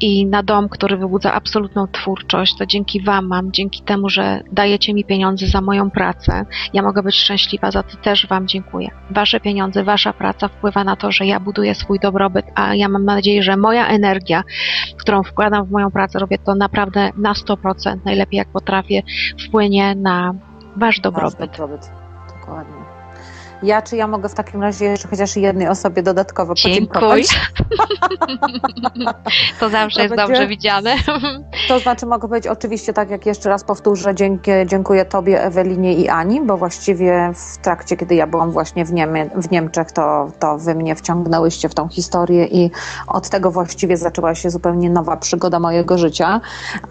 i 0.00 0.26
na 0.26 0.42
dom, 0.42 0.68
który 0.68 0.96
wybudza 0.96 1.32
absolutną 1.32 1.86
twórczość, 1.86 2.56
to 2.56 2.66
dzięki 2.66 3.00
Wam 3.00 3.26
mam, 3.26 3.52
dzięki 3.52 3.82
temu, 3.82 4.08
że 4.08 4.42
dajecie 4.52 4.94
mi 4.94 5.04
pieniądze 5.04 5.46
za 5.46 5.60
moją 5.60 5.90
pracę, 5.90 6.46
ja 6.72 6.82
mogę 6.82 7.02
być 7.02 7.16
szczęśliwa, 7.16 7.70
za 7.70 7.82
to 7.82 7.96
też 7.96 8.26
Wam 8.26 8.48
dziękuję. 8.48 8.90
Wasze 9.10 9.40
pieniądze, 9.40 9.84
Wasza 9.84 10.12
praca 10.12 10.48
wpływa 10.48 10.84
na 10.84 10.96
to, 10.96 11.12
że 11.12 11.26
ja 11.26 11.40
buduję 11.40 11.74
swój 11.74 11.98
dobrobyt, 11.98 12.46
a 12.54 12.74
ja 12.74 12.88
mam 12.88 13.04
nadzieję, 13.04 13.42
że 13.42 13.56
moja 13.56 13.86
energia, 13.86 14.42
którą 14.98 15.22
wkładam 15.22 15.66
w 15.66 15.70
moją 15.70 15.90
pracę, 15.90 16.18
robię 16.18 16.38
to 16.38 16.54
naprawdę 16.54 17.10
na 17.16 17.32
100%, 17.32 17.96
najlepiej 18.04 18.38
jak 18.38 18.48
potrafię, 18.48 19.02
wpłynie 19.46 19.94
na 19.94 20.34
Wasz 20.76 21.00
dobrobyt. 21.00 21.38
Dobrobyt. 21.38 21.90
Dokładnie. 22.40 22.75
Ja, 23.66 23.82
czy 23.82 23.96
ja 23.96 24.06
mogę 24.06 24.28
w 24.28 24.34
takim 24.34 24.62
razie 24.62 24.84
jeszcze 24.84 25.08
chociaż 25.08 25.36
jednej 25.36 25.68
osobie 25.68 26.02
dodatkowo 26.02 26.54
Dziękuj. 26.54 26.88
podziękować? 26.88 27.22
To 29.60 29.68
zawsze 29.68 29.96
To 29.96 30.02
jest 30.02 30.16
będzie- 30.16 30.26
dobrze 30.32 30.46
widziane. 30.46 30.94
To 31.68 31.78
znaczy 31.80 32.06
mogę 32.06 32.28
powiedzieć 32.28 32.46
oczywiście 32.52 32.92
tak, 32.92 33.10
jak 33.10 33.26
jeszcze 33.26 33.48
raz 33.48 33.64
powtórzę, 33.64 34.14
dzięki, 34.14 34.50
dziękuję 34.66 35.04
Tobie, 35.04 35.42
Ewelinie 35.44 35.94
i 35.94 36.08
Ani, 36.08 36.40
bo 36.40 36.56
właściwie 36.56 37.32
w 37.34 37.58
trakcie, 37.58 37.96
kiedy 37.96 38.14
ja 38.14 38.26
byłam 38.26 38.50
właśnie 38.50 38.84
w, 38.84 38.92
Niemie, 38.92 39.30
w 39.34 39.50
Niemczech, 39.50 39.92
to, 39.92 40.30
to 40.38 40.58
Wy 40.58 40.74
mnie 40.74 40.94
wciągnęłyście 40.94 41.68
w 41.68 41.74
tą 41.74 41.88
historię 41.88 42.44
i 42.46 42.70
od 43.06 43.28
tego 43.28 43.50
właściwie 43.50 43.96
zaczęła 43.96 44.34
się 44.34 44.50
zupełnie 44.50 44.90
nowa 44.90 45.16
przygoda 45.16 45.60
mojego 45.60 45.98
życia, 45.98 46.40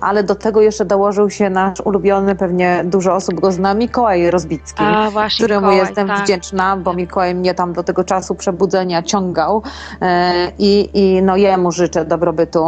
ale 0.02 0.24
do 0.24 0.36
tego 0.36 0.62
jeszcze 0.62 0.86
dołożył 0.86 1.30
się 1.30 1.50
nasz 1.50 1.80
ulubiony, 1.82 2.36
pewnie 2.36 2.82
dużo 2.86 3.16
osób 3.16 3.40
go 3.40 3.52
zna, 3.52 3.74
Mikołaj 3.74 4.32
Rozbicki. 4.32 4.84
A 4.84 5.10
właśnie, 5.12 5.44
któremu 5.46 5.68
Mikołaj, 5.68 5.88
jestem 5.88 6.08
tak. 6.08 6.20
wdzięczna, 6.24 6.65
bo 6.84 6.94
Mikołaj 6.94 7.36
mnie 7.36 7.54
tam 7.54 7.74
do 7.74 7.84
tego 7.84 8.04
czasu 8.04 8.36
przebudzenia 8.36 9.04
ciągał 9.04 9.64
e, 10.02 10.52
i, 10.58 10.90
i 10.94 11.22
no 11.24 11.36
jemu 11.36 11.72
życzę 11.72 12.06
dobrobytu 12.06 12.66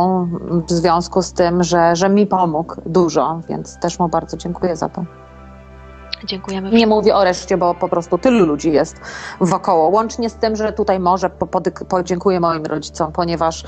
w 0.67 0.71
związku 0.71 1.21
z 1.21 1.33
tym, 1.33 1.63
że, 1.63 1.95
że 1.95 2.09
mi 2.09 2.27
pomógł 2.27 2.75
dużo, 2.85 3.41
więc 3.49 3.79
też 3.79 3.99
mu 3.99 4.09
bardzo 4.09 4.37
dziękuję 4.37 4.75
za 4.75 4.89
to. 4.89 5.05
Dziękujemy. 6.25 6.69
Nie 6.71 6.87
mówię 6.87 7.15
o 7.15 7.23
reszcie, 7.23 7.57
bo 7.57 7.75
po 7.75 7.89
prostu 7.89 8.17
tylu 8.17 8.45
ludzi 8.45 8.71
jest 8.71 9.01
wokoło. 9.41 9.89
Łącznie 9.89 10.29
z 10.29 10.35
tym, 10.35 10.55
że 10.55 10.73
tutaj 10.73 10.99
może 10.99 11.29
podziękuję 11.89 12.39
moim 12.39 12.65
rodzicom, 12.65 13.11
ponieważ 13.11 13.63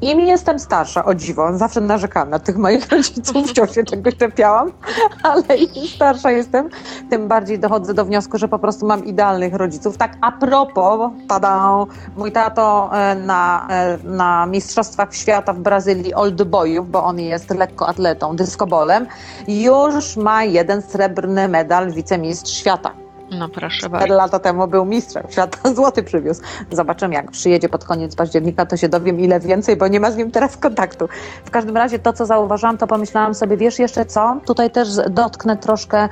im 0.00 0.20
jestem 0.20 0.58
starsza, 0.58 1.04
o 1.04 1.14
dziwo, 1.14 1.58
zawsze 1.58 1.80
narzekałam 1.80 2.30
na 2.30 2.38
tych 2.38 2.56
moich 2.56 2.88
rodziców, 2.92 3.46
wciąż 3.46 3.74
się 3.74 3.84
tego 3.84 4.12
czepiałam, 4.12 4.72
ale 5.22 5.56
im 5.56 5.86
starsza 5.88 6.30
jestem, 6.30 6.68
tym 7.10 7.28
bardziej 7.28 7.58
dochodzę 7.58 7.94
do 7.94 8.04
wniosku, 8.04 8.38
że 8.38 8.48
po 8.48 8.58
prostu 8.58 8.86
mam 8.86 9.04
idealnych 9.04 9.54
rodziców. 9.54 9.96
Tak 9.96 10.16
a 10.20 10.32
propos, 10.32 11.10
tada, 11.28 11.72
mój 12.16 12.32
tato 12.32 12.90
e, 12.92 13.14
na, 13.14 13.66
e, 13.70 13.98
na 14.04 14.46
Mistrzostwach 14.46 15.14
Świata 15.14 15.52
w 15.52 15.58
Brazylii 15.58 16.14
old 16.14 16.42
boyów, 16.42 16.90
bo 16.90 17.04
on 17.04 17.20
jest 17.20 17.50
lekkoatletą, 17.50 18.36
dyskobolem, 18.36 19.06
już 19.48 20.16
ma 20.16 20.44
jeden 20.44 20.82
srebrny 20.82 21.48
medal 21.48 21.92
wicemistrz 21.92 22.52
świata. 22.52 23.01
No 23.38 23.48
proszę 23.48 23.88
bardzo. 23.88 24.14
lata 24.14 24.38
temu 24.38 24.68
był 24.68 24.84
mistrzem 24.84 25.22
świata, 25.30 25.58
złoty 25.74 26.02
przywiózł. 26.02 26.42
Zobaczymy, 26.70 27.14
jak 27.14 27.30
przyjedzie 27.30 27.68
pod 27.68 27.84
koniec 27.84 28.16
października, 28.16 28.66
to 28.66 28.76
się 28.76 28.88
dowiem 28.88 29.20
ile 29.20 29.40
więcej, 29.40 29.76
bo 29.76 29.88
nie 29.88 30.00
ma 30.00 30.10
z 30.10 30.16
nim 30.16 30.30
teraz 30.30 30.56
kontaktu. 30.56 31.08
W 31.44 31.50
każdym 31.50 31.76
razie 31.76 31.98
to, 31.98 32.12
co 32.12 32.26
zauważyłam, 32.26 32.78
to 32.78 32.86
pomyślałam 32.86 33.34
sobie, 33.34 33.56
wiesz 33.56 33.78
jeszcze 33.78 34.06
co? 34.06 34.36
Tutaj 34.46 34.70
też 34.70 34.88
dotknę 35.10 35.56
troszkę 35.56 36.08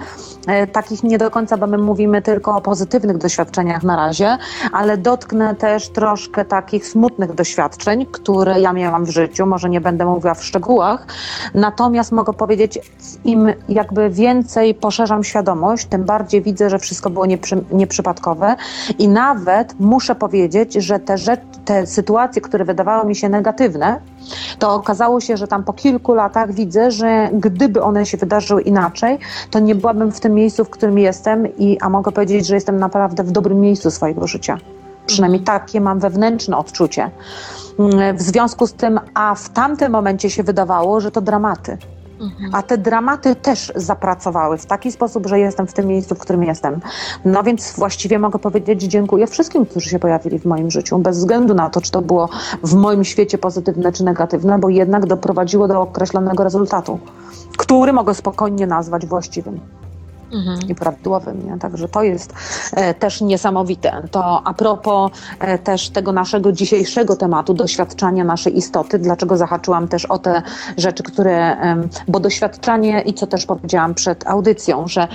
e, 0.46 0.66
takich 0.66 1.02
nie 1.02 1.18
do 1.18 1.30
końca, 1.30 1.56
bo 1.56 1.66
my 1.66 1.78
mówimy 1.78 2.22
tylko 2.22 2.56
o 2.56 2.60
pozytywnych 2.60 3.18
doświadczeniach 3.18 3.82
na 3.82 3.96
razie, 3.96 4.38
ale 4.72 4.98
dotknę 4.98 5.54
też 5.54 5.88
troszkę 5.88 6.44
takich 6.44 6.86
smutnych 6.86 7.34
doświadczeń, 7.34 8.06
które 8.06 8.60
ja 8.60 8.72
miałam 8.72 9.04
w 9.04 9.10
życiu. 9.10 9.46
Może 9.46 9.70
nie 9.70 9.80
będę 9.80 10.04
mówiła 10.04 10.34
w 10.34 10.44
szczegółach, 10.44 11.06
natomiast 11.54 12.12
mogę 12.12 12.32
powiedzieć, 12.32 12.78
im 13.24 13.52
jakby 13.68 14.10
więcej 14.10 14.74
poszerzam 14.74 15.24
świadomość, 15.24 15.86
tym 15.86 16.04
bardziej 16.04 16.42
widzę, 16.42 16.70
że 16.70 16.78
wszystko 16.78 17.09
było 17.10 17.26
nieprzy, 17.26 17.64
nieprzypadkowe 17.72 18.56
i 18.98 19.08
nawet 19.08 19.80
muszę 19.80 20.14
powiedzieć, 20.14 20.74
że 20.74 20.98
te, 20.98 21.18
rzecz, 21.18 21.40
te 21.64 21.86
sytuacje, 21.86 22.42
które 22.42 22.64
wydawały 22.64 23.08
mi 23.08 23.16
się 23.16 23.28
negatywne, 23.28 24.00
to 24.58 24.74
okazało 24.74 25.20
się, 25.20 25.36
że 25.36 25.48
tam 25.48 25.64
po 25.64 25.72
kilku 25.72 26.14
latach 26.14 26.52
widzę, 26.52 26.90
że 26.90 27.30
gdyby 27.32 27.82
one 27.82 28.06
się 28.06 28.18
wydarzyły 28.18 28.62
inaczej, 28.62 29.18
to 29.50 29.58
nie 29.58 29.74
byłabym 29.74 30.12
w 30.12 30.20
tym 30.20 30.34
miejscu, 30.34 30.64
w 30.64 30.70
którym 30.70 30.98
jestem 30.98 31.56
i 31.58 31.78
a 31.80 31.88
mogę 31.88 32.12
powiedzieć, 32.12 32.46
że 32.46 32.54
jestem 32.54 32.76
naprawdę 32.76 33.24
w 33.24 33.30
dobrym 33.30 33.60
miejscu 33.60 33.90
swojego 33.90 34.26
życia. 34.26 34.58
Przynajmniej 35.06 35.42
takie 35.42 35.80
mam 35.80 35.98
wewnętrzne 35.98 36.56
odczucie. 36.56 37.10
Mm, 37.78 38.16
W 38.16 38.22
związku 38.22 38.66
z 38.66 38.72
tym, 38.72 39.00
a 39.14 39.34
w 39.34 39.48
tamtym 39.48 39.92
momencie 39.92 40.30
się 40.30 40.42
wydawało, 40.42 41.00
że 41.00 41.10
to 41.10 41.20
dramaty. 41.20 41.78
A 42.52 42.62
te 42.62 42.78
dramaty 42.78 43.36
też 43.36 43.72
zapracowały 43.76 44.58
w 44.58 44.66
taki 44.66 44.92
sposób, 44.92 45.26
że 45.26 45.38
jestem 45.38 45.66
w 45.66 45.72
tym 45.72 45.86
miejscu, 45.86 46.14
w 46.14 46.18
którym 46.18 46.44
jestem. 46.44 46.80
No 47.24 47.42
więc 47.42 47.72
właściwie 47.76 48.18
mogę 48.18 48.38
powiedzieć 48.38 48.82
dziękuję 48.82 49.26
wszystkim, 49.26 49.66
którzy 49.66 49.90
się 49.90 49.98
pojawili 49.98 50.38
w 50.38 50.44
moim 50.44 50.70
życiu, 50.70 50.98
bez 50.98 51.18
względu 51.18 51.54
na 51.54 51.70
to, 51.70 51.80
czy 51.80 51.90
to 51.90 52.02
było 52.02 52.28
w 52.62 52.74
moim 52.74 53.04
świecie 53.04 53.38
pozytywne 53.38 53.92
czy 53.92 54.04
negatywne, 54.04 54.58
bo 54.58 54.68
jednak 54.68 55.06
doprowadziło 55.06 55.68
do 55.68 55.80
określonego 55.80 56.44
rezultatu, 56.44 56.98
który 57.56 57.92
mogę 57.92 58.14
spokojnie 58.14 58.66
nazwać 58.66 59.06
właściwym 59.06 59.60
Mhm. 60.32 60.58
i 60.68 60.74
prawidłowym. 60.74 61.46
Nie? 61.46 61.58
Także 61.58 61.88
to 61.88 62.02
jest 62.02 62.34
e, 62.72 62.94
też 62.94 63.20
niesamowite. 63.20 64.02
To 64.10 64.42
a 64.44 64.54
propos 64.54 65.10
e, 65.38 65.58
też 65.58 65.90
tego 65.90 66.12
naszego 66.12 66.52
dzisiejszego 66.52 67.16
tematu, 67.16 67.54
doświadczania 67.54 68.24
naszej 68.24 68.58
istoty, 68.58 68.98
dlaczego 68.98 69.36
zahaczyłam 69.36 69.88
też 69.88 70.04
o 70.04 70.18
te 70.18 70.42
rzeczy, 70.76 71.02
które, 71.02 71.56
em, 71.56 71.88
bo 72.08 72.20
doświadczanie 72.20 73.00
i 73.00 73.14
co 73.14 73.26
też 73.26 73.46
powiedziałam 73.46 73.94
przed 73.94 74.26
audycją, 74.26 74.88
że 74.88 75.08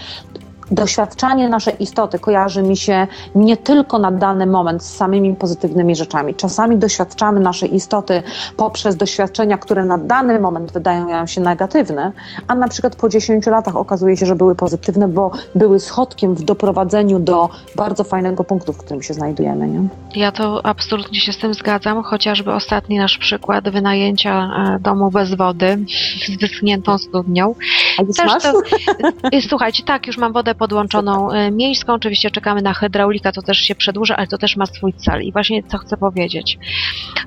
doświadczanie 0.72 1.50
naszej 1.50 1.84
istoty 1.84 2.20
kojarzy 2.20 2.64
mi 2.64 2.78
się 2.78 3.08
nie 3.36 3.58
tylko 3.58 4.00
na 4.00 4.12
dany 4.12 4.46
moment 4.46 4.84
z 4.84 4.96
samymi 4.96 5.36
pozytywnymi 5.36 5.96
rzeczami. 5.96 6.36
Czasami 6.36 6.78
doświadczamy 6.78 7.40
naszej 7.40 7.76
istoty 7.76 8.24
poprzez 8.58 8.96
doświadczenia, 8.96 9.58
które 9.58 9.86
na 9.86 9.98
dany 9.98 10.40
moment 10.40 10.72
wydają 10.72 11.10
nam 11.10 11.28
się 11.28 11.42
negatywne, 11.42 12.12
a 12.48 12.56
na 12.56 12.68
przykład 12.68 12.96
po 12.96 13.10
10 13.10 13.46
latach 13.46 13.76
okazuje 13.76 14.18
się, 14.18 14.26
że 14.26 14.36
były 14.36 14.56
pozytywne, 14.56 15.08
bo 15.08 15.32
były 15.56 15.80
schodkiem 15.80 16.36
w 16.36 16.44
doprowadzeniu 16.44 17.20
do 17.20 17.50
bardzo 17.76 18.04
fajnego 18.04 18.44
punktu, 18.44 18.74
w 18.74 18.78
którym 18.78 19.04
się 19.04 19.14
znajdujemy. 19.14 19.68
Nie? 19.68 19.88
Ja 20.16 20.32
to 20.32 20.66
absolutnie 20.66 21.20
się 21.20 21.34
z 21.34 21.38
tym 21.38 21.54
zgadzam, 21.54 22.04
chociażby 22.04 22.54
ostatni 22.54 22.98
nasz 22.98 23.18
przykład 23.18 23.70
wynajęcia 23.70 24.52
e, 24.76 24.80
domu 24.80 25.12
bez 25.12 25.34
wody 25.34 25.78
z 26.28 26.40
wyschniętą 26.40 26.98
studnią. 26.98 27.56
A 28.00 28.02
już 28.02 28.18
Też 28.18 28.26
masz? 28.26 28.44
to, 28.44 28.62
y, 29.34 29.42
słuchajcie, 29.50 29.84
tak, 29.84 30.08
już 30.08 30.18
mam 30.18 30.34
wodę 30.34 30.55
podłączoną 30.56 31.32
y, 31.32 31.52
miejską, 31.52 31.94
oczywiście 31.94 32.32
czekamy 32.32 32.62
na 32.62 32.74
hydraulika, 32.74 33.32
to 33.32 33.42
też 33.42 33.58
się 33.58 33.76
przedłuża, 33.76 34.16
ale 34.16 34.28
to 34.28 34.38
też 34.38 34.58
ma 34.58 34.66
swój 34.66 34.94
cel. 34.94 35.24
I 35.24 35.32
właśnie 35.32 35.64
co 35.64 35.78
chcę 35.78 35.98
powiedzieć, 35.98 36.60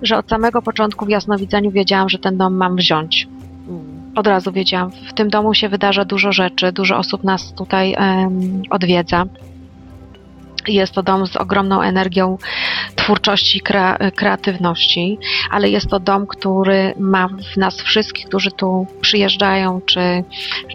że 0.02 0.18
od 0.18 0.28
samego 0.28 0.62
początku 0.62 1.06
w 1.06 1.08
jasnowidzeniu 1.08 1.70
wiedziałam, 1.70 2.08
że 2.08 2.18
ten 2.18 2.36
dom 2.36 2.54
mam 2.54 2.76
wziąć. 2.76 3.28
Mm. 3.68 4.12
Od 4.16 4.26
razu 4.26 4.52
wiedziałam, 4.52 4.90
w 4.90 5.12
tym 5.12 5.30
domu 5.30 5.54
się 5.54 5.68
wydarza 5.68 6.04
dużo 6.04 6.32
rzeczy, 6.32 6.72
dużo 6.72 6.98
osób 6.98 7.24
nas 7.24 7.52
tutaj 7.52 7.94
em, 7.98 8.62
odwiedza. 8.70 9.26
Jest 10.68 10.92
to 10.92 11.02
dom 11.02 11.26
z 11.26 11.36
ogromną 11.36 11.82
energią 11.82 12.38
twórczości, 12.94 13.60
kre, 13.60 13.96
kreatywności, 14.16 15.18
ale 15.50 15.68
jest 15.68 15.90
to 15.90 16.00
dom, 16.00 16.26
który 16.26 16.94
ma 16.98 17.28
w 17.28 17.56
nas 17.56 17.80
wszystkich, 17.82 18.26
którzy 18.26 18.50
tu 18.50 18.86
przyjeżdżają, 19.00 19.80
czy, 19.86 20.24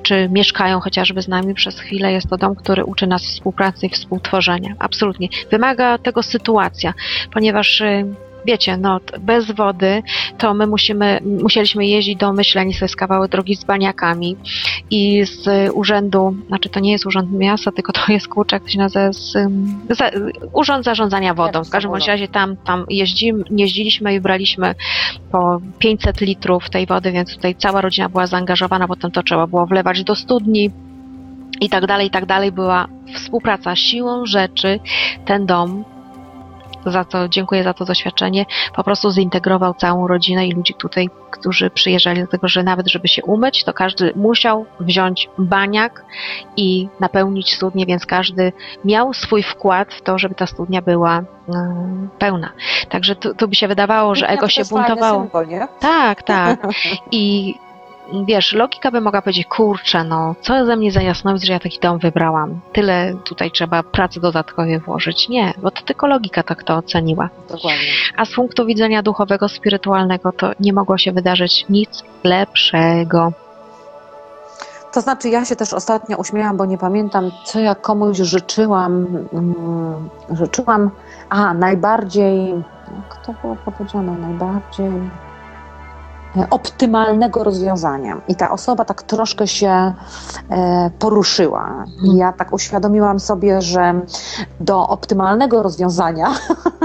czy 0.04 0.30
mieszkają 0.30 0.80
chociażby 0.80 1.22
z 1.22 1.28
nami 1.28 1.54
przez 1.54 1.80
chwilę. 1.80 2.12
Jest 2.12 2.30
to 2.30 2.38
dom, 2.38 2.56
który 2.56 2.86
uczy 2.86 3.08
nas 3.08 3.24
współpracy 3.24 3.86
i 3.86 3.90
współtworzenia. 3.90 4.76
Absolutnie. 4.80 5.28
Wymaga 5.52 5.98
tego 5.98 6.24
sytuacja, 6.24 6.94
ponieważ 7.34 7.82
y, 7.82 8.06
wiecie, 8.46 8.78
no 8.78 9.00
bez 9.20 9.52
wody 9.52 10.04
to 10.38 10.54
my 10.54 10.68
musimy, 10.68 11.20
musieliśmy 11.44 11.86
jeździć 11.86 12.16
do 12.16 12.34
Myślenic, 12.34 12.80
to 12.80 12.86
jest 12.86 12.96
kawały 12.96 13.30
drogi 13.30 13.56
z 13.56 13.64
baniakami 13.64 14.38
i 14.90 15.26
z 15.26 15.72
urzędu, 15.74 16.36
znaczy 16.48 16.70
to 16.70 16.80
nie 16.80 16.92
jest 16.92 17.06
urząd 17.06 17.32
miasta, 17.32 17.72
tylko 17.72 17.94
to 17.94 18.12
jest 18.12 18.28
kurczę, 18.28 18.56
jak 18.56 18.64
to 18.64 18.70
się 18.70 18.80
nazywa, 18.80 19.14
z, 19.14 19.34
za, 19.90 20.10
urząd 20.54 20.86
zarządzania 20.86 21.34
wodą. 21.34 21.64
W 21.64 21.70
każdym 21.70 21.94
razie 21.94 22.28
tam, 22.28 22.58
tam 22.58 22.86
jeździliśmy 23.50 24.14
i 24.14 24.22
braliśmy 24.22 24.76
po 25.32 25.62
500 25.80 26.22
litrów 26.22 26.70
tej 26.70 26.86
wody, 26.86 27.12
więc 27.12 27.36
tutaj 27.36 27.56
cała 27.56 27.82
rodzina 27.82 28.10
była 28.10 28.28
zaangażowana, 28.28 28.88
potem 28.88 29.12
to 29.12 29.24
trzeba 29.24 29.48
było 29.48 29.66
wlewać 29.66 30.04
do 30.04 30.16
studni 30.16 30.72
i 31.62 31.70
tak 31.70 31.86
dalej, 31.86 32.08
i 32.08 32.10
tak 32.10 32.26
dalej. 32.26 32.52
Była 32.52 32.88
współpraca 33.14 33.76
siłą 33.76 34.26
rzeczy. 34.26 34.80
Ten 35.26 35.46
dom, 35.46 35.86
za 36.92 37.06
to 37.06 37.30
dziękuję 37.30 37.64
za 37.64 37.74
to 37.74 37.86
doświadczenie, 37.86 38.46
po 38.76 38.84
prostu 38.84 39.12
zintegrował 39.12 39.74
całą 39.74 40.08
rodzinę 40.08 40.48
i 40.48 40.52
ludzi 40.52 40.74
tutaj, 40.74 41.10
którzy 41.32 41.70
przyjeżdżali 41.70 42.22
do 42.22 42.28
tego, 42.28 42.48
że 42.48 42.64
nawet 42.64 42.88
żeby 42.88 43.08
się 43.08 43.24
umyć, 43.24 43.64
to 43.64 43.74
każdy 43.74 44.14
musiał 44.16 44.66
wziąć 44.80 45.30
baniak 45.38 46.06
i 46.58 46.88
napełnić 47.00 47.54
studnię, 47.54 47.86
więc 47.86 48.06
każdy 48.06 48.54
miał 48.86 49.14
swój 49.14 49.44
wkład 49.44 49.94
w 49.94 50.02
to, 50.02 50.20
żeby 50.20 50.36
ta 50.36 50.48
studnia 50.48 50.82
była 50.82 51.24
mm, 51.50 52.10
pełna. 52.20 52.50
Także 52.90 53.16
tu, 53.16 53.36
tu 53.36 53.48
by 53.48 53.56
się 53.56 53.68
wydawało, 53.68 54.16
że 54.16 54.28
ego 54.30 54.42
to 54.42 54.50
się 54.50 54.64
buntowało. 54.70 55.22
Symbol, 55.22 55.48
nie? 55.48 55.68
Tak, 55.80 56.24
tak. 56.24 56.68
I 57.12 57.56
wiesz, 58.28 58.54
logika 58.54 58.92
by 58.92 59.02
mogła 59.02 59.22
powiedzieć, 59.22 59.48
kurczę, 59.48 60.04
no, 60.04 60.36
co 60.42 60.66
ze 60.66 60.76
mnie 60.76 60.92
za 60.92 61.02
jasnowidz, 61.02 61.44
że 61.44 61.54
ja 61.54 61.60
taki 61.60 61.80
dom 61.80 62.00
wybrałam. 62.00 62.60
Tyle 62.74 63.14
tutaj 63.24 63.52
trzeba 63.52 63.84
pracy 63.84 64.20
dodatkowej 64.20 64.80
włożyć. 64.80 65.30
Nie, 65.30 65.54
bo 65.58 65.72
to 65.72 65.82
tylko 65.82 66.08
logika 66.08 66.44
tak 66.44 66.64
to 66.64 66.76
oceniła. 66.76 67.30
Dokładnie. 67.50 67.92
A 68.18 68.26
z 68.26 68.34
punktu 68.36 68.66
widzenia 68.66 69.04
duchowego, 69.04 69.50
spirytualnego, 69.50 70.32
to 70.32 70.52
nie 70.60 70.74
mogło 70.74 70.98
się 70.98 71.12
wydarzyć 71.12 71.66
nic 71.70 72.04
lepszego. 72.24 73.34
To 74.94 75.02
znaczy, 75.02 75.30
ja 75.30 75.46
się 75.46 75.56
też 75.56 75.74
ostatnio 75.74 76.18
uśmiałam, 76.18 76.58
bo 76.58 76.66
nie 76.66 76.78
pamiętam, 76.78 77.32
co 77.46 77.60
ja 77.60 77.76
komuś 77.76 78.18
życzyłam. 78.18 79.08
Mm, 79.34 80.10
życzyłam, 80.30 80.92
a 81.30 81.54
najbardziej, 81.54 82.50
jak 82.96 83.26
to 83.26 83.34
było 83.42 83.56
powiedziane, 83.56 84.18
najbardziej 84.18 84.92
optymalnego 86.50 87.44
rozwiązania. 87.44 88.22
I 88.28 88.36
ta 88.36 88.52
osoba 88.52 88.86
tak 88.86 89.04
troszkę 89.04 89.48
się 89.48 89.94
e, 90.50 90.92
poruszyła. 91.00 91.86
I 92.04 92.18
ja 92.18 92.34
tak 92.34 92.54
uświadomiłam 92.54 93.20
sobie, 93.20 93.62
że 93.62 94.02
do 94.60 94.88
optymalnego 94.88 95.64
rozwiązania, 95.64 96.34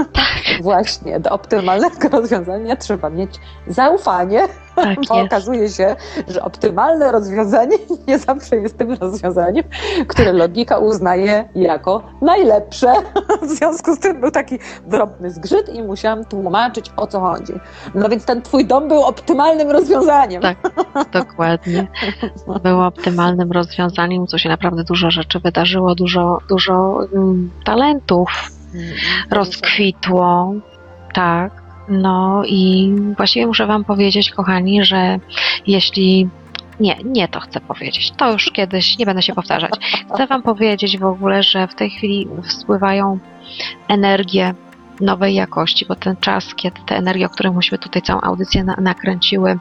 właśnie 0.63 1.19
do 1.19 1.29
optymalnego 1.29 2.09
rozwiązania 2.09 2.75
trzeba 2.75 3.09
mieć 3.09 3.39
zaufanie 3.67 4.47
Tak 4.75 4.95
bo 5.09 5.15
jest. 5.15 5.27
okazuje 5.27 5.69
się, 5.69 5.95
że 6.27 6.41
optymalne 6.41 7.11
rozwiązanie 7.11 7.77
nie 8.07 8.19
zawsze 8.19 8.55
jest 8.55 8.77
tym 8.77 8.93
rozwiązaniem, 8.93 9.63
które 10.07 10.33
logika 10.33 10.77
uznaje 10.77 11.49
jako 11.55 12.03
najlepsze. 12.21 12.93
W 13.41 13.47
związku 13.47 13.95
z 13.95 13.99
tym 13.99 14.21
był 14.21 14.31
taki 14.31 14.59
drobny 14.87 15.31
zgrzyt 15.31 15.69
i 15.69 15.83
musiałam 15.83 16.25
tłumaczyć 16.25 16.91
o 16.97 17.07
co 17.07 17.19
chodzi. 17.19 17.53
No 17.95 18.09
więc 18.09 18.25
ten 18.25 18.41
twój 18.41 18.65
dom 18.65 18.87
był 18.87 19.03
optymalnym 19.03 19.71
rozwiązaniem. 19.71 20.41
Tak. 20.41 20.57
Dokładnie. 21.11 21.87
Było 22.63 22.85
optymalnym 22.85 23.51
rozwiązaniem, 23.51 24.27
co 24.27 24.37
się 24.37 24.49
naprawdę 24.49 24.83
dużo 24.83 25.11
rzeczy 25.11 25.39
wydarzyło, 25.39 25.95
dużo, 25.95 26.37
dużo 26.49 26.99
mm, 27.13 27.51
talentów 27.65 28.29
rozkwitło. 29.31 30.53
Tak. 31.13 31.58
No 31.89 32.43
i 32.45 32.91
właściwie 33.17 33.47
muszę 33.47 33.67
Wam 33.67 33.83
powiedzieć, 33.83 34.31
kochani, 34.31 34.85
że 34.85 35.19
jeśli. 35.67 36.29
Nie, 36.79 36.95
nie 37.05 37.27
to 37.27 37.39
chcę 37.39 37.59
powiedzieć. 37.61 38.11
To 38.17 38.31
już 38.31 38.51
kiedyś, 38.51 38.97
nie 38.97 39.05
będę 39.05 39.21
się 39.21 39.33
powtarzać. 39.33 39.71
Chcę 40.13 40.27
Wam 40.27 40.41
powiedzieć 40.41 40.97
w 40.97 41.05
ogóle, 41.05 41.43
że 41.43 41.67
w 41.67 41.75
tej 41.75 41.89
chwili 41.89 42.27
spływają 42.43 43.19
energie 43.87 44.53
nowej 45.01 45.35
jakości, 45.35 45.85
bo 45.85 45.95
ten 45.95 46.17
czas, 46.17 46.55
kiedy 46.55 46.81
te 46.85 46.95
energie, 46.97 47.25
o 47.25 47.29
których 47.29 47.53
myśmy 47.53 47.77
tutaj 47.77 48.01
całą 48.01 48.21
audycję 48.21 48.63
na, 48.63 48.75
nakręciły, 48.75 49.59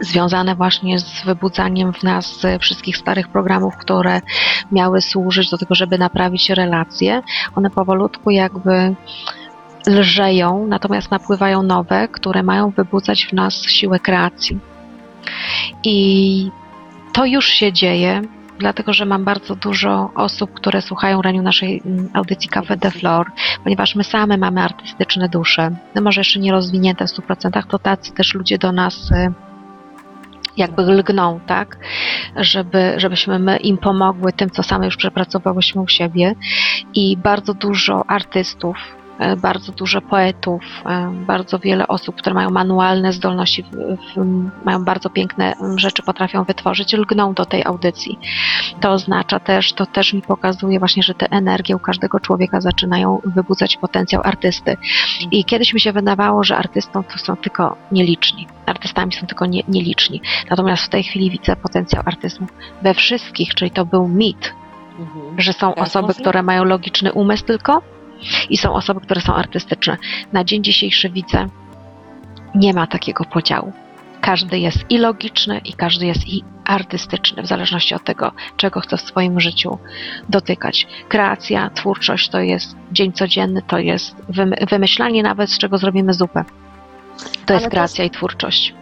związane 0.00 0.54
właśnie 0.54 0.98
z 0.98 1.24
wybudzaniem 1.24 1.92
w 1.92 2.02
nas 2.02 2.42
wszystkich 2.60 2.96
starych 2.96 3.28
programów, 3.28 3.76
które 3.76 4.20
miały 4.72 5.00
służyć 5.00 5.50
do 5.50 5.58
tego, 5.58 5.74
żeby 5.74 5.98
naprawić 5.98 6.50
relacje, 6.50 7.22
one 7.56 7.70
powolutku 7.70 8.30
jakby 8.30 8.94
lżeją, 9.86 10.66
natomiast 10.66 11.10
napływają 11.10 11.62
nowe, 11.62 12.08
które 12.08 12.42
mają 12.42 12.70
wybudzać 12.70 13.26
w 13.26 13.32
nas 13.32 13.54
siłę 13.54 13.98
kreacji. 13.98 14.58
I 15.84 16.50
to 17.12 17.26
już 17.26 17.46
się 17.46 17.72
dzieje, 17.72 18.22
dlatego 18.58 18.92
że 18.92 19.04
mam 19.04 19.24
bardzo 19.24 19.56
dużo 19.56 20.10
osób, 20.14 20.52
które 20.54 20.82
słuchają 20.82 21.22
raniu 21.22 21.42
naszej 21.42 21.82
mm, 21.86 22.08
audycji 22.14 22.48
Cafe 22.48 22.76
de 22.76 22.90
Flor, 22.90 23.26
ponieważ 23.64 23.94
my 23.94 24.04
same 24.04 24.36
mamy 24.36 24.62
artystyczne 24.62 25.28
dusze. 25.28 25.70
No 25.94 26.02
może 26.02 26.20
jeszcze 26.20 26.40
nie 26.40 26.52
rozwinięte 26.52 27.06
w 27.06 27.10
100%, 27.10 27.66
to 27.66 27.78
tacy 27.78 28.12
też 28.12 28.34
ludzie 28.34 28.58
do 28.58 28.72
nas 28.72 29.10
y, 29.10 29.32
jakby 30.56 30.82
lgną, 30.82 31.40
tak? 31.46 31.78
Żeby, 32.36 32.94
żebyśmy 32.96 33.38
my 33.38 33.56
im 33.56 33.78
pomogły 33.78 34.32
tym, 34.32 34.50
co 34.50 34.62
same 34.62 34.86
już 34.86 34.96
przepracowałyśmy 34.96 35.82
u 35.82 35.88
siebie. 35.88 36.34
I 36.94 37.16
bardzo 37.16 37.54
dużo 37.54 38.04
artystów, 38.10 38.76
bardzo 39.36 39.72
dużo 39.72 40.00
poetów, 40.00 40.62
e, 40.86 41.10
bardzo 41.26 41.58
wiele 41.58 41.88
osób, 41.88 42.16
które 42.16 42.34
mają 42.34 42.50
manualne 42.50 43.12
zdolności, 43.12 43.64
mają 44.64 44.84
bardzo 44.84 45.10
piękne 45.10 45.54
rzeczy, 45.76 46.02
potrafią 46.02 46.44
wytworzyć, 46.44 46.92
lgną 46.92 47.34
do 47.34 47.44
tej 47.44 47.64
audycji. 47.64 48.18
To 48.80 48.90
oznacza 48.90 49.40
też, 49.40 49.72
to 49.72 49.86
też 49.86 50.12
mi 50.12 50.22
pokazuje 50.22 50.78
właśnie, 50.78 51.02
że 51.02 51.14
te 51.14 51.30
energie 51.30 51.76
u 51.76 51.78
każdego 51.78 52.20
człowieka 52.20 52.60
zaczynają 52.60 53.20
wybudzać 53.24 53.76
potencjał 53.76 54.22
artysty. 54.24 54.76
I 55.30 55.44
kiedyś 55.44 55.74
mi 55.74 55.80
się 55.80 55.92
wydawało, 55.92 56.44
że 56.44 56.56
artystą 56.56 57.02
to 57.04 57.18
są 57.18 57.36
tylko 57.36 57.76
nieliczni. 57.92 58.46
Artystami 58.66 59.12
są 59.12 59.26
tylko 59.26 59.46
nie, 59.46 59.62
nieliczni. 59.68 60.20
Natomiast 60.50 60.82
w 60.84 60.88
tej 60.88 61.02
chwili 61.02 61.30
widzę 61.30 61.56
potencjał 61.56 62.02
artyzmu 62.06 62.46
we 62.82 62.94
wszystkich, 62.94 63.54
czyli 63.54 63.70
to 63.70 63.84
był 63.84 64.08
mit, 64.08 64.52
Mhm. 64.98 65.40
że 65.40 65.52
są 65.52 65.72
Tak, 65.74 65.84
osoby, 65.84 66.06
może? 66.08 66.20
które 66.20 66.42
mają 66.42 66.64
logiczny 66.64 67.12
umysł 67.12 67.44
tylko 67.44 67.82
i 68.50 68.56
są 68.56 68.72
osoby, 68.72 69.00
które 69.00 69.20
są 69.20 69.34
artystyczne. 69.34 69.96
Na 70.32 70.44
dzień 70.44 70.64
dzisiejszy 70.64 71.10
widzę, 71.10 71.48
nie 72.54 72.72
ma 72.72 72.86
takiego 72.86 73.24
podziału. 73.24 73.72
Każdy 74.20 74.58
jest 74.58 74.84
i 74.90 74.98
logiczny, 74.98 75.58
i 75.64 75.72
każdy 75.72 76.06
jest 76.06 76.28
i 76.28 76.44
artystyczny, 76.64 77.42
w 77.42 77.46
zależności 77.46 77.94
od 77.94 78.04
tego, 78.04 78.32
czego 78.56 78.80
chce 78.80 78.96
w 78.96 79.00
swoim 79.00 79.40
życiu 79.40 79.78
dotykać. 80.28 80.86
Kreacja, 81.08 81.70
twórczość 81.70 82.28
to 82.28 82.40
jest 82.40 82.76
dzień 82.92 83.12
codzienny, 83.12 83.62
to 83.62 83.78
jest 83.78 84.16
wymy- 84.28 84.66
wymyślanie 84.70 85.22
nawet, 85.22 85.50
z 85.50 85.58
czego 85.58 85.78
zrobimy 85.78 86.14
zupę. 86.14 86.44
To 87.46 87.54
jest 87.54 87.64
też- 87.64 87.70
kreacja 87.70 88.04
i 88.04 88.10
twórczość. 88.10 88.74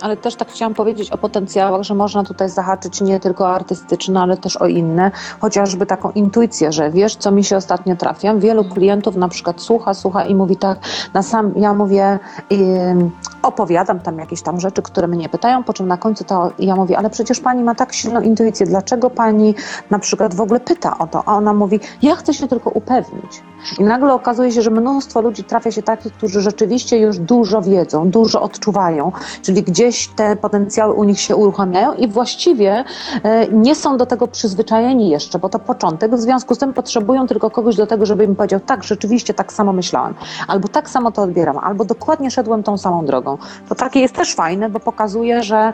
Ale 0.00 0.16
też 0.16 0.34
tak 0.34 0.48
chciałam 0.48 0.74
powiedzieć 0.74 1.10
o 1.10 1.18
potencjałach, 1.18 1.82
że 1.82 1.94
można 1.94 2.24
tutaj 2.24 2.48
zahaczyć 2.48 3.00
nie 3.00 3.20
tylko 3.20 3.44
o 3.44 3.54
artystyczne, 3.54 4.20
ale 4.20 4.36
też 4.36 4.56
o 4.56 4.66
inne, 4.66 5.10
chociażby 5.40 5.86
taką 5.86 6.10
intuicję, 6.10 6.72
że 6.72 6.90
wiesz, 6.90 7.16
co 7.16 7.30
mi 7.30 7.44
się 7.44 7.56
ostatnio 7.56 7.96
trafia. 7.96 8.34
Wielu 8.34 8.64
klientów 8.64 9.16
na 9.16 9.28
przykład 9.28 9.60
słucha, 9.60 9.94
słucha 9.94 10.24
i 10.24 10.34
mówi 10.34 10.56
tak, 10.56 10.78
na 11.14 11.22
sam, 11.22 11.52
ja 11.56 11.74
mówię, 11.74 12.18
ym, 12.52 13.10
opowiadam 13.42 14.00
tam 14.00 14.18
jakieś 14.18 14.42
tam 14.42 14.60
rzeczy, 14.60 14.82
które 14.82 15.08
mnie 15.08 15.28
pytają, 15.28 15.64
po 15.64 15.72
czym 15.72 15.88
na 15.88 15.96
końcu 15.96 16.24
to 16.24 16.50
ja 16.58 16.76
mówię, 16.76 16.98
ale 16.98 17.10
przecież 17.10 17.40
pani 17.40 17.62
ma 17.62 17.74
tak 17.74 17.92
silną 17.92 18.20
intuicję, 18.20 18.66
dlaczego 18.66 19.10
pani 19.10 19.54
na 19.90 19.98
przykład 19.98 20.34
w 20.34 20.40
ogóle 20.40 20.60
pyta 20.60 20.98
o 20.98 21.06
to? 21.06 21.22
A 21.26 21.36
ona 21.36 21.52
mówi, 21.52 21.80
ja 22.02 22.16
chcę 22.16 22.34
się 22.34 22.48
tylko 22.48 22.70
upewnić. 22.70 23.42
I 23.78 23.84
nagle 23.84 24.14
okazuje 24.14 24.52
się, 24.52 24.62
że 24.62 24.70
mnóstwo 24.70 25.20
ludzi 25.20 25.44
trafia 25.44 25.70
się 25.70 25.82
takich, 25.82 26.12
którzy 26.12 26.40
rzeczywiście 26.40 26.98
już 26.98 27.18
dużo 27.18 27.62
wiedzą, 27.62 28.10
dużo 28.10 28.42
odczuwają, 28.42 29.12
czyli 29.42 29.62
gdzieś 29.62 30.08
te 30.08 30.36
potencjały 30.36 30.94
u 30.94 31.04
nich 31.04 31.20
się 31.20 31.36
uruchamiają 31.36 31.94
i 31.94 32.08
właściwie 32.08 32.84
e, 33.22 33.48
nie 33.48 33.74
są 33.74 33.96
do 33.96 34.06
tego 34.06 34.26
przyzwyczajeni 34.28 35.10
jeszcze, 35.10 35.38
bo 35.38 35.48
to 35.48 35.58
początek, 35.58 36.14
w 36.14 36.20
związku 36.20 36.54
z 36.54 36.58
tym 36.58 36.72
potrzebują 36.72 37.26
tylko 37.26 37.50
kogoś 37.50 37.76
do 37.76 37.86
tego, 37.86 38.06
żeby 38.06 38.24
im 38.24 38.36
powiedział, 38.36 38.60
tak, 38.60 38.84
rzeczywiście 38.84 39.34
tak 39.34 39.52
samo 39.52 39.72
myślałem, 39.72 40.14
albo 40.48 40.68
tak 40.68 40.90
samo 40.90 41.12
to 41.12 41.22
odbieram, 41.22 41.58
albo 41.58 41.84
dokładnie 41.84 42.30
szedłem 42.30 42.62
tą 42.62 42.78
samą 42.78 43.06
drogą. 43.06 43.31
To 43.68 43.74
takie 43.74 44.00
jest 44.00 44.14
też 44.14 44.34
fajne, 44.34 44.68
bo 44.68 44.80
pokazuje, 44.80 45.42
że, 45.42 45.72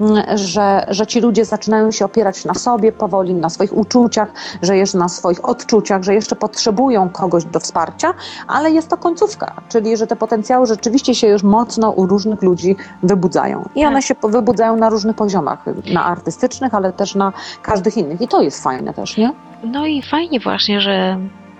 mm, 0.00 0.38
że, 0.38 0.86
że 0.88 1.06
ci 1.06 1.20
ludzie 1.20 1.44
zaczynają 1.44 1.90
się 1.90 2.04
opierać 2.04 2.44
na 2.44 2.54
sobie 2.54 2.92
powoli, 2.92 3.34
na 3.34 3.48
swoich 3.50 3.76
uczuciach, 3.76 4.28
że 4.62 4.76
jeszcze 4.76 4.98
na 4.98 5.08
swoich 5.08 5.44
odczuciach, 5.44 6.02
że 6.02 6.14
jeszcze 6.14 6.36
potrzebują 6.36 7.08
kogoś 7.08 7.44
do 7.44 7.60
wsparcia, 7.60 8.14
ale 8.48 8.70
jest 8.70 8.88
to 8.88 8.96
końcówka, 8.96 9.54
czyli 9.68 9.96
że 9.96 10.06
te 10.06 10.16
potencjały 10.16 10.66
rzeczywiście 10.66 11.14
się 11.14 11.26
już 11.26 11.42
mocno 11.42 11.90
u 11.90 12.06
różnych 12.06 12.42
ludzi 12.42 12.76
wybudzają. 13.02 13.68
I 13.74 13.86
one 13.86 14.02
się 14.02 14.14
wybudzają 14.22 14.76
na 14.76 14.88
różnych 14.88 15.16
poziomach, 15.16 15.64
na 15.92 16.04
artystycznych, 16.04 16.74
ale 16.74 16.92
też 16.92 17.14
na 17.14 17.32
każdych 17.62 17.96
innych. 17.96 18.20
I 18.20 18.28
to 18.28 18.42
jest 18.42 18.62
fajne 18.62 18.94
też, 18.94 19.16
nie? 19.16 19.32
No 19.64 19.86
i 19.86 20.02
fajnie 20.02 20.40
właśnie, 20.40 20.80
że 20.80 21.18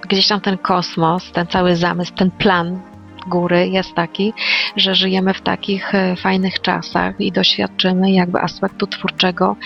gdzieś 0.09 0.29
tam 0.29 0.41
ten 0.41 0.59
kosmos, 0.59 1.23
ten 1.33 1.47
cały 1.47 1.77
zamysł, 1.77 2.13
ten 2.15 2.31
plan 2.31 2.81
góry 3.29 3.69
jest 3.69 3.95
taki, 3.95 4.33
że 4.77 4.95
żyjemy 4.95 5.35
w 5.35 5.41
takich 5.41 5.95
e, 5.95 6.17
fajnych 6.17 6.61
czasach 6.61 7.21
i 7.21 7.33
doświadczymy 7.33 8.13
jakby 8.13 8.41
aspektu 8.41 8.87
twórczego, 8.87 9.57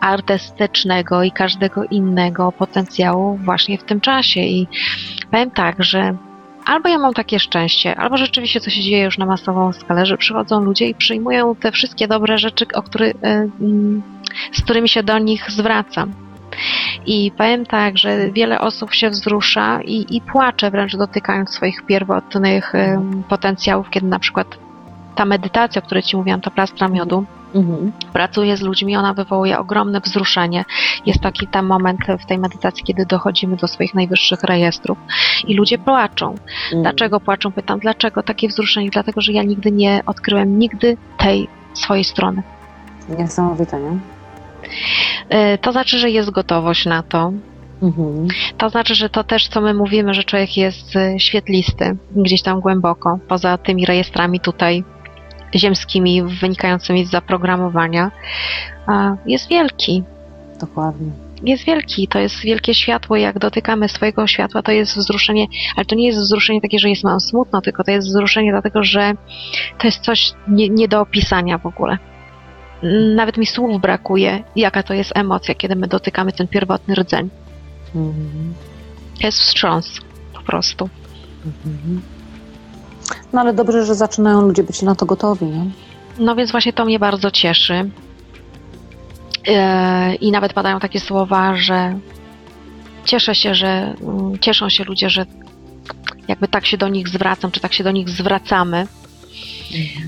artystycznego 0.00 1.22
i 1.22 1.32
każdego 1.32 1.84
innego 1.84 2.52
potencjału 2.52 3.36
właśnie 3.36 3.78
w 3.78 3.84
tym 3.84 4.00
czasie. 4.00 4.40
I 4.40 4.66
powiem 5.30 5.50
tak, 5.50 5.84
że 5.84 6.16
albo 6.66 6.88
ja 6.88 6.98
mam 6.98 7.14
takie 7.14 7.38
szczęście, 7.38 7.96
albo 7.96 8.16
rzeczywiście 8.16 8.60
to 8.60 8.70
się 8.70 8.82
dzieje 8.82 9.04
już 9.04 9.18
na 9.18 9.26
masową 9.26 9.72
skalę, 9.72 10.06
że 10.06 10.18
przychodzą 10.18 10.60
ludzie 10.60 10.88
i 10.88 10.94
przyjmują 10.94 11.54
te 11.54 11.72
wszystkie 11.72 12.08
dobre 12.08 12.38
rzeczy, 12.38 12.66
o 12.74 12.82
który, 12.82 13.14
e, 13.22 13.48
mm, 13.60 14.02
z 14.52 14.62
którymi 14.62 14.88
się 14.88 15.02
do 15.02 15.18
nich 15.18 15.50
zwracam. 15.50 16.23
I 17.06 17.32
powiem 17.38 17.66
tak, 17.66 17.98
że 17.98 18.30
wiele 18.30 18.60
osób 18.60 18.94
się 18.94 19.10
wzrusza 19.10 19.80
i, 19.82 20.16
i 20.16 20.20
płacze 20.20 20.70
wręcz 20.70 20.96
dotykając 20.96 21.50
swoich 21.50 21.86
pierwotnych 21.86 22.74
em, 22.74 23.22
potencjałów, 23.28 23.90
kiedy 23.90 24.06
na 24.06 24.18
przykład 24.18 24.46
ta 25.14 25.24
medytacja, 25.24 25.82
o 25.82 25.84
której 25.84 26.02
Ci 26.02 26.16
mówiłam, 26.16 26.40
ta 26.40 26.50
plastra 26.50 26.88
miodu, 26.88 27.24
Mhm. 27.54 27.92
pracuje 28.12 28.56
z 28.56 28.60
ludźmi, 28.60 28.96
ona 28.96 29.14
wywołuje 29.14 29.58
ogromne 29.58 30.00
wzruszenie. 30.00 30.64
Jest 31.06 31.20
taki 31.20 31.46
tam 31.46 31.66
moment 31.66 32.00
w 32.20 32.26
tej 32.26 32.38
medytacji, 32.38 32.84
kiedy 32.84 33.06
dochodzimy 33.06 33.56
do 33.56 33.68
swoich 33.68 33.94
najwyższych 33.94 34.42
rejestrów 34.42 34.98
i 35.46 35.54
ludzie 35.54 35.78
płaczą. 35.78 36.34
Dlaczego 36.82 37.20
płaczą? 37.20 37.52
Pytam, 37.52 37.78
dlaczego 37.80 38.22
takie 38.22 38.48
wzruszenie? 38.48 38.90
Dlatego, 38.90 39.20
że 39.20 39.32
ja 39.32 39.42
nigdy 39.42 39.72
nie 39.72 40.02
odkryłem 40.06 40.58
nigdy 40.58 40.96
tej 41.18 41.48
swojej 41.74 42.04
strony. 42.04 42.42
Niesamowite, 43.18 43.80
nie? 43.80 43.98
E, 45.28 45.58
To 45.58 45.72
znaczy, 45.72 45.98
że 45.98 46.10
jest 46.10 46.30
gotowość 46.30 46.86
na 46.86 47.02
to, 47.02 47.32
Mhm. 47.82 48.28
To 48.58 48.70
znaczy, 48.70 48.94
że 48.94 49.08
to 49.08 49.24
też, 49.24 49.48
co 49.48 49.60
my 49.60 49.74
mówimy, 49.74 50.14
że 50.14 50.24
człowiek 50.24 50.56
jest 50.56 50.96
y, 50.96 51.20
świetlisty, 51.20 51.96
gdzieś 52.16 52.42
tam 52.42 52.60
głęboko, 52.60 53.18
poza 53.28 53.58
tymi 53.58 53.86
rejestrami 53.86 54.40
tutaj 54.40 54.84
ziemskimi 55.54 56.22
wynikającymi 56.22 57.06
z 57.06 57.10
zaprogramowania, 57.10 58.10
jest 59.26 59.48
wielki. 59.48 60.02
Dokładnie. 60.60 61.10
Jest 61.42 61.64
wielki, 61.64 62.08
to 62.08 62.18
jest 62.18 62.40
wielkie 62.40 62.74
światło. 62.74 63.16
Jak 63.16 63.38
dotykamy 63.38 63.88
swojego 63.88 64.26
światła, 64.26 64.62
to 64.62 64.72
jest 64.72 64.96
wzruszenie, 64.96 65.46
ale 65.76 65.84
to 65.84 65.94
nie 65.94 66.06
jest 66.06 66.18
wzruszenie 66.18 66.60
takie, 66.60 66.78
że 66.78 66.88
jest 66.90 67.04
nam 67.04 67.20
smutno, 67.20 67.60
tylko 67.60 67.84
to 67.84 67.90
jest 67.90 68.08
wzruszenie 68.08 68.50
dlatego, 68.52 68.84
że 68.84 69.12
to 69.78 69.86
jest 69.86 70.00
coś 70.00 70.32
nie, 70.48 70.68
nie 70.68 70.88
do 70.88 71.00
opisania 71.00 71.58
w 71.58 71.66
ogóle. 71.66 71.98
Nawet 73.14 73.36
mi 73.36 73.46
słów 73.46 73.80
brakuje, 73.80 74.42
jaka 74.56 74.82
to 74.82 74.94
jest 74.94 75.12
emocja, 75.14 75.54
kiedy 75.54 75.76
my 75.76 75.86
dotykamy 75.86 76.32
ten 76.32 76.48
pierwotny 76.48 76.94
rdzeń. 76.94 77.30
Mhm. 77.94 78.54
Jest 79.20 79.38
wstrząs 79.38 80.00
po 80.34 80.42
prostu. 80.42 80.88
Mhm. 81.46 82.02
No 83.32 83.40
ale 83.40 83.52
dobrze, 83.52 83.86
że 83.86 83.94
zaczynają 83.94 84.40
ludzie 84.40 84.62
być 84.62 84.82
na 84.82 84.94
to 84.94 85.06
gotowi, 85.06 85.46
nie? 85.46 85.70
No 86.18 86.34
więc 86.34 86.50
właśnie 86.50 86.72
to 86.72 86.84
mnie 86.84 86.98
bardzo 86.98 87.30
cieszy. 87.30 87.90
E, 89.48 90.14
I 90.14 90.30
nawet 90.30 90.52
padają 90.52 90.80
takie 90.80 91.00
słowa, 91.00 91.56
że 91.56 91.98
cieszę 93.04 93.34
się, 93.34 93.54
że 93.54 93.94
mm, 94.00 94.38
cieszą 94.38 94.68
się 94.68 94.84
ludzie, 94.84 95.10
że 95.10 95.26
jakby 96.28 96.48
tak 96.48 96.66
się 96.66 96.76
do 96.76 96.88
nich 96.88 97.08
zwracam, 97.08 97.50
czy 97.50 97.60
tak 97.60 97.72
się 97.72 97.84
do 97.84 97.90
nich 97.90 98.08
zwracamy, 98.08 98.86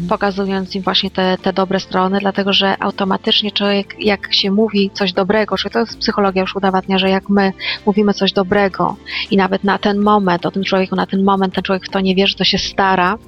pokazując 0.08 0.74
im 0.74 0.82
właśnie 0.82 1.10
te, 1.10 1.38
te 1.42 1.52
dobre 1.52 1.80
strony, 1.80 2.18
dlatego 2.20 2.52
że 2.52 2.82
automatycznie 2.82 3.52
człowiek, 3.52 3.94
jak 3.98 4.34
się 4.34 4.50
mówi 4.50 4.90
coś 4.94 5.12
dobrego, 5.12 5.56
czy 5.56 5.70
to 5.70 5.78
jest 5.78 5.98
psychologia 5.98 6.42
już 6.42 6.56
udowadnia, 6.56 6.98
że 6.98 7.10
jak 7.10 7.28
my 7.28 7.52
mówimy 7.86 8.14
coś 8.14 8.32
dobrego 8.32 8.96
i 9.30 9.36
nawet 9.36 9.64
na 9.64 9.78
ten 9.78 9.98
moment, 9.98 10.46
o 10.46 10.50
tym 10.50 10.64
człowieku, 10.64 10.96
na 10.96 11.06
ten 11.06 11.24
moment 11.24 11.54
ten 11.54 11.64
człowiek 11.64 11.86
w 11.86 11.88
to 11.88 12.00
nie 12.00 12.14
wierzy, 12.14 12.36
to 12.36 12.44
się 12.44 12.58
stara, 12.58 13.18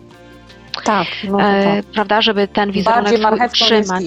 Tak, 0.84 1.06
no 1.24 1.38
tak. 1.38 1.84
prawda, 1.94 2.22
żeby 2.22 2.48
ten 2.48 2.72
wizerunek 2.72 3.04
Bardziej 3.04 3.24
swój 3.24 3.46
utrzymać. 3.46 4.04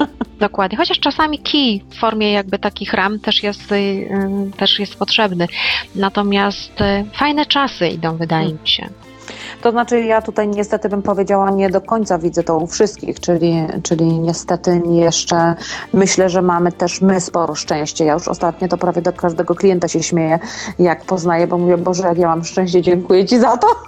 Dokładnie, 0.40 0.78
chociaż 0.78 0.98
czasami 0.98 1.38
kij 1.38 1.84
w 1.90 1.94
formie 1.94 2.32
jakby 2.32 2.58
takich 2.58 2.92
ram 2.92 3.18
też 3.18 3.42
jest, 3.42 3.72
y, 3.72 3.74
y, 3.74 4.56
też 4.56 4.78
jest 4.78 4.98
potrzebny. 4.98 5.46
Natomiast 5.94 6.80
y, 6.80 7.04
fajne 7.12 7.46
czasy 7.46 7.88
idą, 7.88 8.16
wydaje 8.16 8.52
mi 8.52 8.68
się. 8.68 8.88
To 9.62 9.70
znaczy 9.70 10.00
ja 10.00 10.22
tutaj 10.22 10.48
niestety 10.48 10.88
bym 10.88 11.02
powiedziała, 11.02 11.50
nie 11.50 11.70
do 11.70 11.80
końca 11.80 12.18
widzę 12.18 12.42
to 12.42 12.58
u 12.58 12.66
wszystkich, 12.66 13.20
czyli, 13.20 13.66
czyli 13.82 14.06
niestety 14.18 14.82
jeszcze 14.90 15.54
myślę, 15.92 16.28
że 16.28 16.42
mamy 16.42 16.72
też 16.72 17.00
my 17.00 17.20
sporo 17.20 17.54
szczęścia. 17.54 18.04
Ja 18.04 18.12
już 18.12 18.28
ostatnio 18.28 18.68
to 18.68 18.76
prawie 18.76 19.02
do 19.02 19.12
każdego 19.12 19.54
klienta 19.54 19.88
się 19.88 20.02
śmieję, 20.02 20.38
jak 20.78 21.04
poznaję, 21.04 21.46
bo 21.46 21.58
mówię, 21.58 21.78
Boże, 21.78 22.02
jak 22.02 22.18
ja 22.18 22.28
mam 22.28 22.44
szczęście, 22.44 22.82
dziękuję 22.82 23.26
Ci 23.26 23.38
za 23.38 23.56
to. 23.56 23.66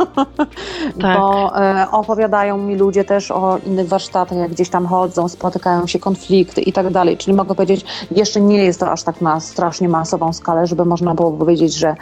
Tak. 1.00 1.18
Bo 1.18 1.56
e, 1.60 1.90
opowiadają 1.90 2.58
mi 2.58 2.76
ludzie 2.76 3.04
też 3.04 3.30
o 3.30 3.58
innych 3.66 3.88
warsztatach, 3.88 4.38
jak 4.38 4.50
gdzieś 4.50 4.68
tam 4.68 4.86
chodzą, 4.86 5.28
spotykają 5.28 5.86
się 5.86 5.98
konflikty 5.98 6.60
i 6.60 6.72
tak 6.72 6.90
dalej. 6.90 7.16
Czyli 7.16 7.36
mogę 7.36 7.54
powiedzieć, 7.54 7.84
jeszcze 8.10 8.40
nie 8.40 8.64
jest 8.64 8.80
to 8.80 8.90
aż 8.90 9.02
tak 9.02 9.20
na 9.20 9.40
strasznie 9.40 9.88
masową 9.88 10.32
skalę, 10.32 10.66
żeby 10.66 10.84
można 10.84 11.14
było 11.14 11.32
powiedzieć, 11.32 11.74
że 11.74 11.96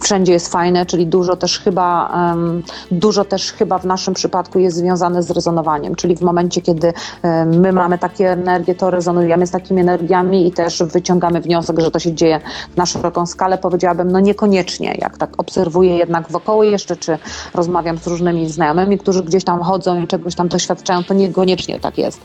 wszędzie 0.00 0.32
jest 0.32 0.52
fajne, 0.52 0.86
czyli 0.86 1.06
dużo 1.06 1.36
też 1.36 1.60
chyba, 1.60 2.10
em, 2.32 2.62
dużo 3.02 3.24
też 3.24 3.52
chyba 3.52 3.78
w 3.78 3.84
naszym 3.84 4.14
przypadku 4.14 4.58
jest 4.58 4.76
związane 4.76 5.22
z 5.22 5.30
rezonowaniem, 5.30 5.94
czyli 5.94 6.16
w 6.16 6.20
momencie, 6.20 6.60
kiedy 6.60 6.92
em, 7.22 7.60
my 7.60 7.72
mamy 7.72 7.98
takie 7.98 8.32
energie, 8.32 8.74
to 8.74 8.90
rezonujemy 8.90 9.46
z 9.46 9.50
takimi 9.50 9.80
energiami 9.80 10.46
i 10.46 10.52
też 10.52 10.82
wyciągamy 10.82 11.40
wniosek, 11.40 11.80
że 11.80 11.90
to 11.90 11.98
się 11.98 12.14
dzieje 12.14 12.40
na 12.76 12.86
szeroką 12.86 13.26
skalę, 13.26 13.58
powiedziałabym, 13.58 14.12
no 14.12 14.20
niekoniecznie, 14.20 14.94
jak 14.98 15.18
tak 15.18 15.30
obserwuję 15.40 15.96
jednak 15.96 16.30
wokoło 16.30 16.64
jeszcze, 16.64 16.96
czy 16.96 17.18
rozmawiam 17.54 17.98
z 17.98 18.06
różnymi 18.06 18.48
znajomymi, 18.48 18.98
którzy 18.98 19.22
gdzieś 19.22 19.44
tam 19.44 19.60
chodzą 19.60 20.02
i 20.02 20.06
czegoś 20.06 20.34
tam 20.34 20.48
doświadczają, 20.48 21.04
to 21.04 21.14
niekoniecznie 21.14 21.80
tak 21.80 21.98
jest. 21.98 22.20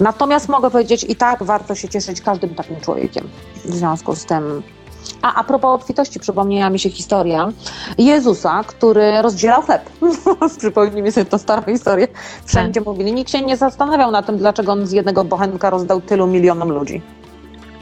Natomiast 0.00 0.48
mogę 0.48 0.70
powiedzieć 0.70 1.04
i 1.08 1.16
tak 1.16 1.42
warto 1.42 1.74
się 1.74 1.88
cieszyć 1.88 2.20
każdym 2.20 2.54
takim 2.54 2.80
człowiekiem. 2.80 3.28
W 3.64 3.74
związku 3.74 4.16
z 4.16 4.24
tym 4.24 4.62
a, 5.22 5.34
a 5.34 5.44
propos 5.44 5.74
obfitości, 5.80 6.20
przypomniała 6.20 6.70
mi 6.70 6.78
się 6.78 6.90
historia 6.90 7.52
Jezusa, 7.98 8.64
który 8.66 9.22
rozdzielał 9.22 9.62
chleb. 9.62 9.90
Przypomnij 10.58 11.02
mi 11.02 11.12
sobie 11.12 11.24
tą 11.24 11.38
starą 11.38 11.62
historię. 11.62 12.08
Wszędzie 12.44 12.80
mówili, 12.80 13.12
nikt 13.12 13.30
się 13.30 13.42
nie 13.42 13.56
zastanawiał 13.56 14.10
na 14.10 14.22
tym, 14.22 14.38
dlaczego 14.38 14.72
on 14.72 14.86
z 14.86 14.92
jednego 14.92 15.24
bochenka 15.24 15.70
rozdał 15.70 16.00
tylu 16.00 16.26
milionom 16.26 16.72
ludzi. 16.72 17.02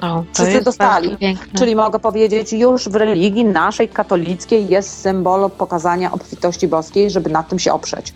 O, 0.03 0.25
Wszyscy 0.33 0.61
dostali. 0.61 1.17
Czyli 1.59 1.77
mogę 1.77 1.99
powiedzieć, 1.99 2.53
już 2.53 2.89
w 2.89 2.95
religii 2.95 3.45
naszej 3.45 3.89
katolickiej 3.89 4.69
jest 4.69 5.01
symbol 5.01 5.51
pokazania 5.51 6.13
obfitości 6.13 6.69
boskiej, 6.69 7.11
żeby 7.11 7.31
na 7.31 7.43
tym 7.43 7.59
się 7.59 7.73
oprzeć. 7.73 8.15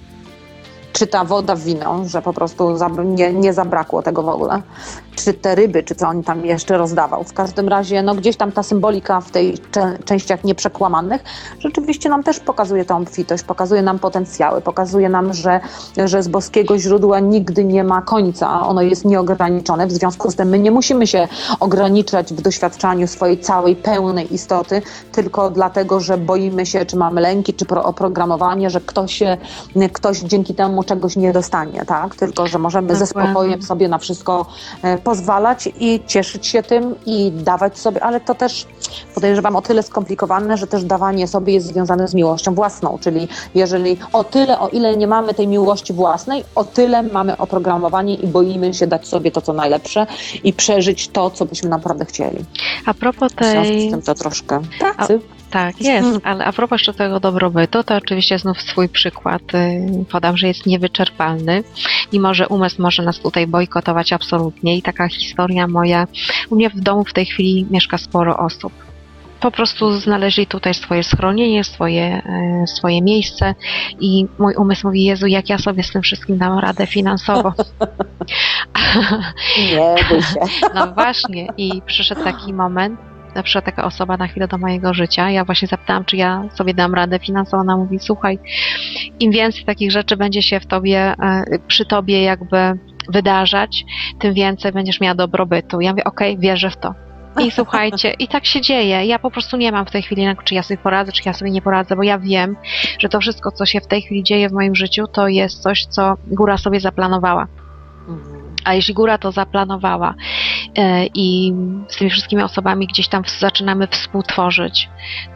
Czy 0.93 1.07
ta 1.07 1.25
woda 1.25 1.55
w 1.55 1.61
wino, 1.61 2.03
że 2.07 2.23
po 2.23 2.33
prostu 2.33 2.77
nie, 3.05 3.33
nie 3.33 3.53
zabrakło 3.53 4.03
tego 4.03 4.23
w 4.23 4.29
ogóle. 4.29 4.63
Czy 5.17 5.35
te 5.35 5.55
ryby, 5.55 5.83
czy 5.83 5.95
co 5.95 6.09
on 6.09 6.23
tam 6.23 6.47
jeszcze 6.47 6.79
rozdawał. 6.79 7.25
W 7.25 7.33
każdym 7.33 7.69
razie, 7.69 8.03
no 8.03 8.15
gdzieś 8.15 8.37
tam 8.37 8.53
ta 8.53 8.63
symbolika 8.63 9.21
w 9.21 9.31
tej 9.31 9.59
cze- 9.71 9.99
częściach 10.05 10.45
nieprzekłamanych 10.45 11.25
rzeczywiście 11.59 12.09
nam 12.09 12.23
też 12.23 12.41
pokazuje 12.41 12.85
tą 12.85 12.97
obfitość, 13.03 13.45
pokazuje 13.45 13.83
nam 13.83 13.99
potencjały, 13.99 14.61
pokazuje 14.61 15.09
nam, 15.09 15.35
że, 15.35 15.61
że 16.05 16.23
z 16.23 16.29
boskiego 16.29 16.79
źródła 16.79 17.21
nigdy 17.21 17.65
nie 17.65 17.85
ma 17.85 18.03
końca, 18.03 18.67
ono 18.67 18.83
jest 18.83 19.05
nieograniczone. 19.05 19.87
W 19.87 19.93
związku 19.93 20.31
z 20.31 20.37
tym 20.37 20.49
my 20.49 20.59
nie 20.59 20.71
musimy 20.71 21.07
się 21.07 21.29
ograniczać 21.61 22.35
w 22.35 22.43
doświadczaniu 22.43 23.07
swojej 23.07 23.39
całej 23.39 23.77
pełnej 23.77 24.35
istoty, 24.35 24.83
tylko 25.13 25.51
dlatego, 25.51 26.01
że 26.01 26.19
boimy 26.19 26.67
się, 26.67 26.87
czy 26.87 26.97
mamy 26.97 27.21
lęki, 27.21 27.55
czy 27.55 27.65
pro, 27.65 27.85
oprogramowanie, 27.85 28.71
że 28.71 28.81
ktoś, 28.81 29.15
się, 29.15 29.37
ktoś 29.93 30.21
dzięki 30.21 30.55
temu 30.55 30.85
czegoś 30.85 31.17
nie 31.17 31.33
dostanie, 31.33 31.85
tak? 31.87 32.15
Tylko, 32.17 32.47
że 32.47 32.59
możemy 32.59 32.97
ze 32.97 33.07
spokojem 33.07 33.63
sobie 33.63 33.89
na 33.89 33.99
wszystko 33.99 34.47
e, 34.83 34.99
pozwalać 35.05 35.69
i 35.81 36.01
cieszyć 36.07 36.47
się 36.47 36.63
tym 36.63 36.95
i 37.07 37.33
dawać 37.33 37.79
sobie, 37.79 38.05
ale 38.05 38.21
to 38.21 38.35
też 38.35 38.67
podejrzewam 39.15 39.57
o 39.57 39.63
tyle 39.63 39.83
skomplikowane, 39.83 40.57
że 40.57 40.67
też 40.67 40.85
dawanie 40.85 41.29
sobie 41.29 41.53
jest 41.53 41.67
związane 41.67 42.09
z 42.09 42.15
miłością 42.15 42.55
własną, 42.55 42.99
czyli 43.01 43.29
jeżeli 43.55 43.97
o 44.13 44.25
tyle, 44.25 44.59
o 44.59 44.69
ile 44.69 44.97
nie 44.97 45.07
mamy 45.07 45.35
tej 45.35 45.49
miłości 45.49 45.93
własnej, 45.93 46.45
o 46.55 46.65
tyle 46.65 47.03
mamy 47.03 47.37
oprogramowanie 47.37 48.15
i 48.15 48.27
boimy 48.27 48.75
się 48.75 48.87
dać 48.87 49.09
sobie 49.09 49.31
to, 49.31 49.41
co 49.41 49.53
najlepsze 49.53 50.07
i 50.45 50.53
przeżyć 50.53 51.09
to, 51.09 51.31
co 51.31 51.45
byśmy 51.45 51.69
naprawdę 51.69 52.05
chcieli. 52.05 52.45
A 52.87 52.95
propos 52.95 53.33
W 53.33 53.45
związku 53.45 53.73
tej... 53.73 53.89
z 53.89 53.91
tym 53.91 54.03
to 54.03 54.15
troszkę 54.15 54.61
pracy. 54.79 55.21
Tak, 55.51 55.81
jest, 55.81 56.21
ale 56.25 56.45
a 56.45 56.53
propos 56.53 56.81
jeszcze 56.81 56.95
tego 56.95 57.21
dobrobytu, 57.21 57.85
to 57.85 57.97
oczywiście 57.97 58.39
znów 58.39 58.63
swój 58.63 58.89
przykład 58.89 59.43
y, 59.55 60.05
podam, 60.11 60.37
że 60.37 60.49
jest 60.49 60.67
niewyczerpalny, 60.67 61.65
mimo 62.13 62.35
że 62.35 62.49
umysł 62.49 62.83
może 62.83 63.03
nas 63.03 63.19
tutaj 63.19 63.47
bojkotować 63.47 64.13
absolutnie 64.13 64.77
i 64.77 64.83
taka 64.83 65.09
historia 65.09 65.67
moja, 65.67 66.07
u 66.51 66.57
mnie 66.57 66.71
w 66.71 66.81
domu 66.81 67.05
w 67.05 67.13
tej 67.13 67.27
chwili 67.27 67.67
mieszka 67.71 67.99
sporo 67.99 68.37
osób. 68.37 68.73
Po 69.41 69.51
prostu 69.51 69.93
znaleźli 69.93 70.47
tutaj 70.47 70.75
swoje 70.75 71.03
schronienie, 71.03 71.65
swoje, 71.65 72.23
y, 72.65 72.67
swoje 72.67 73.03
miejsce 73.03 73.55
i 74.01 74.27
mój 74.39 74.55
umysł 74.55 74.87
mówi, 74.87 75.05
Jezu, 75.05 75.27
jak 75.27 75.49
ja 75.49 75.59
sobie 75.59 75.83
z 75.83 75.93
tym 75.93 76.03
wszystkim 76.03 76.39
dam 76.39 76.59
radę 76.59 76.87
finansowo. 76.87 77.53
Nie 79.59 79.97
się. 80.23 80.41
No 80.75 80.93
właśnie 80.93 81.47
i 81.57 81.83
przyszedł 81.87 82.25
taki 82.25 82.53
moment, 82.53 83.01
na 83.35 83.43
przykład 83.43 83.65
taka 83.65 83.85
osoba 83.85 84.17
na 84.17 84.27
chwilę 84.27 84.49
do 84.49 84.59
mojego 84.59 84.95
życia, 84.95 85.31
ja 85.31 85.45
właśnie 85.45 85.69
zapytałam, 85.69 86.05
czy 86.05 86.17
ja 86.17 86.45
sobie 86.55 86.75
dam 86.75 86.95
radę 86.95 87.19
finansowo, 87.19 87.61
ona 87.61 87.77
mówi, 87.77 87.99
słuchaj, 87.99 88.39
im 89.21 89.33
więcej 89.33 89.65
takich 89.65 89.91
rzeczy 89.91 90.17
będzie 90.17 90.43
się 90.43 90.61
w 90.61 90.67
tobie, 90.67 90.99
e, 90.99 91.45
przy 91.67 91.87
tobie 91.87 92.23
jakby 92.23 92.57
wydarzać, 93.09 93.85
tym 94.19 94.35
więcej 94.35 94.73
będziesz 94.73 95.01
miała 95.01 95.15
dobrobytu. 95.15 95.81
Ja 95.81 95.91
mówię, 95.91 96.05
okej, 96.05 96.39
wierzę 96.39 96.71
w 96.71 96.77
to. 96.77 96.95
I 97.41 97.51
słuchajcie, 97.61 98.15
i 98.19 98.29
tak 98.29 98.47
się 98.47 98.61
dzieje. 98.61 99.07
Ja 99.07 99.19
po 99.19 99.31
prostu 99.31 99.57
nie 99.57 99.73
mam 99.73 99.87
w 99.87 99.91
tej 99.91 100.03
chwili, 100.03 100.27
czy 100.45 100.55
ja 100.55 100.63
sobie 100.63 100.79
poradzę, 100.79 101.13
czy 101.13 101.23
ja 101.27 101.33
sobie 101.33 101.51
nie 101.51 101.63
poradzę, 101.63 101.97
bo 101.97 102.03
ja 102.03 102.19
wiem, 102.19 102.57
że 102.99 103.09
to 103.09 103.21
wszystko, 103.21 103.51
co 103.53 103.67
się 103.67 103.81
w 103.81 103.87
tej 103.87 104.03
chwili 104.03 104.23
dzieje 104.23 104.49
w 104.49 104.53
moim 104.53 104.75
życiu, 104.75 105.07
to 105.07 105.29
jest 105.29 105.63
coś, 105.63 105.87
co 105.87 106.17
góra 106.27 106.59
sobie 106.59 106.81
zaplanowała. 106.81 107.47
Mhm. 108.09 108.44
A 108.65 108.75
jeśli 108.75 108.95
góra 108.95 109.19
to 109.19 109.33
zaplanowała 109.33 110.15
e, 110.77 111.07
i 111.07 111.55
z 111.89 111.97
tymi 111.97 112.11
wszystkimi 112.11 112.43
osobami 112.43 112.87
gdzieś 112.87 113.09
tam 113.09 113.23
zaczynamy 113.39 113.87
współtworzyć, 113.87 114.89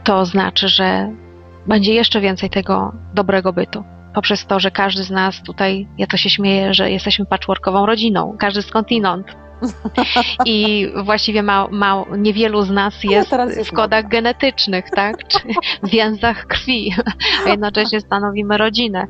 to 0.05 0.25
znaczy, 0.25 0.69
że 0.69 1.13
będzie 1.67 1.95
jeszcze 1.95 2.21
więcej 2.21 2.51
tego 2.51 2.93
dobrego 3.15 3.53
bytu. 3.53 3.85
Poprzez 4.15 4.47
to, 4.47 4.61
że 4.61 4.71
każdy 4.71 5.05
z 5.05 5.11
nas 5.11 5.43
tutaj, 5.43 5.89
ja 5.99 6.07
to 6.07 6.17
się 6.17 6.31
śmieję, 6.31 6.75
że 6.75 6.91
jesteśmy 6.91 7.27
patchworkową 7.27 7.87
rodziną, 7.87 8.37
każdy 8.39 8.63
skądinąd. 8.63 9.27
I 10.45 10.89
właściwie 11.05 11.43
ma, 11.43 11.69
ma, 11.71 12.05
niewielu 12.19 12.63
z 12.63 12.71
nas 12.71 13.05
jest 13.05 13.35
w 13.65 13.73
kodach 13.73 14.09
genetycznych, 14.09 14.85
tak? 14.91 15.29
Czy 15.29 15.39
w 15.83 15.89
więzach 15.91 16.47
krwi, 16.47 16.95
a 17.47 17.49
jednocześnie 17.49 18.01
stanowimy 18.01 18.59
rodzinę. 18.59 19.07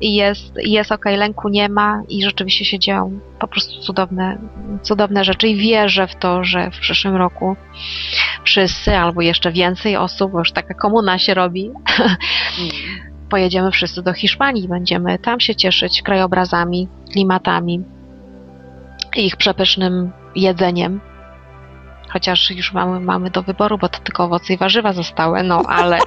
I 0.00 0.14
jest, 0.14 0.52
jest 0.56 0.92
okej, 0.92 1.16
lęku 1.16 1.48
nie 1.48 1.68
ma 1.68 2.02
i 2.08 2.22
rzeczywiście 2.22 2.64
się 2.64 2.78
dzieją 2.78 3.20
po 3.38 3.48
prostu 3.48 3.80
cudowne, 3.80 4.38
cudowne 4.82 5.24
rzeczy 5.24 5.48
i 5.48 5.56
wierzę 5.56 6.06
w 6.06 6.16
to, 6.16 6.44
że 6.44 6.70
w 6.70 6.78
przyszłym 6.78 7.16
roku 7.16 7.56
wszyscy 8.44 8.96
albo 8.96 9.22
jeszcze 9.22 9.52
więcej 9.52 9.96
osób, 9.96 10.32
bo 10.32 10.38
już 10.38 10.52
taka 10.52 10.74
komuna 10.74 11.18
się 11.18 11.34
robi, 11.34 11.70
pojedziemy 13.30 13.70
wszyscy 13.70 14.02
do 14.02 14.12
Hiszpanii, 14.12 14.68
będziemy 14.68 15.18
tam 15.18 15.40
się 15.40 15.54
cieszyć 15.54 16.02
krajobrazami, 16.02 16.88
klimatami, 17.12 17.84
ich 19.16 19.36
przepysznym 19.36 20.12
jedzeniem. 20.34 21.00
Chociaż 22.12 22.50
już 22.50 22.72
mamy, 22.72 23.00
mamy 23.00 23.30
do 23.30 23.42
wyboru, 23.42 23.78
bo 23.78 23.88
to 23.88 23.98
tylko 23.98 24.24
owoce 24.24 24.52
i 24.52 24.56
warzywa 24.56 24.92
zostały, 24.92 25.42
no 25.42 25.62
ale, 25.68 25.98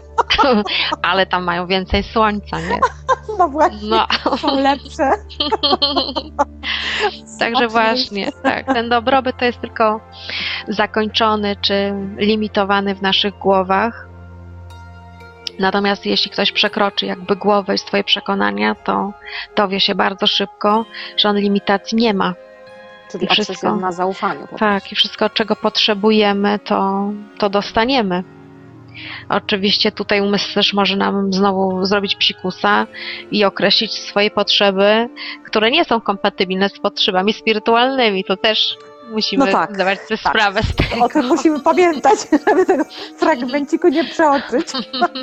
ale 1.02 1.26
tam 1.26 1.44
mają 1.44 1.68
więcej 1.68 2.04
słońca, 2.04 2.60
nie? 2.60 2.80
No 3.40 3.50
właśnie, 3.50 3.90
No, 3.90 4.08
są 4.38 4.60
lepsze. 4.62 5.12
także 7.40 7.68
właśnie, 7.68 8.32
tak. 8.44 8.66
Ten 8.66 8.90
dobrobyt 8.90 9.38
to 9.38 9.46
jest 9.46 9.62
tylko 9.62 10.00
zakończony 10.68 11.56
czy 11.62 11.94
limitowany 12.18 12.96
w 12.96 13.02
naszych 13.02 13.34
głowach. 13.34 14.08
Natomiast 15.60 16.06
jeśli 16.06 16.32
ktoś 16.32 16.52
przekroczy 16.52 17.06
jakby 17.06 17.36
głowę 17.36 17.76
i 17.76 17.78
swoje 17.78 18.04
przekonania, 18.04 18.76
to 18.76 19.14
dowie 19.56 19.80
się 19.80 19.96
bardzo 19.96 20.28
szybko, 20.28 20.86
że 21.18 21.30
on 21.30 21.38
limitacji 21.38 21.98
nie 21.98 22.14
ma. 22.14 22.34
Czyli 23.20 23.28
wszystko. 23.28 23.76
na 23.76 23.92
zaufaniu. 23.92 24.48
Tak, 24.58 24.92
i 24.92 24.96
wszystko, 24.96 25.30
czego 25.30 25.56
potrzebujemy, 25.56 26.60
to, 26.60 27.10
to 27.38 27.50
dostaniemy. 27.50 28.24
Oczywiście 29.30 29.92
tutaj 29.92 30.22
umysł 30.22 30.54
też 30.54 30.74
może 30.74 30.96
nam 30.96 31.34
znowu 31.34 31.86
zrobić 31.86 32.16
psikusa 32.16 32.88
i 33.32 33.46
określić 33.46 33.94
swoje 33.94 34.32
potrzeby, 34.32 35.10
które 35.46 35.72
nie 35.72 35.86
są 35.86 36.02
kompatybilne 36.02 36.70
z 36.70 36.80
potrzebami 36.80 37.34
spirytualnymi. 37.34 38.24
To 38.24 38.38
też 38.38 38.78
Musimy 39.14 39.46
No 39.46 39.52
tak, 39.52 39.76
zdawać 39.76 40.00
sobie 40.00 40.18
tak. 40.24 40.34
sprawę 40.34 40.62
z 40.64 40.76
tego. 40.76 41.06
O 41.06 41.10
tym 41.10 41.28
musimy 41.28 41.60
pamiętać, 41.60 42.20
żeby 42.48 42.66
tego 42.66 42.84
fragmenciku 43.18 43.88
nie 43.88 44.04
przeoczyć. 44.04 44.68
No. 44.94 45.08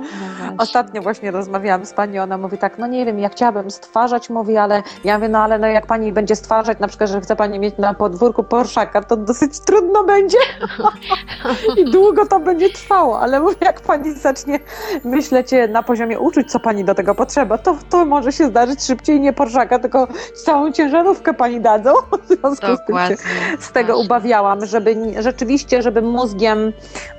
Ostatnio 0.58 1.02
właśnie 1.02 1.30
rozmawiałam 1.30 1.86
z 1.86 1.92
pani, 1.92 2.18
ona 2.18 2.38
mówi 2.38 2.58
tak, 2.58 2.78
no 2.78 2.86
nie 2.86 3.06
wiem, 3.06 3.18
ja 3.18 3.28
chciałabym 3.28 3.70
stwarzać, 3.70 4.30
mówi, 4.30 4.56
ale 4.56 4.82
ja 5.04 5.18
mówię, 5.18 5.28
no 5.28 5.38
ale 5.38 5.58
no 5.58 5.66
jak 5.66 5.86
pani 5.86 6.12
będzie 6.12 6.36
stwarzać, 6.36 6.78
na 6.78 6.88
przykład, 6.88 7.10
że 7.10 7.20
chce 7.20 7.36
pani 7.36 7.58
mieć 7.58 7.78
na 7.78 7.94
podwórku 7.94 8.44
Porszaka, 8.44 9.02
to 9.02 9.16
dosyć 9.16 9.60
trudno 9.60 10.04
będzie 10.04 10.38
i 11.76 11.90
długo 11.90 12.26
to 12.26 12.40
będzie 12.40 12.70
trwało, 12.70 13.20
ale 13.20 13.40
mówię, 13.40 13.56
jak 13.60 13.80
pani 13.80 14.12
zacznie 14.12 14.60
myśleć 15.04 15.50
na 15.68 15.82
poziomie 15.82 16.20
uczuć, 16.20 16.50
co 16.50 16.60
pani 16.60 16.84
do 16.84 16.94
tego 16.94 17.14
potrzeba, 17.14 17.58
to, 17.58 17.76
to 17.90 18.04
może 18.04 18.32
się 18.32 18.46
zdarzyć 18.46 18.82
szybciej 18.82 19.20
nie 19.20 19.32
Porszaka, 19.32 19.78
tylko 19.78 20.08
całą 20.44 20.72
ciężarówkę 20.72 21.34
pani 21.36 21.60
dadzą. 21.60 21.90
W 22.22 22.28
związku 22.28 22.66
z 22.76 22.86
tym 22.86 22.96
się 22.96 23.16
z 23.58 23.72
tego 23.72 23.92
Właśnie. 23.92 24.04
ubawiałam, 24.04 24.66
żeby 24.66 24.96
rzeczywiście, 25.22 25.82
żeby 25.82 26.02
mózgiem, 26.02 26.72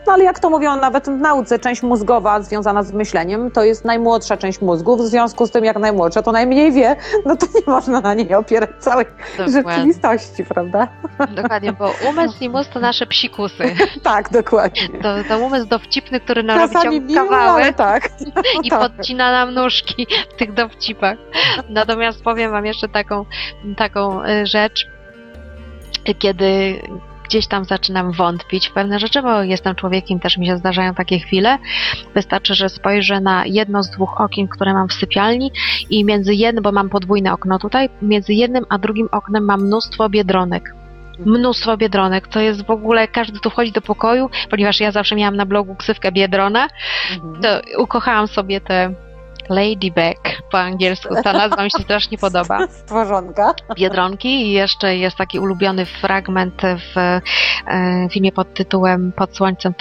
no 0.07 0.13
ale 0.13 0.23
jak 0.23 0.39
to 0.39 0.49
mówią 0.49 0.75
nawet 0.75 1.05
w 1.05 1.17
nauce, 1.17 1.59
część 1.59 1.83
mózgowa 1.83 2.41
związana 2.41 2.83
z 2.83 2.93
myśleniem, 2.93 3.51
to 3.51 3.63
jest 3.63 3.85
najmłodsza 3.85 4.37
część 4.37 4.61
mózgu, 4.61 4.97
w 4.97 5.01
związku 5.01 5.47
z 5.47 5.51
tym 5.51 5.65
jak 5.65 5.79
najmłodsza, 5.79 6.21
to 6.21 6.31
najmniej 6.31 6.71
wie, 6.71 6.95
no 7.25 7.35
to 7.35 7.45
nie 7.55 7.61
można 7.67 8.01
na 8.01 8.13
niej 8.13 8.35
opierać 8.35 8.69
całej 8.79 9.05
Dokładnie. 9.37 9.53
rzeczywistości, 9.53 10.45
prawda? 10.45 10.87
Dokładnie, 11.35 11.73
bo 11.73 11.91
umysł 12.09 12.43
i 12.43 12.49
mózg 12.49 12.71
to 12.71 12.79
nasze 12.79 13.05
psikusy. 13.05 13.63
Tak, 14.03 14.31
dokładnie. 14.31 14.89
To, 15.01 15.15
to 15.29 15.39
umysł 15.39 15.67
dowcipny, 15.67 16.19
który 16.19 16.43
nam 16.43 16.59
robi 16.59 16.73
Czasami 16.73 17.17
ale 17.17 17.73
tak. 17.73 18.09
i 18.63 18.69
tak. 18.69 18.79
podcina 18.79 19.31
nam 19.31 19.53
nóżki 19.53 20.07
w 20.35 20.39
tych 20.39 20.53
dowcipach. 20.53 21.17
Natomiast 21.69 22.23
powiem 22.23 22.51
wam 22.51 22.65
jeszcze 22.65 22.89
taką, 22.89 23.25
taką 23.77 23.96
y, 24.25 24.45
rzecz, 24.45 24.87
kiedy 26.19 26.81
gdzieś 27.23 27.47
tam 27.47 27.65
zaczynam 27.65 28.11
wątpić 28.11 28.67
w 28.67 28.73
pewne 28.73 28.99
rzeczy, 28.99 29.21
bo 29.21 29.43
jestem 29.43 29.75
człowiekiem, 29.75 30.19
też 30.19 30.37
mi 30.37 30.47
się 30.47 30.57
zdarzają 30.57 30.93
takie 30.93 31.19
chwile. 31.19 31.57
Wystarczy, 32.15 32.55
że 32.55 32.69
spojrzę 32.69 33.21
na 33.21 33.45
jedno 33.45 33.83
z 33.83 33.89
dwóch 33.89 34.21
okien, 34.21 34.47
które 34.47 34.73
mam 34.73 34.87
w 34.87 34.93
sypialni 34.93 35.51
i 35.89 36.05
między 36.05 36.33
jednym, 36.33 36.63
bo 36.63 36.71
mam 36.71 36.89
podwójne 36.89 37.33
okno 37.33 37.59
tutaj, 37.59 37.89
między 38.01 38.33
jednym 38.33 38.65
a 38.69 38.77
drugim 38.77 39.09
oknem 39.11 39.45
mam 39.45 39.61
mnóstwo 39.61 40.09
biedronek. 40.09 40.73
Mnóstwo 41.25 41.77
biedronek, 41.77 42.27
to 42.27 42.39
jest 42.39 42.65
w 42.65 42.69
ogóle, 42.71 43.07
każdy 43.07 43.39
tu 43.39 43.49
wchodzi 43.49 43.71
do 43.71 43.81
pokoju, 43.81 44.29
ponieważ 44.49 44.79
ja 44.79 44.91
zawsze 44.91 45.15
miałam 45.15 45.35
na 45.35 45.45
blogu 45.45 45.75
ksywkę 45.75 46.11
Biedrona, 46.11 46.67
Mhm. 47.15 47.41
to 47.41 47.81
ukochałam 47.81 48.27
sobie 48.27 48.61
te 48.61 48.93
Ladybug 49.49 50.17
po 50.51 50.59
angielsku. 50.59 51.15
Ta 51.23 51.33
nazwa 51.33 51.63
mi 51.63 51.71
się 51.71 51.83
strasznie 51.83 52.17
podoba. 52.17 52.67
Stworzonka. 52.67 53.53
Biedronki 53.75 54.29
i 54.29 54.51
jeszcze 54.51 54.97
jest 54.97 55.17
taki 55.17 55.39
ulubiony 55.39 55.85
fragment 55.85 56.61
w 56.61 56.97
e, 56.97 57.21
filmie 58.11 58.31
pod 58.31 58.53
tytułem 58.53 59.11
Pod 59.11 59.35
słońcem 59.35 59.73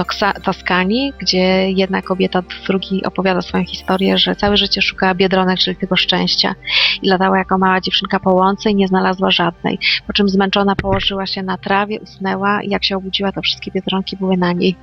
Toskanii, 0.45 1.13
gdzie 1.19 1.71
jedna 1.71 2.03
kobieta 2.03 2.43
drugi 2.67 3.05
opowiada 3.05 3.43
swoją 3.43 3.65
historię, 3.65 4.19
że 4.19 4.37
całe 4.37 4.57
życie 4.57 4.83
szukała 4.83 5.15
biedronek, 5.15 5.59
czyli 5.59 5.77
tego 5.77 5.97
szczęścia 5.97 6.55
i 7.03 7.09
latała 7.09 7.39
jako 7.39 7.59
mała 7.59 7.81
dziewczynka 7.81 8.21
po 8.21 8.31
łące 8.35 8.71
i 8.71 8.75
nie 8.75 8.89
znalazła 8.89 9.31
żadnej. 9.31 9.79
Po 10.07 10.13
czym 10.13 10.29
zmęczona 10.29 10.77
położyła 10.77 11.27
się 11.27 11.43
na 11.43 11.59
trawie, 11.59 12.01
usnęła 12.01 12.63
i 12.63 12.69
jak 12.69 12.85
się 12.85 12.97
obudziła, 12.97 13.33
to 13.33 13.43
wszystkie 13.43 13.71
biedronki 13.71 14.17
były 14.17 14.37
na 14.37 14.53
niej. 14.53 14.77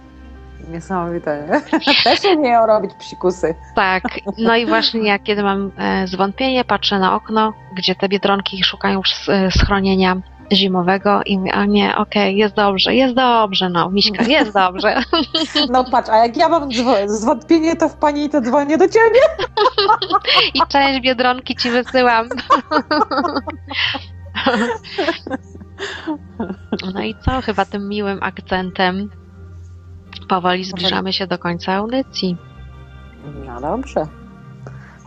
Niesamowite, 0.67 1.47
nie? 1.49 1.79
Też 2.03 2.19
umieją 2.37 2.65
robić 2.65 2.91
psikusy. 2.99 3.55
Tak, 3.75 4.03
no 4.37 4.55
i 4.55 4.65
właśnie 4.65 5.07
jak 5.07 5.23
kiedy 5.23 5.43
mam 5.43 5.71
e, 5.77 6.07
zwątpienie, 6.07 6.63
patrzę 6.65 6.99
na 6.99 7.15
okno, 7.15 7.53
gdzie 7.77 7.95
te 7.95 8.09
biedronki 8.09 8.63
szukają 8.63 8.99
s- 8.99 9.29
e, 9.29 9.51
schronienia 9.51 10.15
zimowego 10.53 11.21
i 11.25 11.37
mówię, 11.39 11.53
a 11.53 11.65
nie, 11.65 11.95
okej, 11.97 12.37
jest 12.37 12.55
dobrze, 12.55 12.95
jest 12.95 13.15
dobrze, 13.15 13.69
no, 13.69 13.89
Miśka, 13.89 14.23
jest 14.23 14.53
dobrze. 14.53 15.01
No 15.71 15.83
patrz, 15.91 16.09
a 16.09 16.17
jak 16.17 16.37
ja 16.37 16.49
mam 16.49 16.69
zwątpienie, 17.05 17.75
to 17.75 17.89
w 17.89 17.95
pani 17.95 18.29
to 18.29 18.41
dzwonię 18.41 18.77
do 18.77 18.87
ciebie. 18.87 19.19
I 20.53 20.61
część 20.69 20.99
biedronki 21.01 21.55
ci 21.55 21.69
wysyłam. 21.69 22.27
No 26.93 27.01
i 27.03 27.15
co, 27.25 27.41
chyba 27.41 27.65
tym 27.65 27.89
miłym 27.89 28.19
akcentem 28.21 29.09
powoli 30.19 30.63
zbliżamy 30.63 31.13
się 31.13 31.27
do 31.27 31.37
końca 31.37 31.73
audycji. 31.73 32.37
No 33.45 33.61
dobrze. 33.61 34.07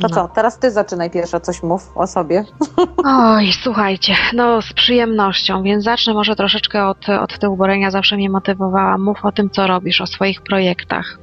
To 0.01 0.09
No. 0.09 0.15
co, 0.15 0.29
teraz 0.35 0.59
ty 0.59 0.71
zaczynaj 0.71 1.11
pierwsza 1.11 1.41
coś 1.41 1.63
mów 1.63 1.93
o 1.95 2.07
sobie. 2.07 2.45
Oj, 3.05 3.53
słuchajcie, 3.63 4.15
no 4.35 4.63
z 4.63 4.73
przyjemnością, 4.73 5.63
więc 5.63 5.85
zacznę 5.85 6.15
może 6.15 6.37
troszeczkę 6.37 6.87
od, 6.87 7.09
od 7.09 7.39
tyłu, 7.39 7.57
bo 7.57 7.67
Renia 7.67 7.91
zawsze 7.91 8.17
mnie 8.17 8.31
motywowała. 8.31 8.99
Mów 8.99 9.25
o 9.25 9.33
tym, 9.33 9.51
co 9.51 9.67
robisz, 9.67 10.01
o 10.01 10.07
swoich 10.07 10.43
projektach. 10.43 11.19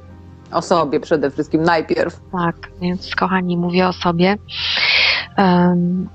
O 0.52 0.62
sobie 0.62 1.00
przede 1.00 1.30
wszystkim 1.30 1.62
najpierw. 1.62 2.20
Tak, 2.32 2.56
więc 2.80 3.14
kochani, 3.16 3.56
mówię 3.56 3.88
o 3.88 3.92
sobie. 3.92 4.36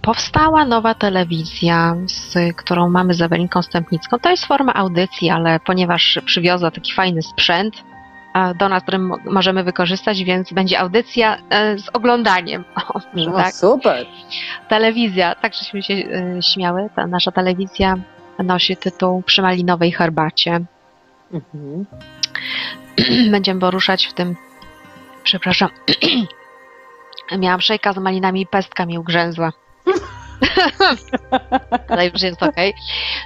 Powstała 0.01 0.65
nowa 0.65 0.93
telewizja, 0.93 1.95
z 2.05 2.55
którą 2.55 2.89
mamy 2.89 3.13
z 3.13 3.21
Ewelinką 3.21 3.61
Stępnicką. 3.61 4.19
To 4.19 4.29
jest 4.29 4.45
forma 4.45 4.73
audycji, 4.73 5.29
ale 5.29 5.59
ponieważ 5.59 6.19
przywiozła 6.25 6.71
taki 6.71 6.93
fajny 6.93 7.21
sprzęt 7.21 7.83
e, 8.35 8.53
do 8.55 8.69
nas, 8.69 8.83
który 8.83 8.99
mo- 8.99 9.17
możemy 9.25 9.63
wykorzystać, 9.63 10.23
więc 10.23 10.53
będzie 10.53 10.79
audycja 10.79 11.37
e, 11.49 11.77
z 11.79 11.89
oglądaniem. 11.93 12.63
O, 12.93 12.99
No 13.13 13.31
tak. 13.33 13.53
super. 13.53 14.05
Telewizja, 14.67 15.35
tak 15.35 15.53
żeśmy 15.53 15.83
się 15.83 15.93
y, 15.93 16.39
śmiały, 16.53 16.89
ta 16.95 17.07
nasza 17.07 17.31
telewizja 17.31 17.95
nosi 18.43 18.77
tytuł 18.77 19.21
Przy 19.21 19.41
malinowej 19.41 19.91
herbacie. 19.91 20.59
Mhm. 21.33 21.85
Będziemy 23.31 23.59
poruszać 23.59 24.05
w 24.05 24.13
tym, 24.13 24.35
przepraszam, 25.23 25.69
miałam 27.37 27.61
szejka 27.61 27.93
z 27.93 27.97
malinami 27.97 28.41
i 28.41 28.47
pestka 28.47 28.85
mi 28.85 28.99
ugrzęzła. 28.99 29.51
Ale 31.89 32.07
już 32.07 32.21
jest 32.21 32.43
okej. 32.43 32.73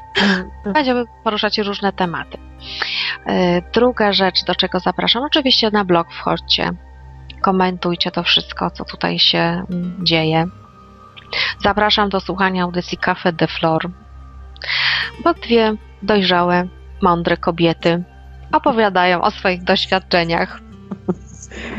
Będziemy 0.73 1.03
poruszać 1.23 1.57
różne 1.57 1.93
tematy. 1.93 2.37
Y, 2.37 3.63
Druga 3.73 4.13
rzecz, 4.13 4.45
do 4.45 4.55
czego 4.55 4.79
zapraszam, 4.79 5.23
oczywiście 5.23 5.71
na 5.71 5.85
blog 5.85 6.13
wchodźcie, 6.13 6.71
komentujcie 7.41 8.11
to 8.11 8.23
wszystko, 8.23 8.71
co 8.71 8.85
tutaj 8.85 9.19
się 9.19 9.39
mm, 9.39 10.05
dzieje. 10.05 10.45
Zapraszam 11.63 12.09
do 12.09 12.19
słuchania 12.19 12.63
audycji 12.63 12.97
Cafe 12.97 13.33
de 13.33 13.47
Flor, 13.47 13.89
bo 15.23 15.33
dwie 15.33 15.73
dojrzałe, 16.01 16.67
mądre 17.01 17.37
kobiety 17.37 18.03
opowiadają 18.51 19.21
o 19.21 19.31
swoich 19.31 19.63
doświadczeniach. 19.63 20.59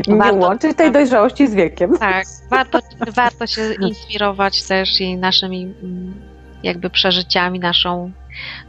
Nie 0.08 0.16
Warto- 0.16 0.36
łączyć 0.40 0.76
tej 0.76 0.92
dojrzałości 0.92 1.46
z 1.48 1.54
wiekiem. 1.54 1.98
Tak, 1.98 2.26
warto, 2.50 2.78
warto 3.16 3.46
się 3.46 3.74
inspirować 3.80 4.62
też 4.62 5.00
i 5.00 5.16
naszymi 5.16 5.62
mm, 5.82 6.14
jakby 6.62 6.90
przeżyciami, 6.90 7.60
naszą 7.60 8.12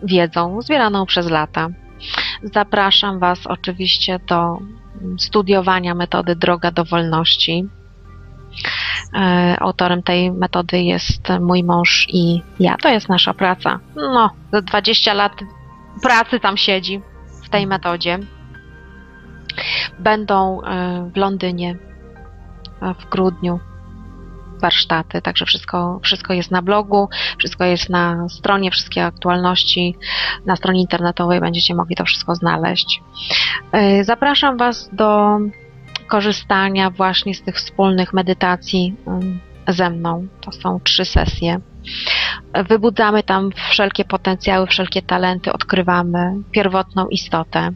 wiedzą 0.03 0.61
zbieraną 0.61 1.05
przez 1.05 1.29
lata. 1.29 1.67
Zapraszam 2.43 3.19
Was 3.19 3.47
oczywiście 3.47 4.19
do 4.27 4.57
mm, 5.01 5.19
studiowania 5.19 5.95
metody 5.95 6.35
Droga 6.35 6.71
do 6.71 6.85
Wolności. 6.85 7.67
E, 9.13 9.55
Autorem 9.59 10.03
tej 10.03 10.31
metody 10.31 10.81
jest 10.81 11.29
mój 11.39 11.63
mąż 11.63 12.07
i 12.09 12.41
ja. 12.59 12.75
To 12.81 12.89
jest 12.89 13.09
nasza 13.09 13.33
praca. 13.33 13.79
No, 13.95 14.29
za 14.53 14.61
20 14.61 15.13
lat 15.13 15.31
pracy 16.01 16.39
tam 16.39 16.57
siedzi 16.57 17.01
w 17.45 17.49
tej 17.49 17.67
metodzie. 17.67 18.19
Będą 19.99 20.61
e, 20.61 21.09
w 21.13 21.17
Londynie 21.17 21.77
e, 22.81 22.93
w 22.93 23.09
grudniu 23.09 23.59
warsztaty, 24.61 25.21
także 25.21 25.45
wszystko, 25.45 25.99
wszystko 26.03 26.33
jest 26.33 26.51
na 26.51 26.61
blogu, 26.61 27.09
wszystko 27.37 27.63
jest 27.63 27.89
na 27.89 28.29
stronie, 28.29 28.71
wszystkie 28.71 29.05
aktualności 29.05 29.95
na 30.45 30.55
stronie 30.55 30.81
internetowej 30.81 31.39
będziecie 31.39 31.75
mogli 31.75 31.95
to 31.95 32.05
wszystko 32.05 32.35
znaleźć. 32.35 33.01
E, 33.71 34.03
Zapraszam 34.03 34.57
Was 34.57 34.89
do 34.93 35.39
korzystania 36.07 36.89
właśnie 36.89 37.35
z 37.35 37.41
tych 37.41 37.55
wspólnych 37.55 38.13
medytacji 38.13 38.95
ze 39.67 39.89
mną. 39.89 40.27
To 40.41 40.51
są 40.51 40.79
trzy 40.79 41.05
sesje. 41.05 41.59
Wybudzamy 42.69 43.23
tam 43.23 43.49
wszelkie 43.69 44.05
potencjały, 44.05 44.67
wszelkie 44.67 45.01
talenty, 45.01 45.53
odkrywamy 45.53 46.33
pierwotną 46.51 47.07
istotę. 47.07 47.71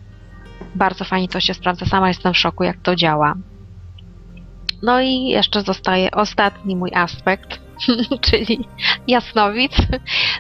Bardzo 0.75 1.05
fajnie 1.05 1.27
to 1.27 1.39
się 1.39 1.53
sprawdza. 1.53 1.85
Sama 1.85 2.07
jestem 2.07 2.33
w 2.33 2.37
szoku, 2.37 2.63
jak 2.63 2.77
to 2.77 2.95
działa. 2.95 3.35
No 4.81 5.01
i 5.01 5.23
jeszcze 5.27 5.61
zostaje 5.61 6.11
ostatni 6.11 6.75
mój 6.75 6.91
aspekt, 6.93 7.59
czyli 8.31 8.67
jasnowic. 9.07 9.71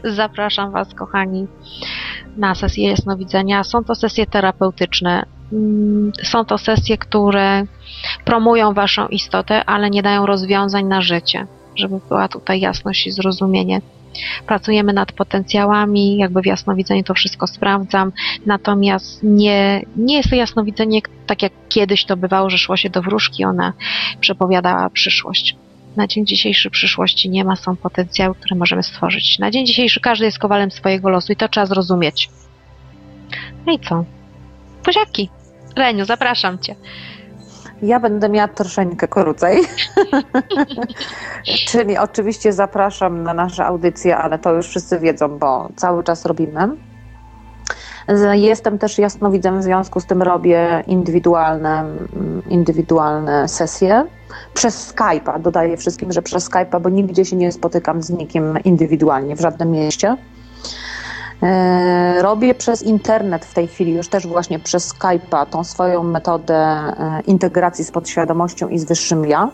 Zapraszam 0.03 0.71
Was, 0.71 0.93
kochani, 0.93 1.47
na 2.37 2.55
sesje 2.55 2.89
jasnowidzenia. 2.89 3.63
Są 3.63 3.83
to 3.83 3.95
sesje 3.95 4.25
terapeutyczne. 4.25 5.25
Mm, 5.53 6.11
Są 6.23 6.45
to 6.45 6.57
sesje, 6.57 6.97
które 6.97 7.63
promują 8.25 8.73
Waszą 8.73 9.07
istotę, 9.07 9.65
ale 9.65 9.89
nie 9.89 10.03
dają 10.03 10.25
rozwiązań 10.25 10.85
na 10.85 11.01
życie, 11.01 11.47
żeby 11.75 11.99
była 12.07 12.27
tutaj 12.27 12.59
jasność 12.59 13.07
i 13.07 13.11
zrozumienie. 13.11 13.81
Pracujemy 14.47 14.93
nad 14.93 15.11
potencjałami, 15.11 16.17
jakby 16.17 16.41
w 16.41 16.45
jasnowidzeniu 16.45 17.03
to 17.03 17.13
wszystko 17.13 17.47
sprawdzam, 17.47 18.11
natomiast 18.45 19.23
nie, 19.23 19.85
nie 19.95 20.17
jest 20.17 20.29
to 20.29 20.35
jasnowidzenie 20.35 21.01
tak 21.27 21.41
jak 21.41 21.51
kiedyś 21.69 22.05
to 22.05 22.17
bywało, 22.17 22.49
że 22.49 22.57
szło 22.57 22.77
się 22.77 22.89
do 22.89 23.01
wróżki, 23.01 23.45
ona 23.45 23.73
przepowiadała 24.19 24.89
przyszłość. 24.89 25.55
Na 25.95 26.07
dzień 26.07 26.25
dzisiejszy 26.25 26.69
przyszłości 26.69 27.29
nie 27.29 27.45
ma, 27.45 27.55
są 27.55 27.75
potencjały, 27.75 28.35
które 28.35 28.55
możemy 28.55 28.83
stworzyć. 28.83 29.39
Na 29.39 29.51
dzień 29.51 29.65
dzisiejszy 29.65 29.99
każdy 29.99 30.25
jest 30.25 30.39
kowalem 30.39 30.71
swojego 30.71 31.09
losu 31.09 31.33
i 31.33 31.35
to 31.35 31.47
trzeba 31.47 31.65
zrozumieć. 31.65 32.29
No 33.65 33.73
i 33.73 33.79
co? 33.79 34.05
Poziaki. 34.85 35.29
Leniu, 35.75 36.05
zapraszam 36.05 36.59
Cię. 36.59 36.75
Ja 37.81 37.99
będę 37.99 38.29
miała 38.29 38.47
troszeczkę 38.47 39.07
krócej. 39.07 39.61
Czyli 41.69 41.97
oczywiście 41.97 42.53
zapraszam 42.53 43.23
na 43.23 43.33
nasze 43.33 43.65
audycje, 43.65 44.17
ale 44.17 44.39
to 44.39 44.53
już 44.53 44.67
wszyscy 44.67 44.99
wiedzą, 44.99 45.39
bo 45.39 45.69
cały 45.75 46.03
czas 46.03 46.25
robimy. 46.25 46.69
Jestem 48.33 48.77
też 48.77 48.97
jasnowidzem, 48.97 49.59
w 49.59 49.63
związku 49.63 49.99
z 49.99 50.05
tym 50.05 50.21
robię 50.21 50.83
indywidualne, 50.87 51.85
indywidualne 52.49 53.47
sesje 53.47 54.05
przez 54.53 54.93
Skype'a. 54.93 55.41
Dodaję 55.41 55.77
wszystkim, 55.77 56.11
że 56.11 56.21
przez 56.21 56.49
Skype'a, 56.49 56.81
bo 56.81 56.89
nigdzie 56.89 57.25
się 57.25 57.35
nie 57.35 57.51
spotykam 57.51 58.01
z 58.01 58.09
nikim 58.09 58.57
indywidualnie, 58.63 59.35
w 59.35 59.41
żadnym 59.41 59.71
mieście. 59.71 60.17
E, 61.43 62.21
robię 62.21 62.55
przez 62.55 62.83
internet 62.83 63.45
w 63.45 63.53
tej 63.53 63.67
chwili, 63.67 63.93
już 63.93 64.07
też 64.07 64.27
właśnie 64.27 64.59
przez 64.59 64.93
Skype'a, 64.93 65.45
tą 65.45 65.63
swoją 65.63 66.03
metodę 66.03 66.55
e, 66.55 67.21
integracji 67.27 67.85
z 67.85 67.91
podświadomością 67.91 68.67
i 68.67 68.79
z 68.79 68.85
wyższym 68.85 69.25
ja. 69.25 69.49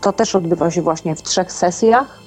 To 0.00 0.12
też 0.12 0.34
odbywa 0.34 0.70
się 0.70 0.82
właśnie 0.82 1.14
w 1.14 1.22
trzech 1.22 1.52
sesjach. 1.52 2.22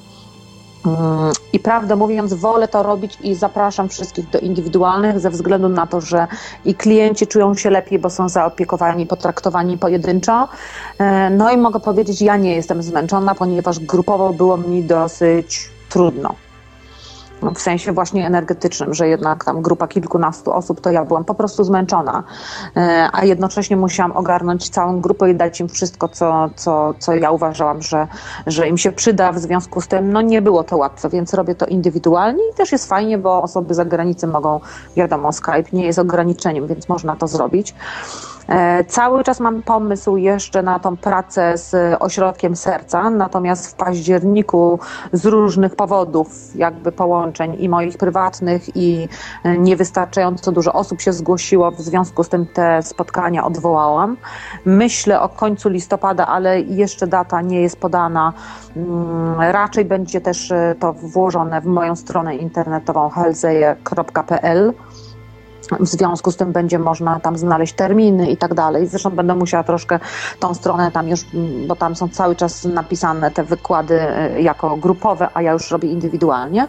Mm, 0.86 1.32
I 1.54 1.60
prawdę 1.60 1.96
mówiąc, 1.96 2.34
wolę 2.34 2.68
to 2.68 2.84
robić 2.84 3.18
i 3.24 3.36
zapraszam 3.36 3.90
wszystkich 3.90 4.30
do 4.30 4.40
indywidualnych 4.40 5.20
ze 5.20 5.30
względu 5.30 5.70
na 5.70 5.88
to, 5.88 6.02
że 6.02 6.28
i 6.66 6.76
klienci 6.76 7.28
czują 7.28 7.56
się 7.56 7.70
lepiej, 7.70 8.00
bo 8.00 8.10
są 8.10 8.30
zaopiekowani, 8.30 9.06
potraktowani 9.06 9.78
pojedynczo. 9.78 10.48
E, 11.00 11.30
no 11.30 11.52
i 11.52 11.58
mogę 11.58 11.80
powiedzieć, 11.80 12.22
ja 12.22 12.38
nie 12.38 12.56
jestem 12.56 12.84
zmęczona, 12.84 13.36
ponieważ 13.36 13.80
grupowo 13.80 14.34
było 14.34 14.58
mi 14.58 14.84
dosyć 14.84 15.70
trudno 15.90 16.45
w 17.56 17.60
sensie 17.60 17.92
właśnie 17.92 18.28
energetycznym, 18.28 18.94
że 18.94 19.08
jednak 19.08 19.46
tam 19.46 19.62
grupa 19.62 19.88
kilkunastu 19.88 20.54
osób, 20.54 20.82
to 20.82 20.92
ja 20.92 21.06
byłam 21.06 21.26
po 21.26 21.36
prostu 21.36 21.64
zmęczona, 21.64 22.24
e, 22.78 23.10
a 23.14 23.26
jednocześnie 23.26 23.78
musiałam 23.78 24.12
ogarnąć 24.12 24.70
całą 24.70 25.02
grupę 25.02 25.32
i 25.32 25.36
dać 25.36 25.60
im 25.60 25.70
wszystko, 25.70 26.08
co, 26.08 26.50
co, 26.56 26.94
co 27.00 27.16
ja 27.16 27.32
uważałam, 27.32 27.82
że, 27.82 28.08
że 28.48 28.68
im 28.68 28.78
się 28.78 28.92
przyda, 28.92 29.32
w 29.32 29.40
związku 29.40 29.82
z 29.82 29.88
tym 29.88 30.14
no 30.14 30.22
nie 30.22 30.42
było 30.42 30.64
to 30.64 30.78
łatwe, 30.78 31.10
więc 31.10 31.34
robię 31.34 31.56
to 31.56 31.66
indywidualnie 31.66 32.44
i 32.52 32.54
też 32.54 32.72
jest 32.72 32.90
fajnie, 32.90 33.18
bo 33.18 33.42
osoby 33.42 33.74
za 33.74 33.86
granicą 33.86 34.28
mogą, 34.28 34.60
wiadomo, 34.96 35.32
Skype 35.32 35.64
nie 35.74 35.86
jest 35.86 36.00
ograniczeniem, 36.00 36.68
więc 36.68 36.90
można 36.90 37.16
to 37.16 37.28
zrobić. 37.28 37.76
E, 38.50 38.84
cały 38.84 39.24
czas 39.24 39.40
mam 39.40 39.62
pomysł 39.62 40.18
jeszcze 40.18 40.64
na 40.64 40.80
tą 40.80 40.98
pracę 40.98 41.58
z 41.58 41.96
ośrodkiem 42.00 42.56
serca, 42.56 43.10
natomiast 43.10 43.72
w 43.72 43.74
październiku 43.74 44.80
z 45.14 45.26
różnych 45.26 45.76
powodów, 45.76 46.56
jakby 46.56 46.92
połączeń 46.92 47.56
i 47.60 47.70
moich 47.70 47.98
prywatnych, 47.98 48.76
i 48.76 49.08
e, 49.44 49.58
niewystarczająco 49.58 50.52
dużo 50.52 50.74
osób 50.74 51.02
się 51.02 51.14
zgłosiło, 51.14 51.72
w 51.72 51.82
związku 51.82 52.24
z 52.24 52.30
tym 52.30 52.46
te 52.46 52.84
spotkania 52.84 53.44
odwołałam. 53.44 54.18
Myślę 54.66 55.22
o 55.22 55.30
końcu 55.30 55.70
listopada, 55.70 56.28
ale 56.28 56.62
jeszcze 56.62 57.08
data 57.08 57.42
nie 57.42 57.62
jest 57.62 57.80
podana. 57.80 58.34
Mm, 58.76 59.42
raczej 59.52 59.86
będzie 59.86 60.22
też 60.22 60.52
e, 60.52 60.76
to 60.80 60.94
włożone 60.94 61.62
w 61.62 61.66
moją 61.66 61.96
stronę 61.96 62.36
internetową 62.36 63.10
helzeje.pl. 63.10 64.74
W 65.80 65.88
związku 65.88 66.32
z 66.32 66.36
tym 66.36 66.52
będzie 66.52 66.80
można 66.80 67.20
tam 67.20 67.38
znaleźć 67.38 67.74
terminy 67.74 68.32
i 68.32 68.38
tak 68.38 68.54
dalej. 68.54 68.88
Zresztą 68.88 69.10
będę 69.10 69.36
musiała 69.36 69.64
troszkę 69.64 70.00
tą 70.40 70.54
stronę 70.54 70.92
tam 70.92 71.08
już, 71.08 71.20
bo 71.68 71.76
tam 71.76 71.96
są 71.96 72.10
cały 72.10 72.36
czas 72.36 72.64
napisane 72.64 73.32
te 73.32 73.44
wykłady 73.44 74.02
e, 74.02 74.42
jako 74.42 74.78
grupowe, 74.78 75.30
a 75.34 75.42
ja 75.42 75.54
już 75.54 75.72
robię 75.72 75.92
indywidualnie. 75.92 76.68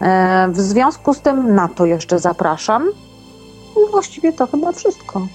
E, 0.00 0.48
w 0.48 0.60
związku 0.60 1.14
z 1.14 1.20
tym 1.20 1.54
na 1.54 1.68
to 1.68 1.86
jeszcze 1.86 2.18
zapraszam. 2.18 2.88
I 3.76 3.90
właściwie 3.90 4.32
to 4.32 4.46
chyba 4.46 4.72
wszystko. 4.72 5.26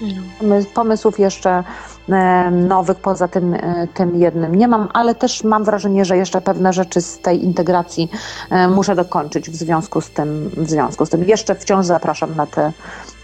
No. 0.00 0.56
Pomysłów 0.74 1.18
jeszcze 1.18 1.64
e, 2.08 2.50
nowych 2.50 2.98
poza 2.98 3.28
tym, 3.28 3.54
e, 3.54 3.86
tym 3.94 4.20
jednym 4.20 4.54
nie 4.54 4.68
mam, 4.68 4.88
ale 4.92 5.14
też 5.14 5.44
mam 5.44 5.64
wrażenie, 5.64 6.04
że 6.04 6.16
jeszcze 6.16 6.40
pewne 6.40 6.72
rzeczy 6.72 7.00
z 7.00 7.18
tej 7.18 7.44
integracji 7.44 8.08
e, 8.50 8.68
muszę 8.68 8.94
dokończyć 8.94 9.50
w 9.50 9.54
związku 9.54 10.00
z 10.00 10.10
tym. 10.10 10.50
W 10.56 10.70
związku 10.70 11.06
z 11.06 11.10
tym 11.10 11.24
jeszcze 11.24 11.54
wciąż 11.54 11.86
zapraszam 11.86 12.36
na 12.36 12.46
te, 12.46 12.72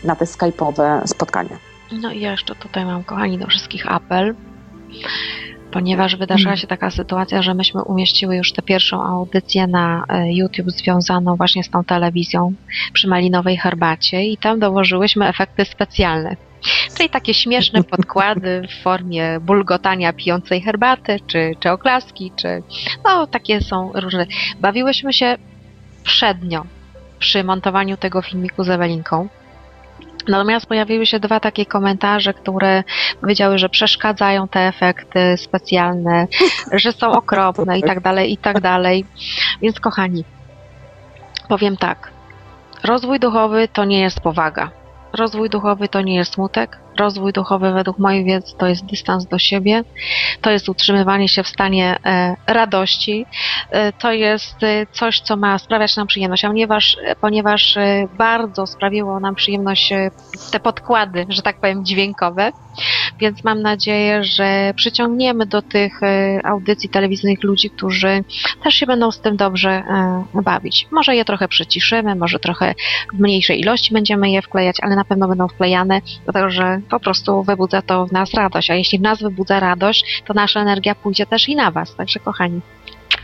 na 0.05 0.17
te 0.17 0.25
skype'owe 0.25 1.07
spotkania. 1.07 1.57
No 1.93 2.13
i 2.13 2.21
jeszcze 2.21 2.55
tutaj 2.55 2.85
mam, 2.85 3.05
kochani, 3.05 3.39
do 3.39 3.47
wszystkich 3.47 3.93
apel, 3.93 4.35
ponieważ 5.71 6.17
wydarzyła 6.17 6.57
się 6.57 6.67
taka 6.67 6.91
sytuacja, 6.91 7.43
że 7.43 7.55
myśmy 7.55 7.83
umieściły 7.83 8.37
już 8.37 8.53
tę 8.53 8.63
pierwszą 8.63 9.03
audycję 9.03 9.67
na 9.67 10.05
YouTube 10.25 10.71
związaną 10.71 11.37
właśnie 11.37 11.65
z 11.65 11.71
tą 11.71 11.85
telewizją 11.85 12.53
przy 12.93 13.09
malinowej 13.09 13.57
herbacie 13.57 14.25
i 14.25 14.37
tam 14.37 14.59
dołożyłyśmy 14.59 15.29
efekty 15.29 15.65
specjalne. 15.65 16.37
Czyli 16.97 17.11
takie 17.11 17.35
śmieszne 17.35 17.85
podkłady 17.85 18.63
w 18.71 18.83
formie 18.83 19.41
bulgotania 19.41 20.13
pijącej 20.13 20.63
herbaty, 20.63 21.21
czy, 21.27 21.53
czy 21.61 21.71
oklaski, 21.71 22.33
czy 22.37 22.63
no 23.05 23.27
takie 23.27 23.61
są 23.61 23.93
różne. 23.95 24.27
Bawiłyśmy 24.61 25.13
się 25.13 25.37
przednio 26.05 26.65
przy 27.19 27.45
montowaniu 27.45 27.97
tego 27.97 28.23
filmiku 28.23 28.65
z 28.65 28.71
Ewelinką. 28.71 29.29
Natomiast 30.29 30.67
pojawiły 30.67 31.07
się 31.07 31.21
dwa 31.21 31.41
takie 31.41 31.67
komentarze, 31.67 32.35
które 32.35 32.85
powiedziały, 33.21 33.59
że 33.59 33.69
przeszkadzają 33.69 34.49
te 34.49 34.61
efekty 34.61 35.37
specjalne, 35.37 36.27
że 36.73 36.93
są 36.93 37.13
okropne 37.13 37.79
i 37.79 37.83
tak 37.83 38.01
dalej, 38.01 38.33
i 38.33 38.37
tak 38.37 38.61
dalej. 38.61 39.05
Więc 39.63 39.81
kochani, 39.81 40.25
powiem 41.49 41.77
tak. 41.77 42.11
Rozwój 42.85 43.21
duchowy 43.21 43.69
to 43.69 43.85
nie 43.85 44.01
jest 44.01 44.21
powaga 44.21 44.82
rozwój 45.13 45.51
duchowy 45.51 45.89
to 45.89 46.01
nie 46.01 46.17
jest 46.17 46.35
smutek. 46.35 46.79
Rozwój 46.99 47.33
duchowy 47.33 47.73
według 47.73 47.99
mojej 47.99 48.25
wiedzy 48.25 48.55
to 48.59 48.67
jest 48.67 48.85
dystans 48.85 49.27
do 49.27 49.39
siebie, 49.39 49.85
to 50.41 50.51
jest 50.51 50.69
utrzymywanie 50.69 51.29
się 51.29 51.43
w 51.43 51.49
stanie 51.49 51.97
e, 52.05 52.37
radości, 52.47 53.27
e, 53.71 53.93
to 53.93 54.13
jest 54.13 54.63
e, 54.63 54.87
coś, 54.93 55.21
co 55.21 55.37
ma 55.37 55.59
sprawiać 55.59 55.97
nam 55.97 56.07
przyjemność, 56.07 56.45
a 56.45 56.49
ponieważ, 56.49 56.97
ponieważ 57.21 57.79
bardzo 58.19 58.67
sprawiło 58.67 59.21
nam 59.21 59.35
przyjemność 59.35 59.93
te 60.53 60.61
podkłady, 60.61 61.27
że 61.29 61.43
tak 61.43 61.61
powiem, 61.61 61.85
dźwiękowe, 61.85 62.53
więc 63.19 63.45
mam 63.45 63.63
nadzieję, 63.63 64.25
że 64.25 64.73
przyciągniemy 64.77 65.47
do 65.47 65.63
tych 65.63 66.01
audycji 66.45 66.89
telewizyjnych 66.89 67.43
ludzi, 67.43 67.71
którzy 67.71 68.25
też 68.65 68.75
się 68.75 68.87
będą 68.87 69.11
z 69.11 69.21
tym 69.21 69.37
dobrze 69.37 69.83
bawić. 70.35 70.89
Może 70.91 71.17
je 71.17 71.25
trochę 71.25 71.49
przyciszymy, 71.49 72.15
może 72.15 72.39
trochę 72.39 72.75
w 73.15 73.21
mniejszej 73.21 73.61
ilości 73.61 73.95
będziemy 73.95 74.31
je 74.31 74.43
wklejać, 74.43 74.77
ale 74.83 74.97
na 74.97 75.05
pewno 75.05 75.29
będą 75.29 75.49
wklejane, 75.49 76.01
dlatego 76.25 76.51
że 76.51 76.81
po 76.91 77.01
prostu 77.01 77.43
wybudza 77.43 77.83
to 77.83 78.07
w 78.07 78.13
nas 78.13 78.35
radość. 78.35 78.71
A 78.71 78.75
jeśli 78.75 78.99
w 78.99 79.03
nas 79.03 79.23
wybudza 79.23 79.61
radość, 79.61 80.23
to 80.27 80.35
nasza 80.35 80.61
energia 80.61 80.95
pójdzie 80.95 81.27
też 81.27 81.49
i 81.49 81.57
na 81.57 81.71
Was. 81.71 81.95
Także 81.95 82.21
kochani, 82.21 82.61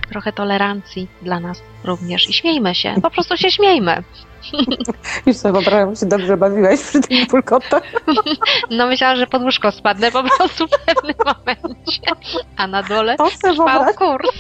trochę 0.08 0.32
tolerancji 0.32 1.08
dla 1.22 1.40
nas 1.40 1.62
również 1.84 2.28
i 2.28 2.32
śmiejmy 2.32 2.74
się. 2.74 2.94
Po 3.02 3.10
prostu 3.10 3.36
się 3.36 3.50
śmiejmy. 3.50 4.02
Już 5.26 5.36
sobie 5.36 5.52
wyobrażam, 5.52 5.96
się 5.96 6.06
dobrze 6.06 6.36
bawiłeś 6.36 6.80
przy 6.80 7.00
tym 7.00 7.26
pulkotach. 7.26 7.82
No 8.70 8.86
myślałam, 8.86 9.16
że 9.16 9.26
pod 9.26 9.42
łóżko 9.42 9.72
spadnę 9.72 10.10
po 10.10 10.22
prostu 10.22 10.66
w 10.66 10.70
pewnym 10.70 11.14
momencie. 11.26 12.00
A 12.56 12.66
na 12.66 12.82
dole 12.82 13.16
trwał 13.42 13.94
kurs. 13.94 14.30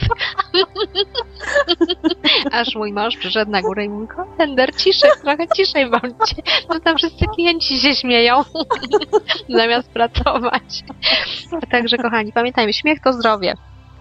Aż 2.52 2.74
mój 2.74 2.92
mąż 2.92 3.16
przyszedł 3.16 3.50
na 3.50 3.62
górę 3.62 3.84
i 3.84 3.88
mówi, 3.88 4.06
Kolender, 4.08 4.76
ciszej, 4.76 5.10
trochę 5.22 5.48
ciszej 5.56 5.90
bądźcie. 5.90 6.42
No 6.68 6.80
tam 6.80 6.96
wszyscy 6.96 7.24
klienci 7.34 7.80
się 7.80 7.94
śmieją, 7.94 8.44
zamiast 9.48 9.90
pracować. 9.90 10.84
Także 11.70 11.98
kochani, 11.98 12.32
pamiętajmy, 12.32 12.72
śmiech 12.72 13.00
to 13.00 13.12
zdrowie. 13.12 13.54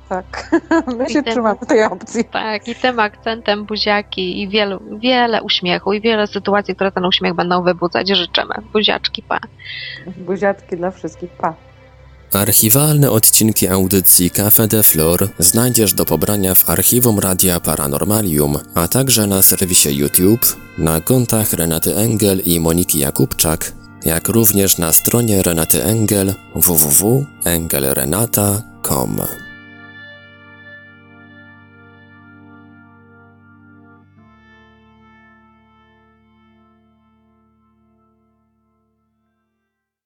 Tak, 0.10 0.52
my 0.98 1.10
się 1.10 1.24
tym, 1.24 1.34
trzymamy 1.34 1.60
tej 1.68 1.84
opcji. 1.84 2.26
Tak, 2.26 2.68
i 2.68 2.76
tym 2.76 3.00
akcentem 3.00 3.66
buziaki 3.66 4.42
i 4.42 4.50
wielu, 4.50 4.82
wiele 5.00 5.44
uśmiechu 5.44 5.94
i 5.94 6.02
wiele 6.02 6.28
sytuacji, 6.28 6.76
które 6.76 6.92
ten 6.92 7.06
uśmiech 7.06 7.34
będą 7.34 7.64
wybudzać. 7.64 8.10
Życzymy. 8.10 8.54
Buziaczki, 8.74 9.24
pa. 9.24 9.40
Buziaczki 10.18 10.78
dla 10.78 10.92
wszystkich, 10.92 11.30
pa. 11.30 11.54
Archiwalne 12.34 13.12
odcinki 13.12 13.68
audycji 13.68 14.30
Cafe 14.30 14.68
de 14.68 14.84
Flor 14.84 15.30
znajdziesz 15.40 15.94
do 15.94 16.06
pobrania 16.06 16.56
w 16.56 16.70
archiwum 16.70 17.20
Radia 17.20 17.60
Paranormalium, 17.60 18.58
a 18.76 18.88
także 18.88 19.28
na 19.28 19.42
serwisie 19.42 19.98
YouTube, 19.98 20.56
na 20.78 21.02
kontach 21.02 21.54
Renaty 21.54 21.96
Engel 21.96 22.42
i 22.46 22.60
Moniki 22.60 23.00
Jakubczak, 23.00 23.72
jak 24.06 24.28
również 24.28 24.78
na 24.78 24.94
stronie 24.94 25.44
Renaty 25.44 25.84
Engel 25.84 26.34
www.engelrenata.com. 26.56 29.47